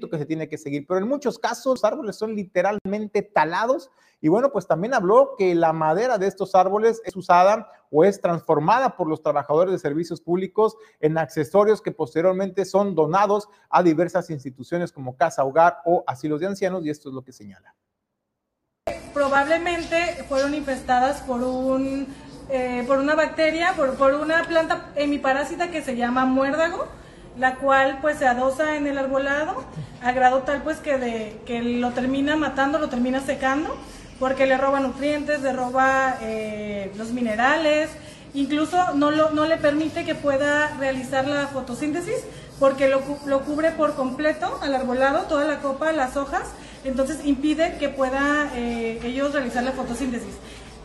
que 0.09 0.17
se 0.17 0.25
tiene 0.25 0.47
que 0.47 0.57
seguir, 0.57 0.85
pero 0.87 0.99
en 0.99 1.07
muchos 1.07 1.39
casos 1.39 1.65
los 1.65 1.83
árboles 1.83 2.15
son 2.15 2.35
literalmente 2.35 3.21
talados 3.21 3.89
y 4.19 4.29
bueno, 4.29 4.51
pues 4.51 4.65
también 4.65 4.93
habló 4.93 5.35
que 5.37 5.53
la 5.53 5.73
madera 5.73 6.17
de 6.17 6.27
estos 6.27 6.55
árboles 6.55 7.01
es 7.05 7.15
usada 7.15 7.69
o 7.91 8.03
es 8.03 8.19
transformada 8.19 8.95
por 8.95 9.07
los 9.07 9.21
trabajadores 9.21 9.71
de 9.71 9.79
servicios 9.79 10.21
públicos 10.21 10.75
en 10.99 11.17
accesorios 11.17 11.81
que 11.81 11.91
posteriormente 11.91 12.65
son 12.65 12.95
donados 12.95 13.47
a 13.69 13.83
diversas 13.83 14.29
instituciones 14.29 14.91
como 14.91 15.15
Casa 15.15 15.43
Hogar 15.43 15.79
o 15.85 16.03
asilos 16.07 16.39
de 16.39 16.47
ancianos 16.47 16.85
y 16.85 16.89
esto 16.89 17.09
es 17.09 17.15
lo 17.15 17.23
que 17.23 17.31
señala. 17.31 17.75
Probablemente 19.13 20.23
fueron 20.27 20.53
infestadas 20.53 21.21
por 21.21 21.41
un 21.41 22.07
eh, 22.49 22.85
por 22.87 22.99
una 22.99 23.13
bacteria, 23.13 23.73
por, 23.75 23.95
por 23.95 24.13
una 24.13 24.41
planta 24.45 24.93
hemiparásita 24.95 25.69
que 25.69 25.81
se 25.81 25.97
llama 25.97 26.23
muérdago 26.23 26.87
la 27.39 27.55
cual 27.55 27.99
pues 28.01 28.17
se 28.17 28.27
adosa 28.27 28.75
en 28.75 28.87
el 28.87 28.97
arbolado 28.97 29.63
a 30.01 30.11
grado 30.11 30.39
tal 30.39 30.61
pues 30.63 30.77
que, 30.77 30.97
de, 30.97 31.39
que 31.45 31.61
lo 31.61 31.91
termina 31.91 32.35
matando, 32.35 32.79
lo 32.79 32.89
termina 32.89 33.21
secando, 33.21 33.75
porque 34.19 34.45
le 34.45 34.57
roba 34.57 34.79
nutrientes, 34.79 35.41
le 35.41 35.53
roba 35.53 36.17
eh, 36.21 36.91
los 36.97 37.11
minerales, 37.11 37.89
incluso 38.33 38.93
no, 38.93 39.11
lo, 39.11 39.31
no 39.31 39.45
le 39.45 39.57
permite 39.57 40.05
que 40.05 40.15
pueda 40.15 40.75
realizar 40.79 41.27
la 41.27 41.47
fotosíntesis, 41.47 42.23
porque 42.59 42.87
lo, 42.87 43.01
lo 43.25 43.41
cubre 43.41 43.71
por 43.71 43.95
completo 43.95 44.59
al 44.61 44.73
arbolado, 44.73 45.23
toda 45.23 45.45
la 45.45 45.59
copa, 45.59 45.91
las 45.91 46.17
hojas, 46.17 46.43
entonces 46.83 47.25
impide 47.25 47.77
que 47.79 47.89
pueda 47.89 48.49
eh, 48.55 48.99
ellos 49.03 49.33
realizar 49.33 49.63
la 49.63 49.71
fotosíntesis. 49.71 50.35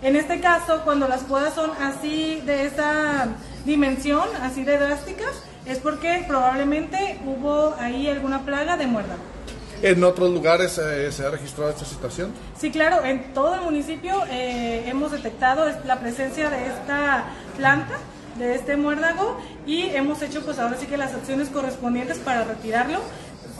En 0.02 0.16
este 0.16 0.40
caso, 0.40 0.80
cuando 0.84 1.06
las 1.06 1.22
podas 1.22 1.54
son 1.54 1.70
así 1.80 2.42
de 2.44 2.66
esa 2.66 3.28
dimensión, 3.64 4.28
así 4.42 4.64
de 4.64 4.76
drásticas, 4.76 5.42
es 5.66 5.78
porque 5.78 6.24
probablemente 6.26 7.18
hubo 7.24 7.74
ahí 7.78 8.08
alguna 8.08 8.40
plaga 8.40 8.76
de 8.76 8.86
muerda. 8.86 9.16
¿En 9.82 10.04
otros 10.04 10.30
lugares 10.30 10.78
eh, 10.78 11.10
se 11.10 11.26
ha 11.26 11.30
registrado 11.30 11.70
esta 11.70 11.84
situación? 11.84 12.32
Sí, 12.56 12.70
claro, 12.70 13.04
en 13.04 13.34
todo 13.34 13.56
el 13.56 13.62
municipio 13.62 14.12
eh, 14.30 14.84
hemos 14.86 15.10
detectado 15.10 15.64
la 15.84 15.98
presencia 15.98 16.50
de 16.50 16.66
esta 16.68 17.24
planta, 17.56 17.98
de 18.38 18.54
este 18.54 18.76
muérdago, 18.76 19.36
y 19.66 19.82
hemos 19.86 20.22
hecho 20.22 20.44
pues 20.44 20.60
ahora 20.60 20.76
sí 20.78 20.86
que 20.86 20.96
las 20.96 21.14
acciones 21.14 21.48
correspondientes 21.48 22.18
para 22.18 22.44
retirarlo. 22.44 23.00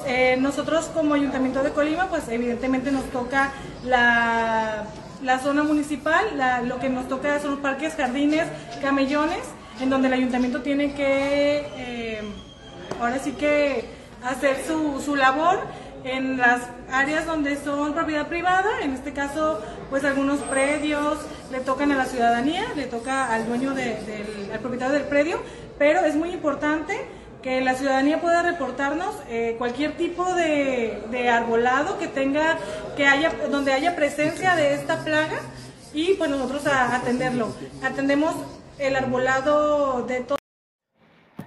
Eh, 0.07 0.37
nosotros 0.39 0.87
como 0.95 1.15
Ayuntamiento 1.15 1.63
de 1.63 1.71
Colima, 1.71 2.09
pues 2.09 2.29
evidentemente 2.29 2.93
nos 2.93 3.05
toca 3.07 3.53
la, 3.85 4.85
la 5.25 5.39
zona 5.41 5.65
municipal, 5.65 6.25
lo 6.67 6.79
que 6.79 6.89
nos 6.89 7.09
toca 7.09 7.41
son 7.41 7.59
parques, 7.59 7.95
jardines, 7.95 8.47
camellones, 8.81 9.43
en 9.83 9.91
donde 9.91 10.09
el 10.09 10.15
ayuntamiento 10.15 10.63
tiene 10.63 10.95
que, 10.95 12.21
ahora 13.01 13.19
sí 13.19 13.33
que 13.33 13.85
hacer 14.25 14.59
su, 14.67 15.01
su 15.05 15.17
labor 15.17 15.59
en 16.05 16.37
las 16.37 16.63
áreas 16.91 17.27
donde 17.27 17.57
son 17.57 17.93
propiedad 17.95 18.29
privada, 18.29 18.81
en 18.83 18.93
este 18.93 19.13
caso, 19.13 19.61
pues 19.91 20.05
algunos 20.05 20.41
predios 20.41 21.19
le 21.51 21.61
tocan 21.61 21.93
a 21.93 21.97
la 21.97 22.07
ciudadanía, 22.07 22.65
le 22.77 22.87
toca 22.87 23.33
al 23.33 23.47
dueño 23.47 23.75
del 23.75 24.51
al 24.53 24.59
propietario 24.61 24.95
del 24.95 25.05
predio, 25.05 25.41
pero 25.79 26.01
es 26.01 26.15
muy 26.15 26.31
importante 26.31 26.97
que 27.43 27.61
la 27.61 27.75
ciudadanía 27.75 28.21
pueda 28.21 28.43
reportarnos 28.43 29.17
eh, 29.29 29.57
cualquier 29.59 29.97
tipo 29.97 30.33
de, 30.35 31.03
de, 31.11 31.29
arbolado 31.29 31.99
que 31.99 32.07
tenga, 32.07 32.57
que 32.97 33.07
haya, 33.07 33.33
donde 33.51 33.73
haya 33.73 33.97
presencia 33.97 34.55
de 34.55 34.75
esta 34.75 35.03
plaga 35.05 35.41
y 35.93 36.15
pues 36.15 36.31
nosotros 36.31 36.67
a 36.69 36.95
atenderlo. 36.95 37.53
Atendemos 37.83 38.37
el 38.83 38.97
arbolado 38.97 40.03
de 40.07 40.21
todo. 40.21 40.43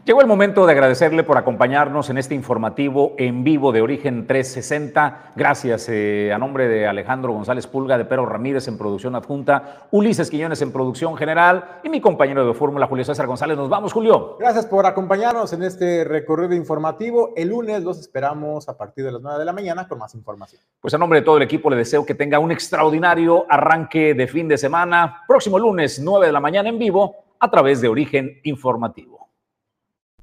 Llegó 0.06 0.22
el 0.22 0.28
momento 0.28 0.68
de 0.68 0.72
agradecerle 0.72 1.24
por 1.24 1.36
acompañarnos 1.40 2.12
en 2.12 2.20
este 2.20 2.36
informativo 2.36 3.16
en 3.18 3.44
vivo 3.44 3.72
de 3.72 3.82
Origen 3.82 4.28
360. 4.28 5.32
Gracias 5.36 5.90
eh, 5.90 6.32
a 6.32 6.38
nombre 6.38 6.68
de 6.68 6.86
Alejandro 6.86 7.34
González 7.34 7.66
Pulga, 7.66 7.98
de 7.98 8.06
Pedro 8.06 8.28
Ramírez 8.28 8.68
en 8.68 8.78
producción 8.78 9.16
adjunta, 9.16 9.88
Ulises 9.90 10.30
Quiñones 10.30 10.62
en 10.62 10.72
producción 10.72 11.18
general 11.18 11.80
y 11.84 11.90
mi 11.90 12.02
compañero 12.02 12.46
de 12.46 12.54
fórmula, 12.54 12.86
Julio 12.86 13.04
César 13.04 13.26
González. 13.26 13.58
Nos 13.58 13.68
vamos, 13.68 13.94
Julio. 13.94 14.38
Gracias 14.40 14.68
por 14.68 14.86
acompañarnos 14.86 15.52
en 15.54 15.64
este 15.64 16.04
recorrido 16.04 16.54
informativo. 16.54 17.34
El 17.36 17.50
lunes 17.50 17.84
los 17.84 18.00
esperamos 18.00 18.70
a 18.70 18.78
partir 18.78 19.06
de 19.06 19.12
las 19.12 19.24
9 19.24 19.40
de 19.40 19.46
la 19.46 19.54
mañana 19.54 19.88
con 19.88 19.98
más 19.98 20.14
información. 20.14 20.62
Pues 20.80 20.94
a 20.94 21.00
nombre 21.00 21.22
de 21.22 21.26
todo 21.26 21.38
el 21.38 21.44
equipo 21.44 21.68
le 21.72 21.78
deseo 21.78 22.06
que 22.06 22.14
tenga 22.14 22.38
un 22.38 22.52
extraordinario 22.52 23.48
arranque 23.50 24.14
de 24.14 24.28
fin 24.28 24.48
de 24.48 24.60
semana. 24.60 25.24
Próximo 25.28 25.58
lunes, 25.58 26.00
9 26.00 26.28
de 26.28 26.32
la 26.32 26.40
mañana 26.40 26.70
en 26.70 26.78
vivo, 26.78 27.25
a 27.40 27.50
través 27.50 27.82
de 27.82 27.88
Origen 27.88 28.40
Informativo. 28.44 29.30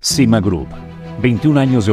Cima 0.01 0.41
Group, 0.41 0.69
21 1.21 1.59
años 1.61 1.87
de 1.87 1.91